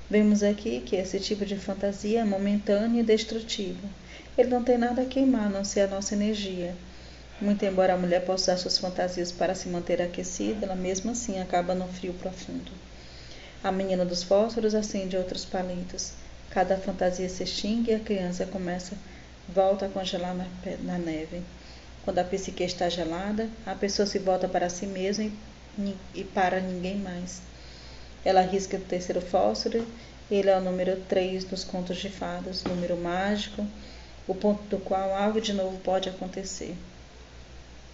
Vemos 0.10 0.42
aqui 0.44 0.82
que 0.82 0.96
esse 0.96 1.20
tipo 1.20 1.46
de 1.46 1.58
fantasia 1.58 2.22
é 2.22 2.24
momentâneo 2.24 3.02
e 3.02 3.04
destrutivo. 3.04 3.88
Ele 4.38 4.50
não 4.50 4.64
tem 4.64 4.78
nada 4.78 5.02
a 5.02 5.06
queimar, 5.06 5.48
a 5.48 5.50
não 5.50 5.64
ser 5.64 5.82
a 5.82 5.88
nossa 5.88 6.16
energia. 6.16 6.74
Muito 7.42 7.66
embora 7.66 7.96
a 7.96 7.98
mulher 7.98 8.24
possa 8.24 8.52
usar 8.52 8.62
suas 8.62 8.78
fantasias 8.78 9.32
para 9.32 9.56
se 9.56 9.68
manter 9.68 10.00
aquecida, 10.00 10.64
ela 10.64 10.76
mesmo 10.76 11.10
assim 11.10 11.40
acaba 11.42 11.74
no 11.74 11.88
frio 11.88 12.14
profundo. 12.14 12.72
A 13.64 13.72
menina 13.72 14.06
dos 14.06 14.22
fósforos 14.22 14.76
acende 14.76 15.18
outros 15.18 15.44
palitos. 15.44 16.14
Cada 16.52 16.78
fantasia 16.78 17.28
se 17.28 17.42
extingue 17.42 17.90
e 17.90 17.96
a 17.96 18.00
criança 18.00 18.46
começa, 18.46 18.96
volta 19.50 19.88
a 19.88 19.90
congelar 19.90 20.36
na, 20.36 20.46
na 20.84 21.00
neve. 21.00 21.42
Quando 22.06 22.20
a 22.20 22.24
psique 22.24 22.64
está 22.64 22.88
gelada, 22.90 23.50
a 23.66 23.74
pessoa 23.74 24.06
se 24.06 24.20
volta 24.20 24.48
para 24.48 24.70
si 24.70 24.86
mesma 24.86 25.24
e, 25.24 25.96
e 26.14 26.24
para 26.24 26.60
ninguém 26.60 26.98
mais. 26.98 27.42
Ela 28.24 28.42
risca 28.42 28.78
o 28.78 28.82
terceiro 28.82 29.20
fósforo, 29.20 29.88
ele 30.30 30.48
é 30.52 30.56
o 30.56 30.62
número 30.62 30.96
3 31.10 31.44
dos 31.46 31.64
contos 31.64 31.98
de 31.98 32.10
fadas, 32.10 32.64
número 32.66 32.96
mágico, 32.96 33.66
o 34.28 34.36
ponto 34.36 34.62
do 34.66 34.78
qual 34.78 35.16
algo 35.16 35.42
de 35.42 35.54
novo 35.54 35.80
pode 35.80 36.08
acontecer. 36.08 36.76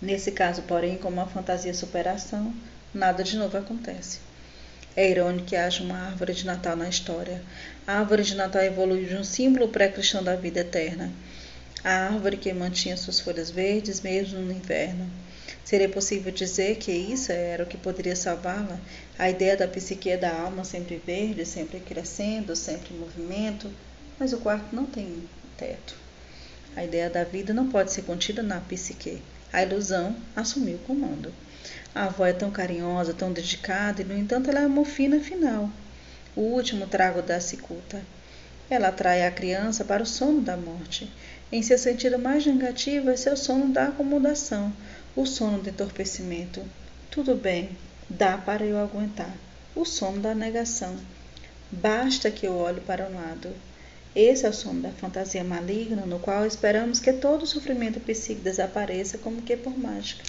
Nesse 0.01 0.31
caso, 0.31 0.61
porém, 0.63 0.97
como 0.97 1.17
uma 1.17 1.27
fantasia 1.27 1.73
superação, 1.73 2.53
nada 2.93 3.23
de 3.23 3.35
novo 3.35 3.57
acontece. 3.57 4.19
É 4.95 5.09
irônico 5.09 5.45
que 5.45 5.55
haja 5.55 5.83
uma 5.83 5.97
árvore 6.07 6.33
de 6.33 6.45
Natal 6.45 6.75
na 6.75 6.89
história. 6.89 7.41
A 7.85 7.99
árvore 7.99 8.23
de 8.23 8.35
Natal 8.35 8.63
evoluiu 8.63 9.07
de 9.07 9.15
um 9.15 9.23
símbolo 9.23 9.69
pré-cristão 9.69 10.23
da 10.23 10.35
vida 10.35 10.59
eterna. 10.59 11.11
A 11.83 12.09
árvore 12.09 12.37
que 12.37 12.51
mantinha 12.53 12.97
suas 12.97 13.19
folhas 13.19 13.49
verdes 13.49 14.01
mesmo 14.01 14.39
no 14.39 14.51
inverno. 14.51 15.09
Seria 15.63 15.89
possível 15.89 16.31
dizer 16.31 16.77
que 16.77 16.91
isso 16.91 17.31
era 17.31 17.63
o 17.63 17.67
que 17.67 17.77
poderia 17.77 18.15
salvá-la? 18.15 18.79
A 19.17 19.29
ideia 19.29 19.57
da 19.57 19.67
psique 19.67 20.15
da 20.15 20.31
alma 20.31 20.63
sempre 20.63 21.01
verde, 21.05 21.45
sempre 21.45 21.79
crescendo, 21.79 22.55
sempre 22.55 22.93
em 22.93 22.97
movimento, 22.99 23.71
mas 24.19 24.31
o 24.31 24.37
quarto 24.37 24.75
não 24.75 24.85
tem 24.85 25.27
teto. 25.57 25.95
A 26.75 26.83
ideia 26.83 27.09
da 27.09 27.23
vida 27.23 27.53
não 27.53 27.69
pode 27.69 27.91
ser 27.91 28.03
contida 28.03 28.41
na 28.41 28.59
psique. 28.61 29.21
A 29.51 29.63
ilusão 29.63 30.15
assumiu 30.35 30.75
o 30.75 30.79
comando. 30.79 31.33
A 31.95 32.05
avó 32.05 32.25
é 32.25 32.33
tão 32.33 32.51
carinhosa, 32.51 33.13
tão 33.13 33.31
dedicada, 33.31 34.01
e 34.01 34.05
no 34.05 34.15
entanto 34.15 34.49
ela 34.49 34.61
é 34.61 34.67
uma 34.67 34.85
fina 34.85 35.19
final. 35.19 35.69
O 36.35 36.41
último 36.41 36.85
trago 36.85 37.21
da 37.21 37.39
cicuta. 37.39 38.01
Ela 38.69 38.89
atrai 38.89 39.25
a 39.25 39.31
criança 39.31 39.85
para 39.85 40.03
o 40.03 40.05
sono 40.05 40.41
da 40.41 40.57
morte. 40.57 41.11
Em 41.51 41.63
seu 41.63 41.77
sentido 41.77 42.19
mais 42.19 42.45
negativo, 42.45 43.09
é 43.09 43.15
seu 43.15 43.37
sono 43.37 43.69
da 43.69 43.87
acomodação, 43.87 44.73
o 45.15 45.25
sono 45.25 45.59
do 45.61 45.69
entorpecimento. 45.69 46.61
Tudo 47.09 47.33
bem, 47.33 47.69
dá 48.09 48.37
para 48.37 48.65
eu 48.65 48.77
aguentar. 48.77 49.33
O 49.73 49.85
sono 49.85 50.19
da 50.19 50.35
negação. 50.35 50.95
Basta 51.71 52.29
que 52.29 52.45
eu 52.45 52.55
olhe 52.55 52.81
para 52.81 53.07
um 53.07 53.15
lado. 53.15 53.49
Esse 54.15 54.45
é 54.45 54.49
o 54.49 54.53
sono 54.53 54.81
da 54.81 54.89
fantasia 54.89 55.43
maligna, 55.43 56.05
no 56.05 56.19
qual 56.19 56.45
esperamos 56.45 56.99
que 56.99 57.13
todo 57.13 57.45
sofrimento 57.45 57.99
psíquico 57.99 58.41
desapareça 58.41 59.17
como 59.17 59.41
que 59.41 59.55
por 59.55 59.77
mágica. 59.77 60.23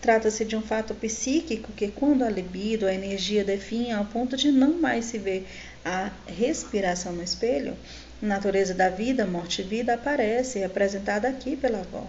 Trata-se 0.00 0.46
de 0.46 0.56
um 0.56 0.62
fato 0.62 0.94
psíquico 0.94 1.72
que, 1.72 1.88
quando 1.88 2.24
a 2.24 2.30
libido, 2.30 2.86
a 2.86 2.94
energia 2.94 3.44
definha 3.44 3.98
ao 3.98 4.06
ponto 4.06 4.34
de 4.34 4.50
não 4.50 4.80
mais 4.80 5.04
se 5.04 5.18
ver 5.18 5.46
a 5.84 6.10
respiração 6.26 7.12
no 7.12 7.22
espelho, 7.22 7.76
a 8.22 8.26
natureza 8.26 8.72
da 8.72 8.88
vida, 8.88 9.26
morte 9.26 9.60
e 9.60 9.64
vida 9.64 9.94
aparece 9.94 10.58
representada 10.58 11.28
aqui 11.28 11.54
pela 11.54 11.80
avó. 11.80 12.06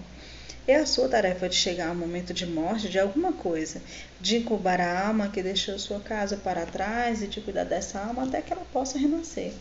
É 0.68 0.76
a 0.76 0.86
sua 0.86 1.10
tarefa 1.10 1.50
de 1.50 1.56
chegar 1.56 1.90
ao 1.90 1.96
momento 1.96 2.34
de 2.34 2.46
morte 2.46 2.88
de 2.88 3.00
alguma 3.00 3.34
coisa, 3.34 3.82
de 4.22 4.38
incubar 4.38 4.80
a 4.80 5.08
alma 5.08 5.28
que 5.28 5.44
deixou 5.44 5.78
sua 5.78 6.00
casa 6.00 6.38
para 6.38 6.66
trás 6.66 7.22
e 7.22 7.28
de 7.28 7.42
cuidar 7.42 7.66
dessa 7.66 8.00
alma 8.00 8.24
até 8.24 8.42
que 8.42 8.54
ela 8.54 8.66
possa 8.72 8.98
renascer. 8.98 9.52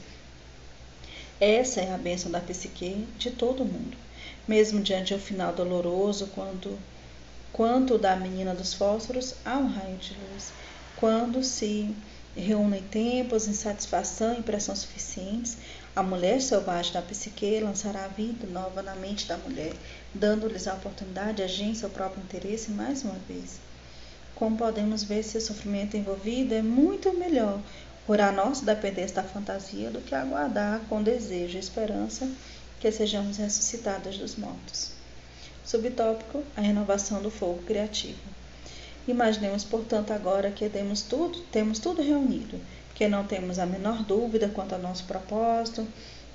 Essa 1.40 1.80
é 1.80 1.94
a 1.94 1.96
bênção 1.96 2.30
da 2.30 2.38
psique 2.38 3.08
de 3.16 3.30
todo 3.30 3.64
mundo. 3.64 3.96
Mesmo 4.46 4.82
diante 4.82 5.14
do 5.14 5.20
final 5.20 5.54
doloroso, 5.54 6.26
quando 6.34 6.78
quanto 7.50 7.96
da 7.96 8.14
menina 8.14 8.54
dos 8.54 8.74
fósforos 8.74 9.34
há 9.42 9.56
um 9.56 9.66
raio 9.66 9.96
de 9.96 10.14
luz. 10.14 10.52
Quando 10.96 11.42
se 11.42 11.96
reúnem 12.36 12.82
tempos, 12.82 13.48
insatisfação 13.48 14.38
e 14.38 14.42
pressão 14.42 14.76
suficientes, 14.76 15.56
a 15.96 16.02
mulher 16.02 16.42
selvagem 16.42 16.92
da 16.92 17.00
psique 17.00 17.58
lançará 17.60 18.04
a 18.04 18.08
vida 18.08 18.46
nova 18.46 18.82
na 18.82 18.94
mente 18.94 19.26
da 19.26 19.38
mulher, 19.38 19.72
dando-lhes 20.14 20.68
a 20.68 20.74
oportunidade 20.74 21.38
de 21.38 21.42
agir 21.42 21.64
em 21.64 21.74
seu 21.74 21.88
próprio 21.88 22.22
interesse 22.22 22.70
mais 22.70 23.02
uma 23.02 23.18
vez. 23.26 23.58
Como 24.34 24.58
podemos 24.58 25.02
ver, 25.02 25.22
se 25.22 25.38
o 25.38 25.40
sofrimento 25.40 25.96
envolvido 25.96 26.54
é 26.54 26.62
muito 26.62 27.12
melhor 27.14 27.58
por 28.06 28.20
a 28.20 28.32
nossa 28.32 28.64
dependência 28.64 29.16
da 29.16 29.22
fantasia 29.22 29.90
do 29.90 30.00
que 30.00 30.14
aguardar 30.14 30.80
com 30.88 31.02
desejo 31.02 31.56
e 31.56 31.60
esperança 31.60 32.28
que 32.80 32.90
sejamos 32.90 33.36
ressuscitados 33.36 34.18
dos 34.18 34.36
mortos. 34.36 34.92
Subtópico: 35.64 36.42
a 36.56 36.60
renovação 36.60 37.22
do 37.22 37.30
fogo 37.30 37.62
criativo. 37.62 38.18
Imaginemos, 39.06 39.64
portanto, 39.64 40.12
agora 40.12 40.50
que 40.50 40.68
temos 40.68 41.02
tudo, 41.02 41.40
temos 41.52 41.78
tudo 41.78 42.02
reunido, 42.02 42.60
que 42.94 43.08
não 43.08 43.26
temos 43.26 43.58
a 43.58 43.66
menor 43.66 44.02
dúvida 44.02 44.48
quanto 44.48 44.74
ao 44.74 44.80
nosso 44.80 45.04
propósito, 45.04 45.86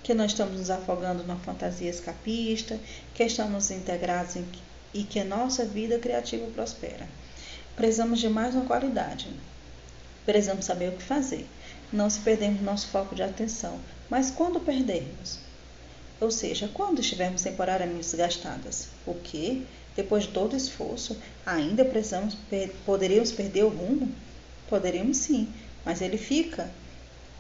que 0.04 0.14
não 0.14 0.26
estamos 0.26 0.58
nos 0.60 0.70
afogando 0.70 1.24
na 1.24 1.36
fantasia 1.36 1.90
escapista, 1.90 2.80
que 3.14 3.24
estamos 3.24 3.72
integrados 3.72 4.36
em, 4.36 4.46
e 4.94 5.04
que 5.04 5.24
nossa 5.24 5.66
vida 5.66 6.00
criativa 6.00 6.46
prospera. 6.48 7.08
Precisamos 7.76 8.20
de 8.20 8.30
mais 8.30 8.56
uma 8.56 8.66
qualidade. 8.66 9.28
Precisamos 10.26 10.66
saber 10.66 10.90
o 10.90 10.98
que 10.98 11.04
fazer. 11.04 11.48
Não 11.94 12.10
se 12.10 12.20
perdemos 12.20 12.62
nosso 12.62 12.88
foco 12.88 13.16
de 13.16 13.24
atenção, 13.24 13.80
mas 14.10 14.32
quando 14.32 14.60
perdermos? 14.60 15.40
ou 16.20 16.32
seja, 16.32 16.70
quando 16.74 17.00
estivermos 17.00 17.44
temporariamente 17.44 18.02
desgastadas. 18.02 18.88
O 19.06 19.14
que, 19.14 19.66
depois 19.96 20.24
de 20.24 20.30
todo 20.30 20.54
o 20.54 20.58
esforço, 20.58 21.18
ainda 21.46 21.84
precisamos, 21.84 22.38
poderíamos 22.86 23.32
perder 23.32 23.64
o 23.64 23.70
rumo? 23.70 24.10
Poderíamos 24.70 25.18
sim, 25.18 25.48
mas 25.84 26.02
ele 26.02 26.18
fica 26.18 26.70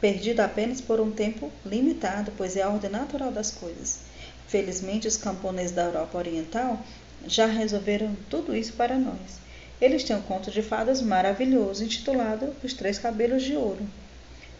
perdido 0.02 0.42
apenas 0.42 0.82
por 0.82 1.00
um 1.00 1.12
tempo 1.12 1.52
limitado, 1.66 2.32
pois 2.38 2.56
é 2.56 2.62
a 2.62 2.70
ordem 2.70 2.92
natural 2.92 3.32
das 3.32 3.52
coisas. 3.52 4.00
Felizmente, 4.48 5.08
os 5.08 5.18
camponeses 5.18 5.72
da 5.72 5.86
Europa 5.86 6.18
Oriental 6.18 6.80
já 7.26 7.48
resolveram 7.48 8.16
tudo 8.30 8.56
isso 8.56 8.74
para 8.74 8.98
nós. 8.98 9.45
Eles 9.82 10.03
têm 10.03 10.15
um 10.15 10.21
conto 10.21 10.49
de 10.49 10.61
fadas 10.61 11.01
maravilhoso 11.01 11.84
intitulado 11.84 12.55
Os 12.63 12.73
Três 12.73 12.97
Cabelos 12.97 13.43
de 13.43 13.55
Ouro. 13.55 13.86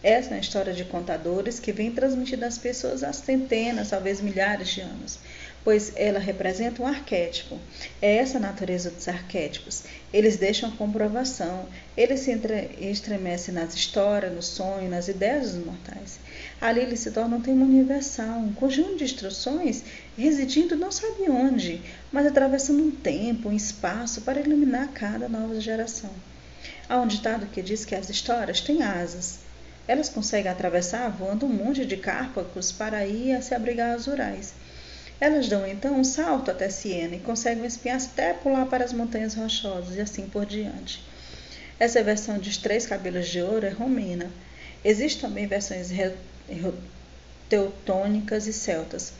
Essa 0.02 0.34
é 0.34 0.36
a 0.36 0.40
história 0.40 0.72
de 0.72 0.84
contadores 0.84 1.58
que 1.58 1.72
vem 1.72 1.90
transmitindo 1.90 2.44
às 2.44 2.58
pessoas 2.58 3.02
há 3.02 3.12
centenas, 3.12 3.90
talvez 3.90 4.20
milhares 4.20 4.68
de 4.68 4.82
anos, 4.82 5.18
pois 5.66 5.92
ela 5.96 6.20
representa 6.20 6.80
um 6.80 6.86
arquétipo. 6.86 7.58
É 8.00 8.18
essa 8.18 8.38
a 8.38 8.40
natureza 8.40 8.88
dos 8.88 9.08
arquétipos. 9.08 9.82
Eles 10.12 10.36
deixam 10.36 10.70
comprovação, 10.70 11.66
eles 11.96 12.20
se 12.20 12.40
estremecem 12.80 13.52
nas 13.52 13.74
histórias, 13.74 14.32
no 14.32 14.42
sonho, 14.42 14.88
nas 14.88 15.08
ideias 15.08 15.54
dos 15.54 15.66
mortais. 15.66 16.20
Ali 16.60 16.82
eles 16.82 17.00
se 17.00 17.10
tornam 17.10 17.38
um 17.38 17.42
tema 17.42 17.64
universal, 17.64 18.38
um 18.38 18.52
conjunto 18.52 18.98
de 18.98 19.02
instruções 19.02 19.82
residindo 20.16 20.76
não 20.76 20.92
sabe 20.92 21.28
onde, 21.28 21.82
mas 22.12 22.28
atravessando 22.28 22.84
um 22.84 22.92
tempo, 22.92 23.48
um 23.48 23.52
espaço 23.52 24.20
para 24.20 24.38
iluminar 24.38 24.92
cada 24.94 25.28
nova 25.28 25.60
geração. 25.60 26.10
Há 26.88 27.00
um 27.00 27.08
ditado 27.08 27.46
que 27.46 27.60
diz 27.60 27.84
que 27.84 27.96
as 27.96 28.08
histórias 28.08 28.60
têm 28.60 28.84
asas 28.84 29.40
elas 29.88 30.08
conseguem 30.08 30.50
atravessar 30.50 31.08
voando 31.10 31.46
um 31.46 31.48
monte 31.48 31.86
de 31.86 31.96
cárpacos 31.96 32.72
para 32.72 33.06
ir 33.06 33.32
a 33.34 33.40
se 33.40 33.54
abrigar 33.54 33.94
às 33.94 34.06
rurais. 34.06 34.52
Elas 35.18 35.48
dão 35.48 35.66
então 35.66 35.98
um 35.98 36.04
salto 36.04 36.50
até 36.50 36.68
Siena 36.68 37.16
e 37.16 37.20
conseguem 37.20 37.64
espiar 37.64 37.96
até 37.96 38.34
pular 38.34 38.66
para 38.66 38.84
as 38.84 38.92
montanhas 38.92 39.34
rochosas 39.34 39.96
e 39.96 40.00
assim 40.00 40.28
por 40.28 40.44
diante. 40.44 41.02
Essa 41.78 42.02
versão 42.02 42.38
dos 42.38 42.58
três 42.58 42.86
cabelos 42.86 43.28
de 43.28 43.40
ouro 43.40 43.64
é 43.64 43.70
romena. 43.70 44.30
Existem 44.84 45.22
também 45.22 45.46
versões 45.46 45.90
teutônicas 47.48 48.46
e 48.46 48.52
celtas. 48.52 49.14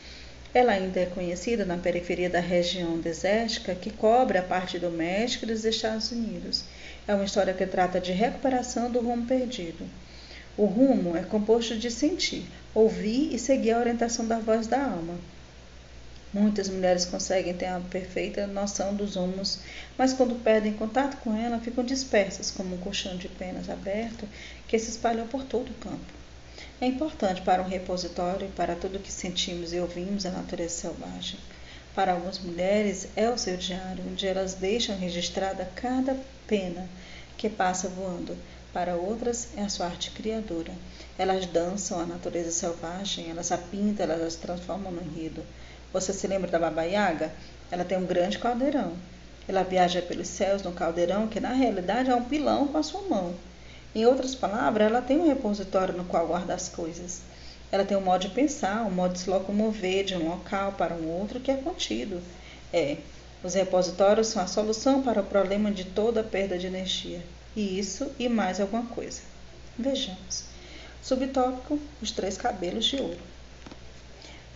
Ela 0.53 0.73
ainda 0.73 1.01
é 1.01 1.07
conhecida 1.07 1.65
na 1.65 1.77
periferia 1.77 2.31
da 2.31 2.41
região 2.41 2.99
desértica 2.99 3.75
que 3.75 3.91
cobre 3.91 4.39
a 4.39 4.43
parte 4.43 4.79
do 4.79 4.91
México 4.91 5.45
e 5.45 5.49
dos 5.49 5.65
Estados 5.65 6.11
Unidos. 6.13 6.65
É 7.07 7.15
uma 7.15 7.25
história 7.25 7.53
que 7.53 7.67
trata 7.67 8.01
de 8.01 8.13
recuperação 8.13 8.91
do 8.91 9.01
rumo 9.01 9.27
perdido. 9.27 9.87
O 10.57 10.65
rumo 10.65 11.17
é 11.17 11.23
composto 11.23 11.77
de 11.77 11.91
sentir, 11.91 12.47
ouvir 12.75 13.35
e 13.35 13.39
seguir 13.39 13.73
a 13.73 13.79
orientação 13.79 14.27
da 14.27 14.39
voz 14.39 14.67
da 14.67 14.83
alma. 14.83 15.19
Muitas 16.39 16.69
mulheres 16.69 17.07
conseguem 17.07 17.55
ter 17.55 17.65
a 17.65 17.81
perfeita 17.81 18.47
noção 18.47 18.95
dos 18.95 19.17
rumos, 19.17 19.59
mas 19.97 20.13
quando 20.13 20.35
perdem 20.45 20.75
contato 20.75 21.17
com 21.23 21.35
ela, 21.35 21.59
ficam 21.59 21.83
dispersas 21.83 22.51
como 22.51 22.75
um 22.75 22.79
colchão 22.79 23.17
de 23.17 23.27
penas 23.27 23.71
aberto 23.71 24.29
que 24.69 24.79
se 24.79 24.91
espalhou 24.91 25.27
por 25.29 25.45
todo 25.45 25.71
o 25.71 25.75
campo. 25.77 26.05
É 26.79 26.85
importante 26.85 27.41
para 27.41 27.63
um 27.63 27.67
repositório, 27.67 28.51
para 28.51 28.77
tudo 28.77 28.99
que 28.99 29.11
sentimos 29.11 29.73
e 29.73 29.81
ouvimos 29.81 30.27
a 30.27 30.31
natureza 30.31 30.75
selvagem. 30.75 31.41
Para 31.95 32.13
algumas 32.13 32.39
mulheres 32.39 33.09
é 33.17 33.31
o 33.31 33.39
seu 33.39 33.57
diário, 33.57 34.05
onde 34.07 34.27
elas 34.27 34.53
deixam 34.53 34.95
registrada 34.95 35.67
cada 35.75 36.19
pena 36.47 36.87
que 37.39 37.49
passa 37.49 37.89
voando, 37.89 38.37
para 38.75 38.95
outras 38.95 39.49
é 39.57 39.63
a 39.63 39.71
sua 39.71 39.87
arte 39.87 40.11
criadora. 40.11 40.75
Elas 41.17 41.47
dançam 41.47 41.99
a 41.99 42.05
natureza 42.05 42.51
selvagem, 42.51 43.31
elas 43.31 43.51
a 43.51 43.57
pintam, 43.57 44.05
elas 44.05 44.21
as 44.21 44.37
transformam 44.37 44.93
no 44.93 45.01
enredo. 45.01 45.43
Você 45.93 46.13
se 46.13 46.27
lembra 46.27 46.51
da 46.51 46.59
Baba 46.59 46.83
Yaga? 46.83 47.33
Ela 47.71 47.85
tem 47.85 47.99
um 47.99 48.07
grande 48.07 48.39
caldeirão. 48.39 48.93
Ela 49.49 49.63
viaja 49.63 50.03
pelos 50.03 50.29
céus 50.29 50.63
num 50.63 50.73
caldeirão 50.73 51.29
que 51.29 51.41
na 51.41 51.53
realidade 51.53 52.11
é 52.11 52.15
um 52.15 52.25
pilão 52.25 52.69
com 52.69 52.79
a 52.79 52.83
sua 52.83 53.03
mão. 53.03 53.35
Em 53.95 54.05
outras 54.05 54.35
palavras, 54.35 54.87
ela 54.87 55.01
tem 55.01 55.19
um 55.19 55.27
repositório 55.27 55.95
no 55.95 56.05
qual 56.05 56.27
guarda 56.27 56.55
as 56.55 56.69
coisas. 56.69 57.23
Ela 57.71 57.85
tem 57.85 57.97
um 57.97 58.03
modo 58.03 58.23
de 58.23 58.29
pensar, 58.29 58.85
um 58.85 58.91
modo 58.91 59.15
de 59.15 59.21
se 59.21 59.31
locomover 59.31 60.05
de 60.05 60.15
um 60.15 60.29
local 60.29 60.73
para 60.73 60.95
um 60.95 61.09
outro 61.09 61.41
que 61.41 61.51
é 61.51 61.57
contido. 61.57 62.23
É, 62.73 62.99
os 63.43 63.55
repositórios 63.55 64.29
são 64.29 64.43
a 64.43 64.47
solução 64.47 65.03
para 65.03 65.21
o 65.21 65.27
problema 65.27 65.71
de 65.71 65.85
toda 65.85 66.23
perda 66.23 66.59
de 66.59 66.67
energia 66.67 67.23
e 67.57 67.79
isso 67.79 68.13
e 68.19 68.29
mais 68.29 68.61
alguma 68.61 68.85
coisa. 68.87 69.23
Vejamos. 69.79 70.45
Subtópico: 71.03 71.79
os 72.03 72.13
três 72.13 72.37
cabelos 72.37 72.85
de 72.85 72.97
ouro. 72.97 73.19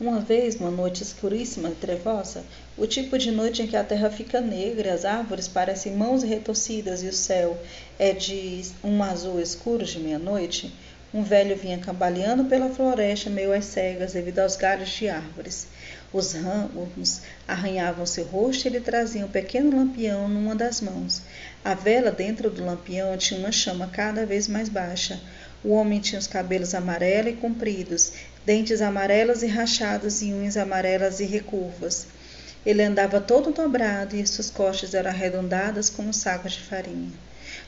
Uma 0.01 0.19
vez, 0.19 0.59
numa 0.59 0.71
noite 0.71 1.03
escuríssima 1.03 1.69
e 1.69 1.75
trevosa, 1.75 2.43
o 2.75 2.87
tipo 2.87 3.19
de 3.19 3.31
noite 3.31 3.61
em 3.61 3.67
que 3.67 3.77
a 3.77 3.85
terra 3.85 4.09
fica 4.09 4.41
negra, 4.41 4.95
as 4.95 5.05
árvores 5.05 5.47
parecem 5.47 5.95
mãos 5.95 6.23
retorcidas 6.23 7.03
e 7.03 7.09
o 7.09 7.13
céu 7.13 7.61
é 7.99 8.11
de 8.15 8.63
um 8.83 9.03
azul 9.03 9.39
escuro 9.39 9.85
de 9.85 9.99
meia-noite, 9.99 10.73
um 11.13 11.23
velho 11.23 11.55
vinha 11.55 11.77
cambaleando 11.77 12.45
pela 12.45 12.71
floresta 12.71 13.29
meio 13.29 13.53
às 13.53 13.67
cegas 13.67 14.15
devido 14.15 14.39
aos 14.39 14.57
galhos 14.57 14.89
de 14.89 15.09
árvores. 15.09 15.67
Os 16.13 16.33
ramos 16.33 17.21
arranhavam 17.47 18.07
seu 18.07 18.25
rosto 18.25 18.65
e 18.65 18.69
ele 18.69 18.81
trazia 18.81 19.27
um 19.27 19.29
pequeno 19.29 19.77
lampião 19.77 20.29
numa 20.29 20.55
das 20.55 20.81
mãos. 20.81 21.21
A 21.65 21.75
vela 21.75 22.11
dentro 22.11 22.49
do 22.49 22.65
lampião 22.65 23.17
tinha 23.19 23.39
uma 23.39 23.53
chama 23.53 23.87
cada 23.89 24.25
vez 24.25 24.49
mais 24.49 24.69
baixa. 24.69 25.21
O 25.63 25.71
homem 25.71 26.01
tinha 26.01 26.19
os 26.19 26.27
cabelos 26.27 26.75
amarelos 26.75 27.33
e 27.33 27.37
compridos, 27.37 28.13
dentes 28.47 28.81
amarelos 28.81 29.43
e 29.43 29.47
rachados 29.47 30.23
e 30.23 30.33
unhas 30.33 30.57
amarelas 30.57 31.21
e 31.21 31.25
recurvas. 31.25 32.07
Ele 32.65 32.83
andava 32.83 33.21
todo 33.21 33.53
dobrado 33.53 34.17
e 34.17 34.27
suas 34.27 34.51
costas 34.51 34.95
eram 34.95 35.11
arredondadas 35.11 35.91
como 35.91 36.15
sacos 36.15 36.53
de 36.53 36.61
farinha. 36.61 37.13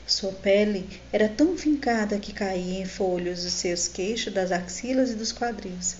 Sua 0.07 0.31
pele 0.31 0.89
era 1.11 1.29
tão 1.29 1.57
fincada 1.57 2.19
que 2.19 2.33
caía 2.33 2.81
em 2.81 2.85
folhos 2.85 3.45
os 3.45 3.53
seus 3.53 3.87
queixos, 3.87 4.33
das 4.33 4.51
axilas 4.51 5.11
e 5.11 5.15
dos 5.15 5.31
quadris. 5.31 5.97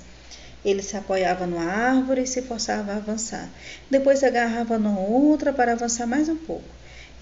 Ele 0.64 0.82
se 0.82 0.96
apoiava 0.96 1.46
numa 1.46 1.66
árvore 1.66 2.24
e 2.24 2.28
se 2.28 2.42
forçava 2.42 2.94
a 2.94 2.98
avançar. 2.98 3.50
Depois 3.90 4.24
agarrava 4.24 4.80
numa 4.80 5.00
outra 5.00 5.52
para 5.52 5.74
avançar 5.74 6.08
mais 6.08 6.30
um 6.30 6.38
pouco. 6.38 6.64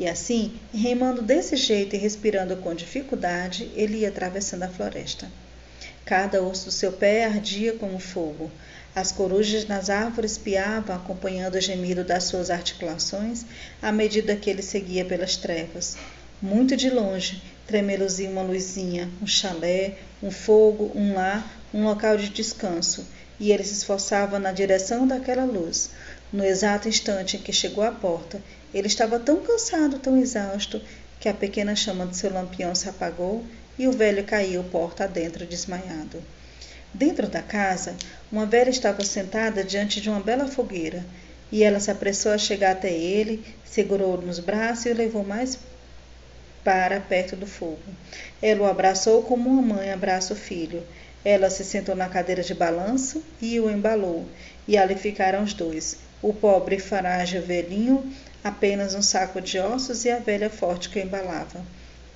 E 0.02 0.08
assim, 0.08 0.54
remando 0.74 1.22
desse 1.22 1.56
jeito 1.56 1.96
e 1.96 2.00
respirando 2.00 2.56
com 2.56 2.74
dificuldade, 2.74 3.72
ele 3.76 4.00
ia 4.00 4.10
atravessando 4.10 4.64
a 4.64 4.68
floresta. 4.68 5.28
Cada 6.04 6.42
osso 6.42 6.66
do 6.66 6.72
seu 6.72 6.92
pé 6.92 7.26
ardia 7.26 7.74
como 7.74 8.00
fogo. 8.00 8.50
As 8.96 9.12
corujas 9.12 9.68
nas 9.68 9.92
árvores 9.92 10.40
piavam, 10.40 10.96
acompanhando 10.96 11.54
o 11.54 11.62
gemido 11.62 12.04
das 12.04 12.24
suas 12.24 12.50
articulações, 12.50 13.46
à 13.80 13.92
medida 13.92 14.36
que 14.36 14.50
ele 14.50 14.64
seguia 14.64 15.06
pelas 15.06 15.36
trevas. 15.36 15.96
Muito 16.42 16.76
de 16.76 16.90
longe, 16.90 17.40
tremeluzia 17.68 18.28
uma 18.28 18.42
luzinha, 18.42 19.08
um 19.22 19.28
chalé, 19.28 20.00
um 20.24 20.32
fogo, 20.32 20.92
um 20.96 21.14
lar, 21.14 21.62
um 21.72 21.84
local 21.84 22.18
de 22.18 22.30
descanso, 22.30 23.06
e 23.40 23.52
ele 23.52 23.64
se 23.64 23.74
esforçava 23.74 24.40
na 24.40 24.52
direção 24.52 25.06
daquela 25.06 25.46
luz. 25.46 25.92
No 26.32 26.46
exato 26.46 26.88
instante 26.88 27.36
em 27.36 27.42
que 27.42 27.52
chegou 27.52 27.84
à 27.84 27.92
porta, 27.92 28.42
ele 28.74 28.88
estava 28.88 29.20
tão 29.20 29.42
cansado, 29.42 30.00
tão 30.00 30.18
exausto, 30.18 30.82
que 31.20 31.28
a 31.28 31.34
pequena 31.34 31.76
chama 31.76 32.06
do 32.06 32.16
seu 32.16 32.32
lampião 32.32 32.74
se 32.74 32.88
apagou 32.88 33.44
e 33.78 33.86
o 33.88 33.92
velho 33.92 34.24
caiu 34.24 34.64
porta 34.64 35.04
adentro 35.04 35.46
desmaiado. 35.46 36.24
Dentro 36.94 37.28
da 37.28 37.42
casa, 37.42 37.96
uma 38.32 38.46
velha 38.46 38.70
estava 38.70 39.04
sentada 39.04 39.64
diante 39.64 40.00
de 40.00 40.10
uma 40.10 40.22
bela 40.22 40.48
fogueira, 40.48 41.06
e 41.52 41.64
ela 41.64 41.82
se 41.82 41.92
apressou 41.92 42.32
a 42.32 42.38
chegar 42.38 42.72
até 42.72 42.92
ele, 42.92 43.44
segurou-o 43.66 44.22
nos 44.22 44.40
braços 44.40 44.86
e 44.86 44.90
o 44.90 44.96
levou 44.96 45.24
mais 45.24 45.60
para 46.64 47.00
perto 47.02 47.36
do 47.36 47.46
fogo. 47.46 47.80
Ela 48.42 48.62
o 48.62 48.70
abraçou 48.70 49.22
como 49.24 49.50
uma 49.50 49.62
mãe 49.62 49.92
abraça 49.92 50.34
o 50.34 50.38
filho. 50.38 50.82
Ela 51.26 51.50
se 51.50 51.64
sentou 51.64 51.96
na 51.96 52.08
cadeira 52.08 52.42
de 52.42 52.54
balanço 52.54 53.22
e 53.42 53.60
o 53.60 53.70
embalou, 53.70 54.26
e 54.68 54.78
ali 54.78 54.96
ficaram 54.96 55.44
os 55.44 55.54
dois, 55.54 55.98
o 56.22 56.34
pobre 56.34 56.78
frágil 56.78 57.42
velhinho 57.42 58.14
apenas 58.44 58.94
um 58.94 59.02
saco 59.02 59.42
de 59.42 59.60
ossos 59.60 60.06
e 60.06 60.12
a 60.12 60.20
velha 60.20 60.50
forte 60.50 60.90
que 60.90 61.00
embalava. 61.00 61.64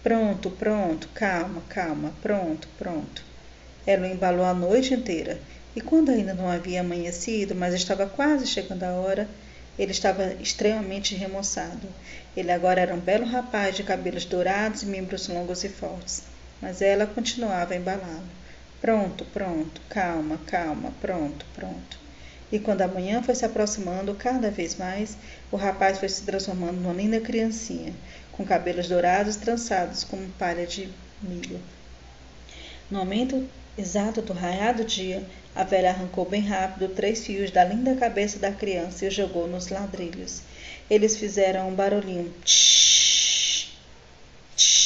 Pronto, 0.04 0.52
pronto, 0.52 1.10
calma, 1.14 1.64
calma, 1.68 2.14
pronto, 2.22 2.68
pronto. 2.78 3.24
Ela 3.88 4.08
o 4.08 4.12
embalou 4.12 4.46
a 4.46 4.54
noite 4.54 4.94
inteira, 4.94 5.40
e 5.76 5.82
quando 5.82 6.10
ainda 6.10 6.34
não 6.34 6.50
havia 6.50 6.82
amanhecido, 6.82 7.56
mas 7.56 7.74
estava 7.74 8.06
quase 8.08 8.48
chegando 8.48 8.84
a 8.84 8.94
hora, 8.94 9.28
ele 9.78 9.92
estava 9.92 10.34
extremamente 10.40 11.16
remoçado. 11.16 11.88
Ele 12.38 12.52
agora 12.52 12.82
era 12.82 12.94
um 12.94 13.00
belo 13.00 13.26
rapaz 13.26 13.76
de 13.76 13.84
cabelos 13.84 14.26
dourados 14.26 14.84
e 14.84 14.86
membros 14.86 15.28
longos 15.28 15.64
e 15.64 15.70
fortes, 15.70 16.24
mas 16.62 16.82
ela 16.82 17.06
continuava 17.08 17.74
a 17.74 17.78
embalá-lo. 17.78 18.30
Pronto, 18.80 19.26
pronto, 19.26 19.82
calma, 19.90 20.40
calma, 20.46 20.94
pronto, 21.02 21.46
pronto. 21.56 22.05
E 22.56 22.60
quando 22.60 22.84
a 22.84 22.88
manhã 22.88 23.22
foi 23.22 23.36
se 23.36 23.44
aproximando 23.44 24.16
cada 24.16 24.50
vez 24.50 24.78
mais, 24.78 25.18
o 25.52 25.58
rapaz 25.58 25.98
foi 26.00 26.08
se 26.08 26.24
transformando 26.24 26.80
numa 26.80 26.94
linda 26.94 27.20
criancinha, 27.20 27.94
com 28.32 28.46
cabelos 28.46 28.88
dourados 28.88 29.36
trançados 29.36 30.06
como 30.06 30.30
palha 30.40 30.66
de 30.66 30.88
milho. 31.22 31.60
No 32.90 33.00
momento 33.00 33.46
exato 33.78 34.22
do 34.22 34.32
raiado 34.32 34.86
dia, 34.86 35.22
a 35.54 35.66
velha 35.66 35.90
arrancou 35.90 36.24
bem 36.30 36.44
rápido 36.44 36.88
três 36.96 37.26
fios 37.26 37.52
da 37.52 37.66
linda 37.66 37.94
cabeça 37.96 38.40
da 38.40 38.54
criança 38.54 39.06
e 39.06 39.10
jogou 39.10 39.50
nos 39.50 39.68
ladrilhos. 39.68 40.42
Eles 40.90 41.18
fizeram 41.18 41.68
um 41.68 41.76
barulhinho. 41.76 42.34
Tsh, 42.46 43.74
tsh, 44.56 44.85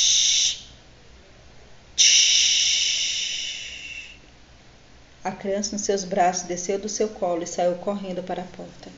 A 5.23 5.31
criança 5.31 5.73
nos 5.73 5.81
seus 5.81 6.05
braços 6.05 6.43
desceu 6.47 6.79
do 6.79 6.87
seu 6.87 7.09
colo 7.09 7.43
e 7.43 7.47
saiu 7.47 7.75
correndo 7.75 8.23
para 8.23 8.41
a 8.41 8.45
porta. 8.45 8.89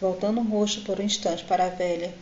Voltando 0.00 0.40
o 0.40 0.44
rosto 0.44 0.80
por 0.82 0.98
um 0.98 1.04
instante 1.04 1.44
para 1.44 1.66
a 1.66 1.68
velha, 1.68 2.12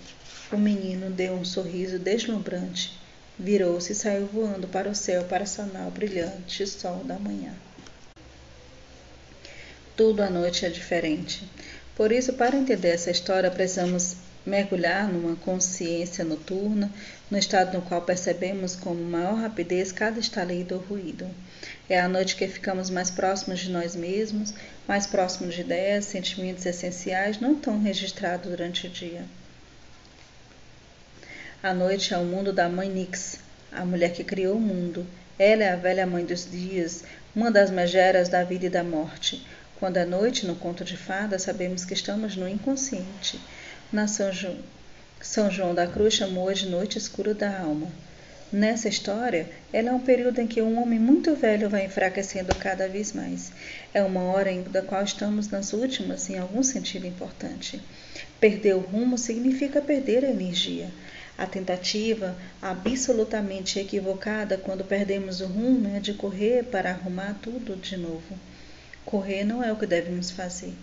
o 0.53 0.57
menino 0.57 1.11
deu 1.11 1.35
um 1.35 1.45
sorriso 1.45 1.99
deslumbrante, 1.99 2.99
virou-se 3.39 3.93
e 3.93 3.95
saiu 3.95 4.26
voando 4.26 4.66
para 4.66 4.89
o 4.89 4.95
céu 4.95 5.24
para 5.24 5.47
sanar 5.47 5.87
o 5.87 5.93
brilhante 5.93 6.66
sol 6.66 7.05
da 7.05 7.18
manhã. 7.18 7.55
Tudo 9.97 10.22
à 10.22 10.28
noite 10.28 10.66
é 10.66 10.68
diferente. 10.68 11.49
Por 11.95 12.11
isso, 12.11 12.33
para 12.33 12.57
entender 12.57 12.89
essa 12.89 13.11
história, 13.11 13.51
precisamos 13.51 14.16
mergulhar 14.45 15.09
numa 15.09 15.36
consciência 15.36 16.24
noturna, 16.24 16.91
no 17.30 17.38
estado 17.38 17.76
no 17.76 17.82
qual 17.82 18.03
percebemos 18.03 18.74
com 18.74 18.95
maior 18.95 19.34
rapidez 19.34 19.93
cada 19.93 20.18
estalido 20.18 20.74
ou 20.74 20.80
ruído. 20.80 21.28
É 21.88 22.01
a 22.01 22.09
noite 22.09 22.36
que 22.36 22.49
ficamos 22.49 22.91
mais 22.91 23.11
próximos 23.11 23.61
de 23.61 23.70
nós 23.70 23.95
mesmos, 23.95 24.55
mais 24.88 25.07
próximos 25.07 25.55
de 25.55 25.61
ideias, 25.61 26.07
sentimentos 26.07 26.64
essenciais 26.64 27.38
não 27.38 27.55
tão 27.55 27.80
registrados 27.80 28.51
durante 28.51 28.86
o 28.86 28.91
dia. 28.91 29.24
A 31.62 31.74
noite 31.74 32.14
é 32.14 32.18
o 32.18 32.24
mundo 32.24 32.53
da 32.53 32.68
mãe 32.68 32.88
Nix, 32.88 33.38
a 33.70 33.84
mulher 33.84 34.12
que 34.12 34.24
criou 34.24 34.57
o 34.57 34.61
mundo. 34.61 35.07
Ela 35.38 35.64
é 35.64 35.72
a 35.72 35.76
velha 35.76 36.07
mãe 36.07 36.24
dos 36.24 36.51
dias, 36.51 37.05
uma 37.36 37.51
das 37.51 37.70
megeras 37.70 38.28
da 38.28 38.43
vida 38.43 38.66
e 38.66 38.70
da 38.70 38.82
morte. 38.82 39.47
Quando 39.78 39.99
é 39.99 40.05
noite, 40.05 40.47
no 40.47 40.57
conto 40.57 40.84
de 40.84 40.97
fada, 40.97 41.38
sabemos 41.38 41.84
que 41.84 41.95
estamos 41.95 42.36
no 42.36 42.49
inconsciente. 42.49 43.38
Na 43.93 44.07
São 44.07 44.32
João, 44.32 44.57
São 45.20 45.51
João 45.51 45.74
da 45.74 45.84
Cruz 45.84 46.14
chamou 46.14 46.53
de 46.53 46.68
noite 46.68 46.97
escura 46.97 47.34
da 47.34 47.59
alma. 47.59 47.88
Nessa 48.53 48.88
história, 48.88 49.51
ela 49.72 49.88
é 49.88 49.93
um 49.93 49.99
período 49.99 50.41
em 50.41 50.47
que 50.47 50.62
um 50.62 50.80
homem 50.80 51.01
muito 51.01 51.34
velho 51.34 51.68
vai 51.68 51.86
enfraquecendo 51.86 52.55
cada 52.55 52.86
vez 52.88 53.12
mais. 53.12 53.51
É 53.93 54.01
uma 54.01 54.22
hora 54.22 54.49
em 54.49 54.62
da 54.62 54.80
qual 54.80 55.03
estamos 55.03 55.49
nas 55.49 55.72
últimas, 55.72 56.30
em 56.30 56.38
algum 56.38 56.62
sentido 56.62 57.05
importante. 57.05 57.82
Perder 58.38 58.76
o 58.76 58.78
rumo 58.78 59.18
significa 59.18 59.82
perder 59.82 60.24
a 60.24 60.30
energia. 60.30 60.88
A 61.36 61.45
tentativa 61.45 62.36
absolutamente 62.62 63.80
equivocada 63.80 64.57
quando 64.57 64.84
perdemos 64.84 65.41
o 65.41 65.47
rumo 65.47 65.97
é 65.97 65.99
de 65.99 66.14
correr 66.14 66.62
para 66.62 66.91
arrumar 66.91 67.41
tudo 67.43 67.74
de 67.74 67.97
novo. 67.97 68.38
Correr 69.05 69.43
não 69.43 69.64
é 69.64 69.72
o 69.72 69.76
que 69.76 69.86
devemos 69.86 70.30
fazer. 70.30 70.74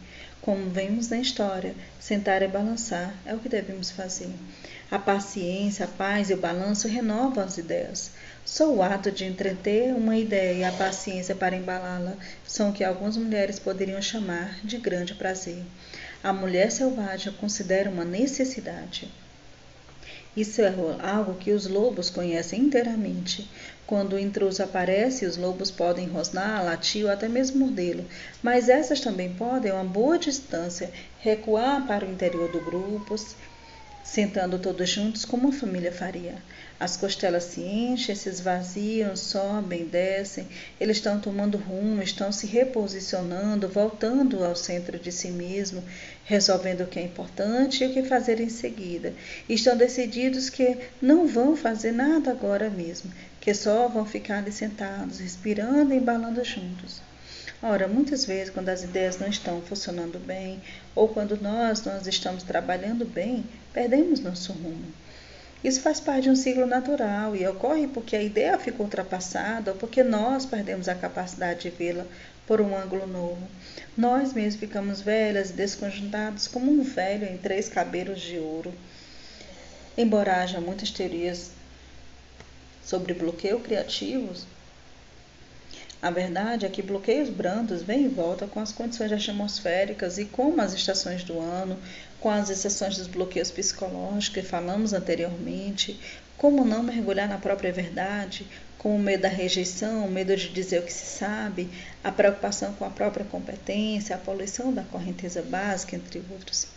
Como 0.42 0.70
vemos 0.70 1.10
na 1.10 1.20
história, 1.20 1.76
sentar 2.00 2.42
e 2.42 2.48
balançar 2.48 3.14
é 3.26 3.34
o 3.34 3.40
que 3.40 3.50
devemos 3.50 3.92
fazer. 3.92 4.30
A 4.90 4.98
paciência, 4.98 5.84
a 5.84 5.88
paz 5.90 6.30
e 6.30 6.34
o 6.34 6.38
balanço 6.38 6.88
renovam 6.88 7.44
as 7.44 7.58
ideias. 7.58 8.12
Só 8.46 8.72
o 8.72 8.82
ato 8.82 9.12
de 9.12 9.26
entreter 9.26 9.94
uma 9.94 10.16
ideia 10.16 10.54
e 10.54 10.64
a 10.64 10.72
paciência 10.72 11.36
para 11.36 11.58
embalá-la 11.58 12.16
são 12.46 12.70
o 12.70 12.74
que 12.74 12.84
algumas 12.84 13.18
mulheres 13.18 13.60
poderiam 13.60 14.02
chamar 14.02 14.60
de 14.64 14.78
grande 14.78 15.14
prazer. 15.14 15.62
A 16.24 16.32
mulher 16.32 16.72
selvagem 16.72 17.34
considera 17.34 17.90
uma 17.90 18.06
necessidade. 18.06 19.12
Isso 20.38 20.62
é 20.62 20.74
algo 21.02 21.34
que 21.36 21.52
os 21.52 21.66
lobos 21.66 22.10
conhecem 22.10 22.62
inteiramente. 22.62 23.50
Quando 23.88 24.14
o 24.14 24.20
intruso 24.20 24.62
aparece, 24.62 25.26
os 25.26 25.38
lobos 25.38 25.72
podem 25.72 26.08
rosnar, 26.08 26.62
latir 26.64 27.06
ou 27.06 27.12
até 27.12 27.30
mesmo 27.30 27.60
mordê-lo, 27.60 28.06
mas 28.44 28.68
essas 28.68 29.00
também 29.00 29.34
podem, 29.34 29.72
a 29.72 29.76
uma 29.76 29.86
boa 29.86 30.20
distância, 30.20 30.92
recuar 31.20 31.88
para 31.88 32.06
o 32.06 32.12
interior 32.12 32.50
do 32.50 32.60
grupo, 32.60 33.16
sentando 34.04 34.60
todos 34.60 34.90
juntos 34.90 35.24
como 35.24 35.44
uma 35.48 35.58
família 35.58 35.92
faria. 35.94 36.44
As 36.80 36.96
costelas 36.96 37.44
se 37.46 37.62
enchem, 37.62 38.14
se 38.14 38.30
esvaziam, 38.30 39.16
sobem, 39.16 39.86
descem, 39.86 40.48
eles 40.80 40.98
estão 40.98 41.20
tomando 41.20 41.58
rumo, 41.58 42.04
estão 42.04 42.32
se 42.32 42.46
reposicionando, 42.46 43.68
voltando 43.68 44.44
ao 44.44 44.56
centro 44.56 45.00
de 45.00 45.12
si 45.12 45.30
mesmo, 45.30 45.84
resolvendo 46.24 46.82
o 46.82 46.88
que 46.88 47.00
é 47.00 47.02
importante 47.02 47.84
e 47.84 47.88
o 47.88 47.94
que 47.94 48.04
fazer 48.04 48.40
em 48.40 48.50
seguida. 48.50 49.12
Estão 49.50 49.76
decididos 49.76 50.52
que 50.52 50.78
não 51.02 51.28
vão 51.28 51.58
fazer 51.58 51.92
nada 51.92 52.30
agora 52.30 52.70
mesmo, 52.70 53.12
que 53.42 53.56
só 53.56 53.88
vão 53.88 54.06
ficar 54.06 54.38
ali 54.38 54.52
sentados, 54.52 55.20
respirando 55.20 55.94
e 55.94 55.98
embalando 55.98 56.44
juntos. 56.44 57.02
Ora, 57.60 57.88
muitas 57.88 58.24
vezes, 58.24 58.54
quando 58.54 58.70
as 58.70 58.84
ideias 58.84 59.18
não 59.18 59.28
estão 59.28 59.64
funcionando 59.64 60.20
bem, 60.20 60.62
ou 60.94 61.08
quando 61.08 61.42
nós 61.42 61.84
não 61.84 62.00
estamos 62.02 62.44
trabalhando 62.44 63.04
bem, 63.04 63.44
perdemos 63.74 64.20
nosso 64.20 64.54
rumo. 64.54 64.94
Isso 65.68 65.82
faz 65.82 66.00
parte 66.00 66.24
de 66.24 66.30
um 66.30 66.36
ciclo 66.38 66.66
natural 66.66 67.36
e 67.36 67.46
ocorre 67.46 67.88
porque 67.88 68.16
a 68.16 68.24
ideia 68.24 68.58
ficou 68.58 68.86
ultrapassada 68.86 69.72
ou 69.72 69.78
porque 69.78 70.02
nós 70.02 70.46
perdemos 70.46 70.88
a 70.88 70.96
capacidade 70.96 71.64
de 71.64 71.70
vê-la 71.70 72.06
por 72.46 72.62
um 72.62 72.74
ângulo 72.74 73.06
novo. 73.06 73.46
Nós 73.98 74.32
mesmos 74.32 74.56
ficamos 74.56 75.02
velhas 75.02 75.50
e 75.50 75.54
desconjuntados 75.54 76.48
como 76.48 76.72
um 76.72 76.82
velho 76.84 77.28
em 77.28 77.38
três 77.38 77.68
cabelos 77.68 78.22
de 78.22 78.38
ouro. 78.38 78.74
Embora 79.98 80.42
haja 80.42 80.62
muitas 80.62 80.90
teorias 80.90 81.52
sobre 82.82 83.14
bloqueio 83.14 83.60
criativos, 83.60 84.48
a 86.02 86.10
verdade 86.10 86.66
é 86.66 86.70
que 86.70 86.82
bloqueios 86.82 87.30
brandos 87.30 87.82
vêm 87.82 88.06
e 88.06 88.08
voltam 88.08 88.48
com 88.48 88.62
as 88.62 88.72
condições 88.72 89.12
atmosféricas 89.12 90.18
e 90.18 90.24
como 90.24 90.62
as 90.62 90.74
estações 90.74 91.26
do 91.26 91.38
ano, 91.42 91.78
com 92.20 92.30
as 92.30 92.50
exceções 92.50 92.98
dos 92.98 93.08
bloqueios 93.08 93.52
psicológicos 93.52 94.30
que 94.30 94.42
falamos 94.42 94.94
anteriormente, 94.94 96.00
como 96.38 96.64
não 96.64 96.84
mergulhar 96.84 97.28
na 97.28 97.38
própria 97.38 97.72
verdade, 97.72 98.46
com 98.78 98.96
o 98.96 99.00
medo 99.00 99.24
da 99.24 99.28
rejeição, 99.28 100.06
o 100.06 100.12
medo 100.12 100.36
de 100.36 100.50
dizer 100.50 100.80
o 100.80 100.84
que 100.84 100.94
se 100.94 101.18
sabe, 101.18 101.68
a 102.04 102.12
preocupação 102.12 102.74
com 102.74 102.86
a 102.86 102.90
própria 102.90 103.26
competência, 103.26 104.16
a 104.16 104.20
poluição 104.20 104.72
da 104.72 104.84
correnteza 104.84 105.42
básica, 105.42 105.96
entre 105.96 106.22
outros. 106.32 106.68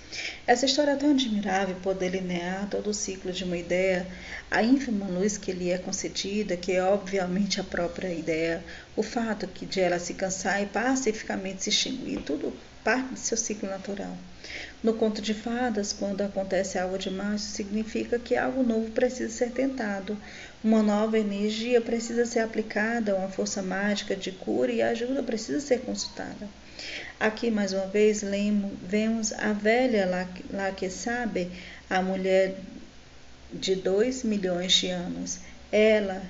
Essa 0.46 0.66
história 0.66 0.92
é 0.92 0.96
tão 0.96 1.10
admirável 1.10 1.76
por 1.82 1.94
delinear 1.94 2.68
todo 2.68 2.90
o 2.90 2.94
ciclo 2.94 3.32
de 3.32 3.44
uma 3.44 3.56
ideia, 3.56 4.06
a 4.50 4.62
ínfima 4.62 5.06
luz 5.06 5.38
que 5.38 5.52
lhe 5.52 5.70
é 5.70 5.78
concedida, 5.78 6.56
que 6.56 6.72
é 6.72 6.82
obviamente 6.82 7.60
a 7.60 7.64
própria 7.64 8.12
ideia, 8.12 8.64
o 8.96 9.02
fato 9.02 9.46
que 9.46 9.66
de 9.66 9.80
ela 9.80 9.98
se 9.98 10.14
cansar 10.14 10.62
e 10.62 10.66
pacificamente 10.66 11.62
se 11.62 11.70
extinguir, 11.70 12.22
tudo 12.22 12.52
parte 12.82 13.14
de 13.14 13.20
seu 13.20 13.36
ciclo 13.36 13.68
natural. 13.68 14.16
No 14.82 14.94
conto 14.94 15.20
de 15.20 15.34
fadas, 15.34 15.92
quando 15.92 16.22
acontece 16.22 16.78
algo 16.78 16.96
demais, 16.96 17.42
significa 17.42 18.18
que 18.18 18.34
algo 18.34 18.62
novo 18.62 18.90
precisa 18.92 19.30
ser 19.30 19.50
tentado. 19.50 20.16
Uma 20.64 20.82
nova 20.82 21.18
energia 21.18 21.82
precisa 21.82 22.24
ser 22.24 22.40
aplicada, 22.40 23.14
uma 23.14 23.28
força 23.28 23.60
mágica 23.60 24.16
de 24.16 24.32
cura 24.32 24.72
e 24.72 24.80
ajuda 24.80 25.22
precisa 25.22 25.60
ser 25.60 25.80
consultada. 25.80 26.48
Aqui, 27.18 27.50
mais 27.50 27.74
uma 27.74 27.86
vez, 27.86 28.24
vemos 28.82 29.32
a 29.34 29.52
velha 29.52 30.08
lá 30.50 30.72
que 30.72 30.88
sabe, 30.88 31.50
a 31.90 32.00
mulher 32.00 32.54
de 33.52 33.74
dois 33.74 34.22
milhões 34.22 34.72
de 34.72 34.88
anos. 34.88 35.40
Ela 35.70 36.22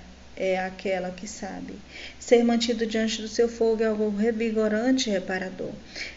é 0.43 0.59
aquela 0.59 1.11
que 1.11 1.29
sabe. 1.29 1.75
Ser 2.19 2.43
mantido 2.43 2.87
diante 2.87 3.21
do 3.21 3.29
seu 3.29 3.47
fogo 3.47 3.83
é 3.83 3.87
algo 3.87 4.09
revigorante 4.09 5.11
e 5.11 5.13
reparador. 5.13 5.71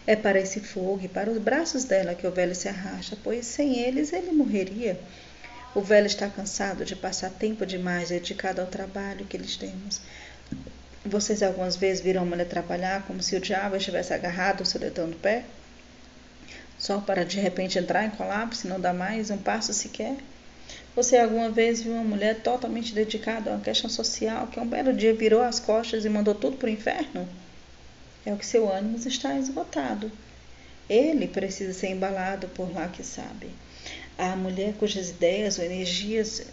É 0.08 0.16
para 0.16 0.40
esse 0.40 0.62
fogo 0.62 1.02
e 1.04 1.10
para 1.10 1.30
os 1.30 1.38
braços 1.38 1.84
dela 1.84 2.16
que 2.16 2.26
o 2.26 2.32
velho 2.32 2.56
se 2.56 2.70
arrasta, 2.70 3.18
pois 3.22 3.46
sem 3.46 3.80
eles 3.80 4.14
ele 4.14 4.32
morreria. 4.32 4.98
O 5.76 5.82
velho 5.82 6.08
está 6.08 6.30
cansado 6.30 6.86
de 6.86 6.96
passar 6.96 7.32
tempo 7.32 7.66
demais 7.66 8.08
dedicado 8.08 8.62
ao 8.62 8.68
trabalho 8.68 9.26
que 9.26 9.38
lhes 9.38 9.58
temos. 9.58 10.00
Vocês 11.06 11.44
algumas 11.44 11.76
vezes 11.76 12.02
viram 12.02 12.22
a 12.22 12.26
mulher 12.26 12.48
trabalhar 12.48 13.06
como 13.06 13.22
se 13.22 13.36
o 13.36 13.42
diabo 13.42 13.76
estivesse 13.76 14.14
agarrado 14.14 14.62
ao 14.62 14.66
seu 14.66 14.80
dedão 14.80 15.08
no 15.08 15.18
pé? 15.18 15.44
Só 16.80 17.02
para 17.02 17.26
de 17.26 17.42
repente 17.42 17.78
entrar 17.78 18.06
em 18.06 18.12
colapso 18.12 18.66
e 18.66 18.70
não 18.70 18.80
dar 18.80 18.94
mais 18.94 19.30
um 19.30 19.38
passo 19.38 19.74
sequer? 19.74 20.16
Você 20.96 21.18
alguma 21.18 21.50
vez 21.50 21.82
viu 21.82 21.94
uma 21.94 22.04
mulher 22.04 22.42
totalmente 22.42 22.94
dedicada 22.94 23.50
a 23.50 23.54
uma 23.56 23.64
questão 23.64 23.90
social 23.90 24.46
que 24.48 24.60
um 24.60 24.68
belo 24.68 24.94
dia 24.94 25.14
virou 25.14 25.42
as 25.42 25.60
costas 25.60 26.06
e 26.06 26.10
mandou 26.10 26.36
tudo 26.36 26.58
para 26.58 26.68
o 26.68 26.72
inferno? 26.72 27.28
É 28.24 28.32
o 28.32 28.38
que 28.38 28.46
seu 28.46 28.72
ânimo 28.72 28.98
está 28.98 29.38
esgotado. 29.38 30.12
Ele 30.88 31.28
precisa 31.28 31.74
ser 31.74 31.88
embalado 31.88 32.48
por 32.50 32.72
lá 32.72 32.88
que 32.88 33.04
sabe. 33.04 33.50
A 34.18 34.36
mulher 34.36 34.76
cujas 34.76 35.10
ideias 35.10 35.58
ou 35.58 35.66
energias 35.66 36.46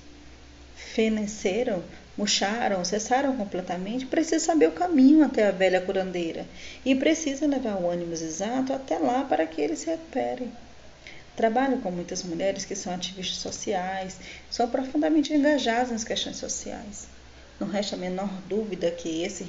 feneceram, 0.74 1.84
murcharam, 2.16 2.82
cessaram 2.82 3.36
completamente, 3.36 4.07
precisa 4.07 4.43
saber 4.43 4.68
o 4.68 4.72
caminho 4.72 5.22
até 5.22 5.47
a 5.47 5.53
velha 5.53 5.82
curandeira 5.82 6.47
e 6.82 6.95
precisa 6.95 7.47
levar 7.47 7.76
o 7.76 7.91
ânimo 7.91 8.14
exato 8.14 8.72
até 8.72 8.99
lá 8.99 9.22
para 9.24 9.47
que 9.47 9.61
ele 9.61 9.76
se 9.76 9.86
recupere. 9.91 10.49
Trabalho 11.41 11.78
com 11.78 11.91
muitas 11.91 12.22
mulheres 12.22 12.66
que 12.66 12.76
são 12.76 12.93
ativistas 12.93 13.38
sociais, 13.38 14.18
são 14.51 14.68
profundamente 14.68 15.32
engajadas 15.32 15.91
nas 15.91 16.05
questões 16.05 16.36
sociais. 16.36 17.09
Não 17.59 17.66
resta 17.66 17.97
a 17.97 17.99
menor 17.99 18.28
dúvida 18.47 18.91
que 18.91 19.22
esse 19.22 19.47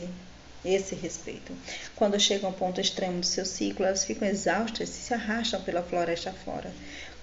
esse 0.63 0.95
respeito. 0.95 1.51
Quando 1.93 2.17
chegam 2.17 2.49
ao 2.49 2.55
ponto 2.55 2.79
extremo 2.79 3.19
do 3.19 3.25
seu 3.25 3.45
ciclo, 3.45 3.85
elas 3.85 4.05
ficam 4.05 4.25
exaustas 4.25 4.87
e 4.87 4.93
se 4.93 5.13
arrastam 5.13 5.61
pela 5.63 5.83
floresta 5.83 6.31
fora, 6.31 6.71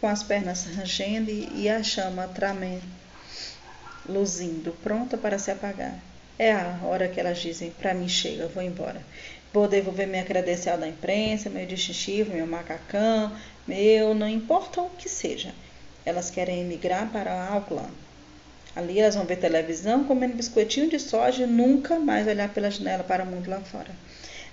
com 0.03 0.07
as 0.07 0.23
pernas 0.23 0.65
rangendo 0.65 1.31
e 1.31 1.67
a 1.67 1.83
chama 1.83 2.29
tramendo, 2.29 2.85
luzindo, 4.07 4.77
pronta 4.83 5.17
para 5.17 5.39
se 5.39 5.51
apagar. 5.51 5.99
É 6.39 6.53
a 6.53 6.79
hora 6.83 7.09
que 7.09 7.19
elas 7.19 7.39
dizem: 7.39 7.71
para 7.71 7.95
mim 7.95 8.07
chega, 8.07 8.47
vou 8.49 8.63
embora. 8.63 9.01
Vou 9.53 9.67
devolver 9.67 10.07
minha 10.07 10.25
credencial 10.25 10.77
da 10.77 10.87
imprensa, 10.87 11.49
meu 11.49 11.65
distintivo, 11.65 12.35
meu 12.35 12.47
macacão, 12.47 13.33
meu, 13.67 14.15
não 14.15 14.29
importa 14.29 14.83
o 14.83 14.91
que 14.91 15.09
seja. 15.09 15.55
Elas 16.05 16.31
querem 16.31 16.61
emigrar 16.61 17.11
para 17.11 17.49
Auckland. 17.49 17.93
Ali 18.77 19.01
elas 19.01 19.15
vão 19.15 19.25
ver 19.25 19.37
televisão, 19.37 20.05
comendo 20.05 20.37
biscoitinho 20.37 20.91
de 20.91 20.99
soja 20.99 21.45
e 21.45 21.47
nunca 21.47 21.99
mais 21.99 22.27
olhar 22.27 22.49
pela 22.53 22.71
janela 22.71 23.03
para 23.03 23.25
o 23.25 23.27
mundo 23.27 23.51
lá 23.51 23.61
fora. 23.61 23.91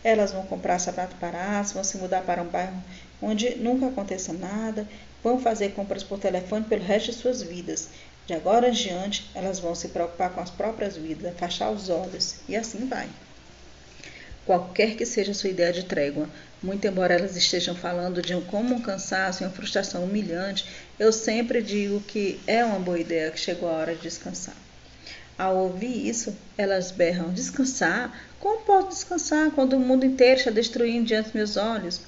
Elas 0.03 0.31
vão 0.31 0.45
comprar 0.45 0.79
sapato 0.79 1.15
barato, 1.17 1.73
vão 1.73 1.83
se 1.83 1.97
mudar 1.97 2.21
para 2.21 2.41
um 2.41 2.47
bairro 2.47 2.81
onde 3.21 3.55
nunca 3.55 3.87
aconteça 3.87 4.31
nada, 4.33 4.87
vão 5.23 5.39
fazer 5.39 5.73
compras 5.73 6.03
por 6.03 6.19
telefone 6.19 6.65
pelo 6.65 6.83
resto 6.83 7.11
de 7.11 7.17
suas 7.17 7.41
vidas. 7.41 7.89
De 8.25 8.33
agora 8.33 8.69
em 8.69 8.71
diante, 8.71 9.29
elas 9.35 9.59
vão 9.59 9.75
se 9.75 9.89
preocupar 9.89 10.31
com 10.31 10.41
as 10.41 10.49
próprias 10.49 10.95
vidas, 10.95 11.33
afastar 11.33 11.69
os 11.69 11.89
olhos 11.89 12.37
e 12.47 12.55
assim 12.55 12.87
vai. 12.87 13.07
Qualquer 14.45 14.95
que 14.95 15.05
seja 15.05 15.31
a 15.31 15.35
sua 15.35 15.49
ideia 15.49 15.73
de 15.73 15.85
trégua, 15.85 16.29
muito 16.61 16.85
embora 16.85 17.15
elas 17.15 17.35
estejam 17.35 17.75
falando 17.75 18.21
de 18.21 18.35
um 18.35 18.41
como 18.41 18.75
um 18.75 18.81
cansaço 18.81 19.41
e 19.41 19.45
uma 19.45 19.51
frustração 19.51 20.03
humilhante, 20.03 20.65
eu 20.99 21.11
sempre 21.11 21.63
digo 21.63 21.99
que 22.01 22.39
é 22.45 22.63
uma 22.63 22.79
boa 22.79 22.99
ideia 22.99 23.31
que 23.31 23.39
chegou 23.39 23.67
a 23.67 23.73
hora 23.73 23.95
de 23.95 24.01
descansar. 24.01 24.55
Ao 25.37 25.57
ouvir 25.57 26.07
isso, 26.07 26.37
elas 26.57 26.91
berram: 26.91 27.33
Descansar? 27.33 28.15
Como 28.39 28.63
posso 28.63 28.89
descansar 28.89 29.51
quando 29.51 29.73
o 29.73 29.79
mundo 29.79 30.05
inteiro 30.05 30.37
está 30.37 30.51
destruindo 30.51 31.07
diante 31.07 31.25
dos 31.25 31.33
meus 31.33 31.57
olhos? 31.57 32.01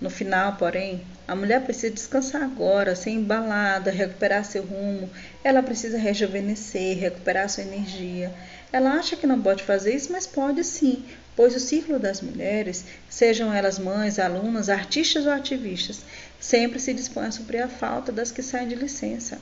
No 0.00 0.08
final, 0.08 0.56
porém, 0.56 1.04
a 1.26 1.34
mulher 1.34 1.64
precisa 1.64 1.92
descansar 1.92 2.42
agora, 2.42 2.94
ser 2.94 3.10
embalada, 3.10 3.90
recuperar 3.90 4.44
seu 4.44 4.62
rumo. 4.62 5.10
Ela 5.42 5.62
precisa 5.62 5.98
rejuvenescer, 5.98 6.98
recuperar 6.98 7.48
sua 7.48 7.64
energia. 7.64 8.32
Ela 8.72 8.92
acha 8.92 9.16
que 9.16 9.26
não 9.26 9.40
pode 9.40 9.62
fazer 9.62 9.94
isso, 9.94 10.12
mas 10.12 10.26
pode 10.26 10.62
sim, 10.64 11.04
pois 11.36 11.54
o 11.54 11.60
ciclo 11.60 11.98
das 11.98 12.22
mulheres, 12.22 12.84
sejam 13.08 13.52
elas 13.52 13.78
mães, 13.78 14.18
alunas, 14.18 14.70
artistas 14.70 15.26
ou 15.26 15.32
ativistas, 15.32 16.00
sempre 16.40 16.80
se 16.80 16.94
dispõe 16.94 17.26
a 17.26 17.30
suprir 17.30 17.62
a 17.62 17.68
falta 17.68 18.10
das 18.10 18.32
que 18.32 18.42
saem 18.42 18.66
de 18.66 18.74
licença. 18.74 19.38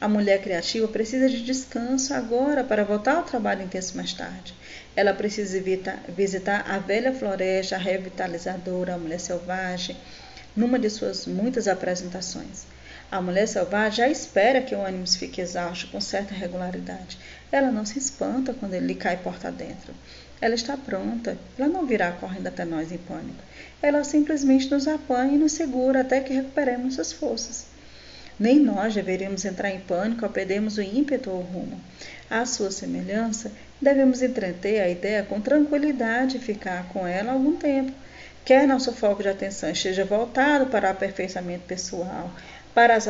A 0.00 0.08
mulher 0.08 0.42
criativa 0.42 0.88
precisa 0.88 1.28
de 1.28 1.40
descanso 1.44 2.12
agora 2.12 2.64
para 2.64 2.84
voltar 2.84 3.14
ao 3.14 3.22
trabalho 3.22 3.62
intenso 3.62 3.96
mais 3.96 4.12
tarde. 4.12 4.52
Ela 4.96 5.14
precisa 5.14 5.62
visitar 6.08 6.64
a 6.68 6.80
velha 6.80 7.14
floresta 7.14 7.76
revitalizadora, 7.76 8.94
a 8.94 8.98
mulher 8.98 9.20
selvagem, 9.20 9.96
numa 10.56 10.78
de 10.80 10.90
suas 10.90 11.26
muitas 11.26 11.68
apresentações. 11.68 12.66
A 13.10 13.22
mulher 13.22 13.46
selvagem 13.46 13.98
já 13.98 14.08
espera 14.08 14.60
que 14.60 14.74
o 14.74 14.84
ânimo 14.84 15.06
fique 15.08 15.40
exausto 15.40 15.88
com 15.88 16.00
certa 16.00 16.34
regularidade. 16.34 17.16
Ela 17.50 17.70
não 17.70 17.86
se 17.86 17.98
espanta 17.98 18.52
quando 18.52 18.74
ele 18.74 18.88
lhe 18.88 18.94
cai 18.96 19.16
porta 19.16 19.50
dentro. 19.52 19.94
Ela 20.40 20.54
está 20.54 20.76
pronta, 20.76 21.36
ela 21.58 21.68
não 21.68 21.84
virá 21.84 22.12
correndo 22.12 22.46
até 22.46 22.64
nós 22.64 22.92
em 22.92 22.98
pânico. 22.98 23.42
Ela 23.82 24.04
simplesmente 24.04 24.70
nos 24.70 24.86
apanha 24.86 25.34
e 25.34 25.38
nos 25.38 25.52
segura 25.52 26.00
até 26.00 26.20
que 26.20 26.32
recuperemos 26.32 26.96
nossas 26.96 27.12
forças. 27.12 27.66
Nem 28.38 28.60
nós 28.60 28.94
deveríamos 28.94 29.44
entrar 29.44 29.70
em 29.70 29.80
pânico 29.80 30.24
ao 30.24 30.30
perdermos 30.30 30.78
o 30.78 30.82
ímpeto 30.82 31.28
ou 31.28 31.40
o 31.40 31.42
rumo. 31.42 31.80
À 32.30 32.46
sua 32.46 32.70
semelhança, 32.70 33.50
devemos 33.80 34.22
entreter 34.22 34.80
a 34.80 34.88
ideia 34.88 35.24
com 35.24 35.40
tranquilidade 35.40 36.36
e 36.36 36.40
ficar 36.40 36.88
com 36.90 37.04
ela 37.04 37.32
algum 37.32 37.56
tempo. 37.56 37.92
Quer 38.44 38.66
nosso 38.66 38.92
foco 38.92 39.22
de 39.22 39.28
atenção 39.28 39.70
esteja 39.70 40.04
voltado 40.04 40.66
para 40.66 40.88
o 40.88 40.90
aperfeiçoamento 40.90 41.64
pessoal, 41.64 42.30
para 42.72 42.94
as 42.94 43.08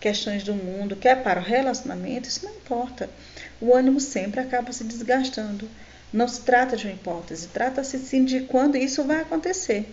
questões 0.00 0.42
do 0.42 0.54
mundo, 0.54 0.96
quer 0.96 1.22
para 1.22 1.38
o 1.38 1.44
relacionamento, 1.44 2.28
isso 2.28 2.44
não 2.44 2.52
importa. 2.52 3.10
O 3.60 3.74
ânimo 3.74 4.00
sempre 4.00 4.40
acaba 4.40 4.72
se 4.72 4.82
desgastando. 4.82 5.68
Não 6.14 6.28
se 6.28 6.42
trata 6.42 6.76
de 6.76 6.86
uma 6.86 6.94
hipótese, 6.94 7.48
trata-se 7.48 7.98
sim 7.98 8.24
de 8.24 8.42
quando 8.42 8.76
isso 8.76 9.02
vai 9.02 9.22
acontecer. 9.22 9.84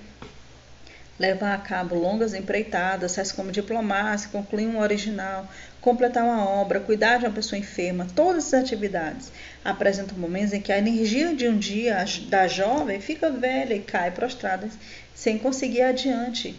levar 1.18 1.56
a 1.56 1.58
cabo 1.58 1.96
longas 1.96 2.36
empreitadas, 2.36 3.16
tais 3.16 3.32
como 3.32 3.52
diplomácia, 3.52 4.30
concluir 4.30 4.68
um 4.68 4.80
original, 4.80 5.50
completar 5.82 6.24
uma 6.24 6.48
obra, 6.48 6.80
cuidar 6.80 7.18
de 7.18 7.26
uma 7.26 7.34
pessoa 7.34 7.58
enferma, 7.58 8.06
todas 8.16 8.46
essas 8.46 8.66
atividades 8.66 9.32
apresentam 9.66 10.16
momentos 10.16 10.54
em 10.54 10.62
que 10.62 10.72
a 10.72 10.78
energia 10.78 11.34
de 11.34 11.48
um 11.48 11.58
dia 11.58 12.06
da 12.28 12.48
jovem 12.48 13.02
fica 13.02 13.32
velha 13.32 13.74
e 13.74 13.82
cai 13.82 14.12
prostrada 14.12 14.70
sem 15.16 15.40
conseguir 15.40 15.80
ir 15.80 15.84
adiante. 15.86 16.56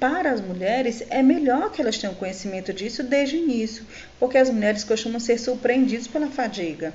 Para 0.00 0.32
as 0.32 0.40
mulheres, 0.40 1.04
é 1.08 1.22
melhor 1.22 1.70
que 1.70 1.80
elas 1.80 1.98
tenham 1.98 2.16
conhecimento 2.16 2.72
disso 2.72 3.04
desde 3.04 3.36
o 3.36 3.38
início, 3.44 3.86
porque 4.18 4.38
as 4.38 4.50
mulheres 4.50 4.82
costumam 4.82 5.20
ser 5.20 5.38
surpreendidas 5.38 6.08
pela 6.08 6.26
fadiga. 6.26 6.92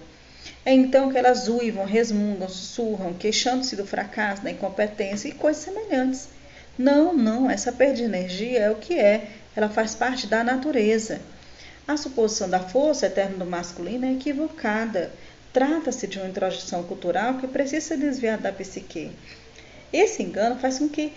É 0.66 0.72
então 0.72 1.12
que 1.12 1.18
elas 1.18 1.48
uivam, 1.48 1.86
resmungam, 1.86 2.48
sussurram, 2.48 3.14
queixando-se 3.14 3.76
do 3.76 3.86
fracasso, 3.86 4.44
da 4.44 4.52
incompetência 4.52 5.28
e 5.28 5.34
coisas 5.34 5.64
semelhantes. 5.64 6.30
Não, 6.78 7.14
não, 7.16 7.50
essa 7.50 7.72
perda 7.72 7.96
de 7.96 8.04
energia 8.04 8.60
é 8.60 8.72
o 8.72 8.76
que 8.76 8.98
é, 8.98 9.28
ela 9.56 9.70
faz 9.70 9.94
parte 9.94 10.26
da 10.26 10.44
natureza. 10.44 11.22
A 11.88 11.98
suposição 11.98 12.50
da 12.50 12.60
força 12.60 13.08
eterna 13.08 13.38
do 13.38 13.46
masculino 13.46 14.06
é 14.06 14.14
equivocada. 14.14 15.12
Trata-se 15.52 16.08
de 16.08 16.18
uma 16.18 16.30
introjeção 16.30 16.82
cultural 16.84 17.36
que 17.36 17.48
precisa 17.48 17.90
ser 17.90 17.98
desviada 17.98 18.44
da 18.44 18.52
psique. 18.52 19.12
Esse 19.92 20.24
engano 20.24 20.56
faz 20.56 20.80
com 20.80 20.90
que 20.90 21.14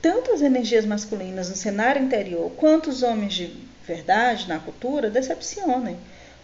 tanto 0.00 0.32
as 0.32 0.40
energias 0.40 0.84
masculinas 0.84 1.50
no 1.50 1.56
cenário 1.56 2.02
interior 2.02 2.50
quanto 2.56 2.90
os 2.90 3.02
homens 3.02 3.34
de 3.34 3.54
verdade 3.86 4.48
na 4.48 4.58
cultura 4.58 5.10
decepcionem. 5.10 5.96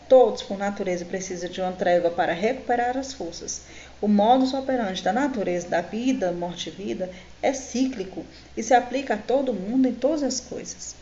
Todos, 0.08 0.42
por 0.42 0.56
natureza, 0.56 1.04
precisam 1.04 1.50
de 1.50 1.60
uma 1.60 1.72
trégua 1.72 2.10
para 2.10 2.32
recuperar 2.32 2.96
as 2.96 3.12
forças. 3.12 3.62
O 4.00 4.08
modus 4.08 4.54
operandi 4.54 5.02
da 5.02 5.12
natureza 5.12 5.68
da 5.68 5.82
vida, 5.82 6.32
morte 6.32 6.70
e 6.70 6.72
vida 6.72 7.10
é 7.42 7.52
cíclico 7.52 8.24
e 8.56 8.62
se 8.62 8.72
aplica 8.72 9.14
a 9.14 9.18
todo 9.18 9.52
mundo 9.52 9.86
em 9.86 9.92
todas 9.92 10.22
as 10.22 10.40
coisas. 10.40 10.94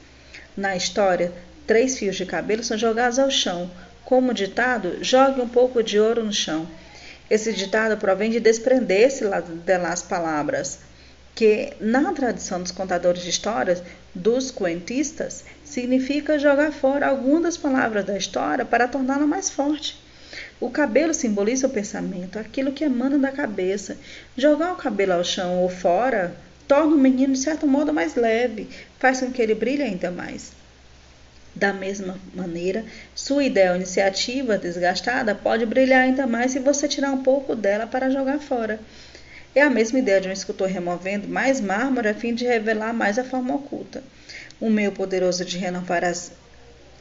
Na 0.56 0.74
história, 0.74 1.32
três 1.66 1.96
fios 1.96 2.16
de 2.16 2.26
cabelo 2.26 2.64
são 2.64 2.76
jogados 2.76 3.18
ao 3.18 3.30
chão. 3.30 3.70
Como 4.04 4.34
ditado, 4.34 5.04
jogue 5.04 5.40
um 5.40 5.48
pouco 5.48 5.82
de 5.82 6.00
ouro 6.00 6.24
no 6.24 6.32
chão. 6.32 6.66
Esse 7.30 7.52
ditado 7.52 7.96
provém 7.98 8.30
de 8.30 8.40
desprender-se 8.40 9.24
das 9.64 10.02
palavras, 10.02 10.80
que 11.34 11.74
na 11.80 12.12
tradição 12.12 12.62
dos 12.62 12.72
contadores 12.72 13.22
de 13.22 13.30
histórias, 13.30 13.82
dos 14.16 14.50
cuentistas, 14.50 15.44
significa 15.62 16.38
jogar 16.38 16.72
fora 16.72 17.06
algumas 17.06 17.42
das 17.42 17.56
palavras 17.56 18.04
da 18.04 18.16
história 18.16 18.64
para 18.64 18.88
torná-la 18.88 19.26
mais 19.26 19.50
forte. 19.50 20.00
O 20.58 20.70
cabelo 20.70 21.12
simboliza 21.12 21.66
o 21.66 21.70
pensamento, 21.70 22.38
aquilo 22.38 22.72
que 22.72 22.82
emana 22.82 23.18
da 23.18 23.30
cabeça. 23.30 23.98
Jogar 24.36 24.72
o 24.72 24.76
cabelo 24.76 25.12
ao 25.12 25.24
chão 25.24 25.58
ou 25.62 25.68
fora 25.68 26.34
torna 26.66 26.96
o 26.96 26.98
menino, 26.98 27.34
de 27.34 27.38
certo 27.38 27.66
modo, 27.66 27.92
mais 27.92 28.14
leve, 28.14 28.68
faz 28.98 29.20
com 29.20 29.30
que 29.30 29.42
ele 29.42 29.54
brilhe 29.54 29.82
ainda 29.82 30.10
mais. 30.10 30.52
Da 31.54 31.72
mesma 31.72 32.18
maneira, 32.34 32.84
sua 33.14 33.44
ideia 33.44 33.70
ou 33.70 33.76
iniciativa 33.76 34.58
desgastada 34.58 35.34
pode 35.34 35.64
brilhar 35.64 36.02
ainda 36.02 36.26
mais 36.26 36.52
se 36.52 36.58
você 36.58 36.88
tirar 36.88 37.12
um 37.12 37.22
pouco 37.22 37.54
dela 37.54 37.86
para 37.86 38.10
jogar 38.10 38.38
fora. 38.38 38.80
É 39.56 39.62
a 39.62 39.70
mesma 39.70 39.98
ideia 39.98 40.20
de 40.20 40.28
um 40.28 40.32
escultor 40.32 40.68
removendo 40.68 41.26
mais 41.26 41.62
mármore 41.62 42.08
a 42.08 42.14
fim 42.14 42.34
de 42.34 42.44
revelar 42.44 42.92
mais 42.92 43.18
a 43.18 43.24
forma 43.24 43.54
oculta. 43.54 44.04
O 44.60 44.68
meio 44.68 44.92
poderoso 44.92 45.46
de 45.46 45.56
renovar 45.56 46.04
as, 46.04 46.30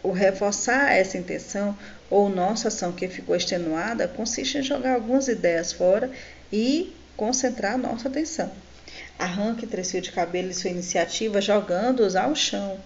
o 0.02 0.14
reforçar 0.14 0.90
essa 0.94 1.18
intenção 1.18 1.78
ou 2.10 2.30
nossa 2.30 2.70
ação 2.70 2.94
que 2.94 3.10
ficou 3.10 3.36
extenuada 3.36 4.08
consiste 4.08 4.58
em 4.58 4.64
jogar 4.64 4.94
algumas 4.94 5.28
ideias 5.28 5.74
fora 5.74 6.10
e 6.50 6.96
concentrar 7.18 7.78
nossa 7.78 8.08
atenção. 8.08 8.50
Arranque 9.20 9.68
três 9.68 9.92
fios 9.92 10.04
de 10.04 10.14
cabelo 10.14 10.50
e 10.50 10.54
sua 10.54 10.70
iniciativa 10.70 11.42
jogando-os 11.42 12.16
ao 12.16 12.34
chão. 12.34 12.80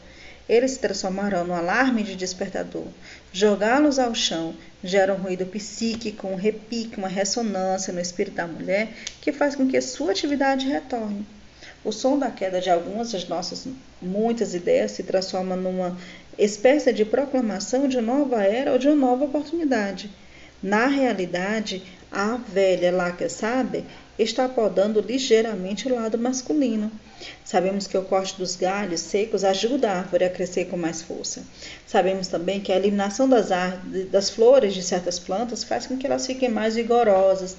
Eles 0.50 0.72
se 0.72 0.80
transformarão 0.80 1.46
no 1.46 1.54
alarme 1.54 2.02
de 2.02 2.16
despertador. 2.16 2.88
Jogá-los 3.32 4.00
ao 4.00 4.16
chão 4.16 4.56
gera 4.84 5.14
um 5.14 5.18
ruído 5.18 5.46
psíquico, 5.46 6.28
um 6.28 6.36
repique, 6.36 6.98
uma 6.98 7.08
ressonância 7.08 7.94
no 7.94 8.02
espírito 8.02 8.36
da 8.36 8.48
mulher 8.48 8.90
que 9.22 9.32
faz 9.32 9.56
com 9.56 9.68
que 9.68 9.80
sua 9.80 10.12
atividade 10.12 10.68
retorne. 10.68 11.24
O 11.86 11.92
som 11.92 12.18
da 12.18 12.32
queda 12.32 12.60
de 12.60 12.70
algumas 12.70 13.12
das 13.12 13.28
nossas 13.28 13.68
muitas 14.02 14.56
ideias 14.56 14.92
se 14.92 15.04
transforma 15.04 15.56
numa 15.56 15.96
espécie 16.38 16.92
de 16.92 17.06
proclamação 17.06 17.88
de 17.88 18.02
nova 18.02 18.44
era 18.44 18.72
ou 18.72 18.80
de 18.80 18.88
uma 18.88 18.96
nova 18.96 19.26
oportunidade. 19.26 20.10
Na 20.62 20.88
realidade, 20.88 21.84
a 22.12 22.38
velha 22.38 22.92
lá 22.92 23.12
que 23.12 23.30
sabe 23.30 23.86
está 24.18 24.50
podando 24.50 25.00
ligeiramente 25.00 25.88
o 25.88 25.96
lado 25.96 26.18
masculino. 26.18 26.92
Sabemos 27.44 27.88
que 27.88 27.98
o 27.98 28.04
corte 28.04 28.38
dos 28.38 28.56
galhos 28.56 29.02
secos 29.02 29.44
ajuda 29.44 29.92
a 29.92 29.98
árvore 30.00 30.26
a 30.26 30.30
crescer 30.30 30.66
com 30.66 30.78
mais 30.78 31.02
força. 31.02 31.44
Sabemos 31.86 32.28
também 32.28 32.60
que 32.60 32.72
a 32.72 32.76
eliminação 32.76 33.28
das, 33.28 33.50
das 34.10 34.30
flores 34.30 34.74
de 34.74 34.82
certas 34.82 35.20
plantas 35.20 35.64
faz 35.64 35.86
com 35.86 35.98
que 35.98 36.08
elas 36.08 36.26
fiquem 36.26 36.50
mais 36.50 36.76
vigorosas, 36.76 37.58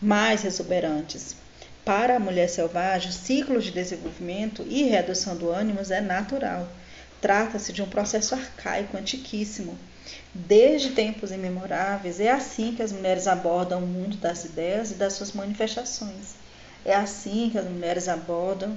mais 0.00 0.44
exuberantes. 0.44 1.36
Para 1.84 2.16
a 2.16 2.20
mulher 2.20 2.48
selvagem, 2.48 3.10
o 3.10 3.12
ciclo 3.12 3.60
de 3.60 3.70
desenvolvimento 3.70 4.64
e 4.68 4.84
redução 4.84 5.36
do 5.36 5.50
ânimo 5.50 5.80
é 5.90 6.00
natural. 6.00 6.66
Trata-se 7.20 7.72
de 7.72 7.82
um 7.82 7.88
processo 7.88 8.34
arcaico, 8.34 8.96
antiquíssimo. 8.96 9.78
Desde 10.34 10.90
tempos 10.90 11.30
imemoráveis, 11.30 12.20
é 12.20 12.30
assim 12.30 12.74
que 12.74 12.82
as 12.82 12.92
mulheres 12.92 13.26
abordam 13.26 13.82
o 13.82 13.86
mundo 13.86 14.16
das 14.16 14.44
ideias 14.44 14.90
e 14.90 14.94
das 14.94 15.12
suas 15.12 15.32
manifestações. 15.32 16.34
É 16.84 16.94
assim 16.94 17.50
que 17.50 17.58
as 17.58 17.66
mulheres 17.66 18.08
abordam 18.08 18.76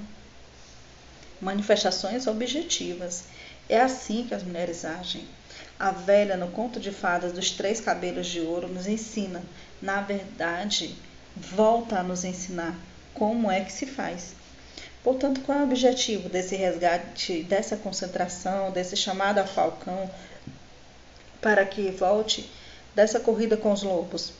manifestações 1.40 2.26
objetivas. 2.26 3.24
É 3.68 3.80
assim 3.80 4.24
que 4.26 4.34
as 4.34 4.42
mulheres 4.42 4.84
agem. 4.84 5.26
A 5.78 5.90
velha, 5.90 6.36
no 6.36 6.48
conto 6.48 6.80
de 6.80 6.90
fadas 6.90 7.32
dos 7.32 7.50
três 7.50 7.80
cabelos 7.80 8.26
de 8.26 8.40
ouro, 8.40 8.68
nos 8.68 8.86
ensina, 8.86 9.42
na 9.80 10.00
verdade, 10.00 10.96
volta 11.36 11.98
a 11.98 12.02
nos 12.02 12.24
ensinar 12.24 12.74
como 13.14 13.50
é 13.50 13.60
que 13.60 13.72
se 13.72 13.86
faz. 13.86 14.34
Portanto, 15.04 15.40
qual 15.42 15.58
é 15.58 15.60
o 15.60 15.64
objetivo 15.64 16.28
desse 16.28 16.56
resgate, 16.56 17.42
dessa 17.44 17.76
concentração, 17.76 18.72
desse 18.72 18.96
chamado 18.96 19.38
a 19.38 19.46
falcão, 19.46 20.10
para 21.40 21.64
que 21.64 21.90
volte 21.90 22.48
dessa 22.94 23.20
corrida 23.20 23.56
com 23.56 23.72
os 23.72 23.82
lobos? 23.82 24.32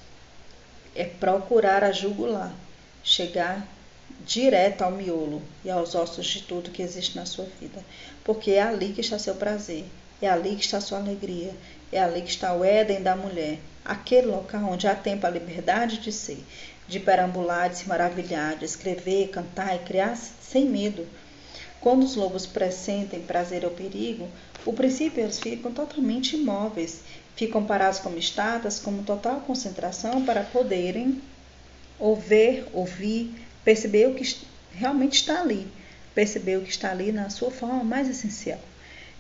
É 0.95 1.05
procurar 1.05 1.85
a 1.85 1.93
jugular, 1.93 2.53
chegar 3.03 3.67
direto 4.25 4.83
ao 4.83 4.91
miolo 4.91 5.43
e 5.65 5.71
aos 5.71 5.95
ossos 5.95 6.27
de 6.27 6.43
tudo 6.43 6.71
que 6.71 6.83
existe 6.83 7.17
na 7.17 7.25
sua 7.25 7.47
vida, 7.61 7.85
porque 8.25 8.53
é 8.53 8.63
ali 8.63 8.93
que 8.93 9.01
está 9.01 9.19
seu 9.19 9.35
prazer, 9.35 9.85
é 10.21 10.29
ali 10.29 10.57
que 10.57 10.65
está 10.65 10.81
sua 10.81 10.99
alegria, 10.99 11.55
é 11.93 12.01
ali 12.01 12.23
que 12.23 12.31
está 12.31 12.53
o 12.53 12.65
Éden 12.65 13.03
da 13.03 13.17
mulher, 13.17 13.59
aquele 13.85 14.27
local 14.27 14.65
onde 14.71 14.87
há 14.87 14.95
tempo 14.95 15.27
a 15.27 15.31
liberdade 15.31 15.99
de 15.99 16.13
ser, 16.13 16.45
de 16.87 16.99
perambular, 16.99 17.71
de 17.71 17.79
se 17.79 17.89
maravilhar, 17.89 18.57
de 18.57 18.65
escrever, 18.65 19.29
cantar 19.29 19.77
e 19.77 19.81
criar 19.81 20.17
sem 20.17 20.67
medo. 20.67 21.07
Quando 21.81 22.03
os 22.03 22.17
lobos 22.17 22.45
pressentem 22.45 23.21
prazer 23.21 23.65
ou 23.65 23.71
perigo, 23.71 24.29
o 24.69 24.73
princípio 24.75 25.23
eles 25.23 25.41
ficam 25.41 25.73
totalmente 25.73 26.37
imóveis, 26.37 27.01
ficam 27.35 27.65
parados 27.65 28.01
como 28.01 28.19
estátuas, 28.19 28.79
como 28.79 29.03
total 29.03 29.41
concentração 29.41 30.27
para 30.27 30.43
poderem 30.43 31.23
ouvir, 31.99 32.67
ouvir, 32.75 33.35
perceber 33.65 34.09
o 34.09 34.15
que 34.15 34.37
realmente 34.71 35.15
está 35.15 35.41
ali, 35.41 35.67
perceber 36.15 36.59
o 36.59 36.61
que 36.61 36.71
está 36.71 36.91
ali 36.91 37.11
na 37.13 37.31
sua 37.31 37.51
forma 37.51 37.83
mais 37.83 38.11
essencial. 38.11 38.61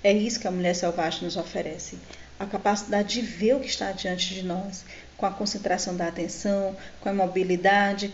É 0.05 0.12
isso 0.12 0.38
que 0.38 0.46
a 0.46 0.51
mulher 0.51 0.74
selvagem 0.74 1.22
nos 1.22 1.38
oferece, 1.38 1.99
a 2.38 2.44
capacidade 2.44 3.14
de 3.14 3.22
ver 3.22 3.57
o 3.57 3.61
que 3.61 3.68
está 3.68 3.90
diante 3.90 4.34
de 4.34 4.42
nós, 4.42 4.84
com 5.16 5.24
a 5.24 5.30
concentração 5.30 5.96
da 5.96 6.09
atenção, 6.09 6.76
com 7.01 7.09
a 7.09 7.14
mobilidade, 7.14 8.12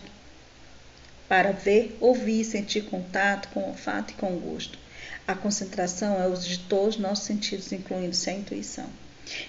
para 1.28 1.51
ver, 1.51 1.99
ouvir, 2.01 2.45
sentir 2.45 2.82
contato 2.82 3.49
com 3.49 3.59
o 3.59 3.68
olfato 3.70 4.12
e 4.12 4.14
com 4.14 4.37
o 4.37 4.39
gosto. 4.39 4.84
A 5.27 5.35
concentração 5.35 6.20
é 6.20 6.27
o 6.27 6.33
uso 6.33 6.47
de 6.47 6.59
todos 6.59 6.97
os 6.97 7.01
nossos 7.01 7.25
sentidos, 7.25 7.72
incluindo-se 7.72 8.29
a 8.29 8.35
intuição. 8.35 8.87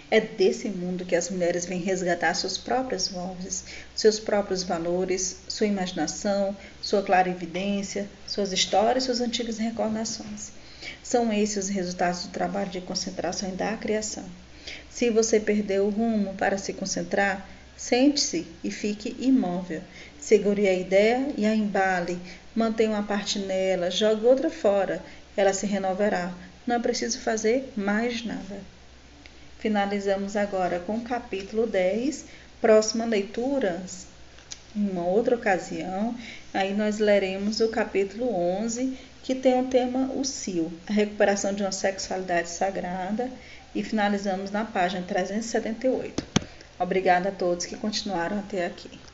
É 0.09 0.21
desse 0.21 0.69
mundo 0.69 1.03
que 1.03 1.17
as 1.17 1.29
mulheres 1.29 1.65
vêm 1.65 1.79
resgatar 1.79 2.33
suas 2.33 2.57
próprias 2.57 3.09
vozes, 3.09 3.65
seus 3.93 4.17
próprios 4.17 4.63
valores, 4.63 5.37
sua 5.49 5.67
imaginação, 5.67 6.55
sua 6.81 7.03
clarividência, 7.03 8.07
suas 8.25 8.53
histórias, 8.53 9.03
suas 9.03 9.19
antigas 9.19 9.57
recordações. 9.57 10.51
São 11.03 11.33
esses 11.33 11.65
os 11.65 11.69
resultados 11.69 12.23
do 12.23 12.29
trabalho 12.29 12.69
de 12.69 12.79
concentração 12.79 13.49
e 13.49 13.53
da 13.53 13.75
criação. 13.75 14.23
Se 14.89 15.09
você 15.09 15.41
perdeu 15.41 15.85
o 15.85 15.89
rumo 15.89 16.35
para 16.35 16.57
se 16.57 16.71
concentrar, 16.71 17.47
sente-se 17.75 18.47
e 18.63 18.71
fique 18.71 19.13
imóvel. 19.19 19.81
Segure 20.19 20.67
a 20.69 20.73
ideia 20.73 21.33
e 21.37 21.45
a 21.45 21.53
embale. 21.53 22.17
Mantenha 22.55 22.91
uma 22.91 23.03
parte 23.03 23.39
nela, 23.39 23.91
jogue 23.91 24.25
outra 24.25 24.49
fora. 24.49 25.03
Ela 25.37 25.53
se 25.53 25.65
renovará. 25.65 26.33
Não 26.65 26.75
é 26.75 26.79
preciso 26.79 27.19
fazer 27.19 27.71
mais 27.75 28.25
nada. 28.25 28.59
Finalizamos 29.59 30.35
agora 30.35 30.79
com 30.79 30.97
o 30.97 31.01
capítulo 31.01 31.67
10. 31.67 32.25
Próxima 32.61 33.05
leitura 33.05 33.83
em 34.75 34.89
uma 34.89 35.05
outra 35.05 35.35
ocasião. 35.35 36.15
Aí 36.53 36.73
nós 36.73 36.99
leremos 36.99 37.59
o 37.59 37.69
capítulo 37.69 38.33
11, 38.33 38.97
que 39.23 39.33
tem 39.33 39.59
o 39.59 39.67
tema 39.67 40.11
o 40.13 40.23
cio, 40.23 40.71
a 40.87 40.93
recuperação 40.93 41.53
de 41.53 41.63
uma 41.63 41.71
sexualidade 41.71 42.49
sagrada, 42.49 43.29
e 43.73 43.83
finalizamos 43.83 44.51
na 44.51 44.65
página 44.65 45.05
378. 45.05 46.23
Obrigada 46.79 47.29
a 47.29 47.31
todos 47.31 47.65
que 47.65 47.75
continuaram 47.75 48.39
até 48.39 48.65
aqui. 48.65 49.04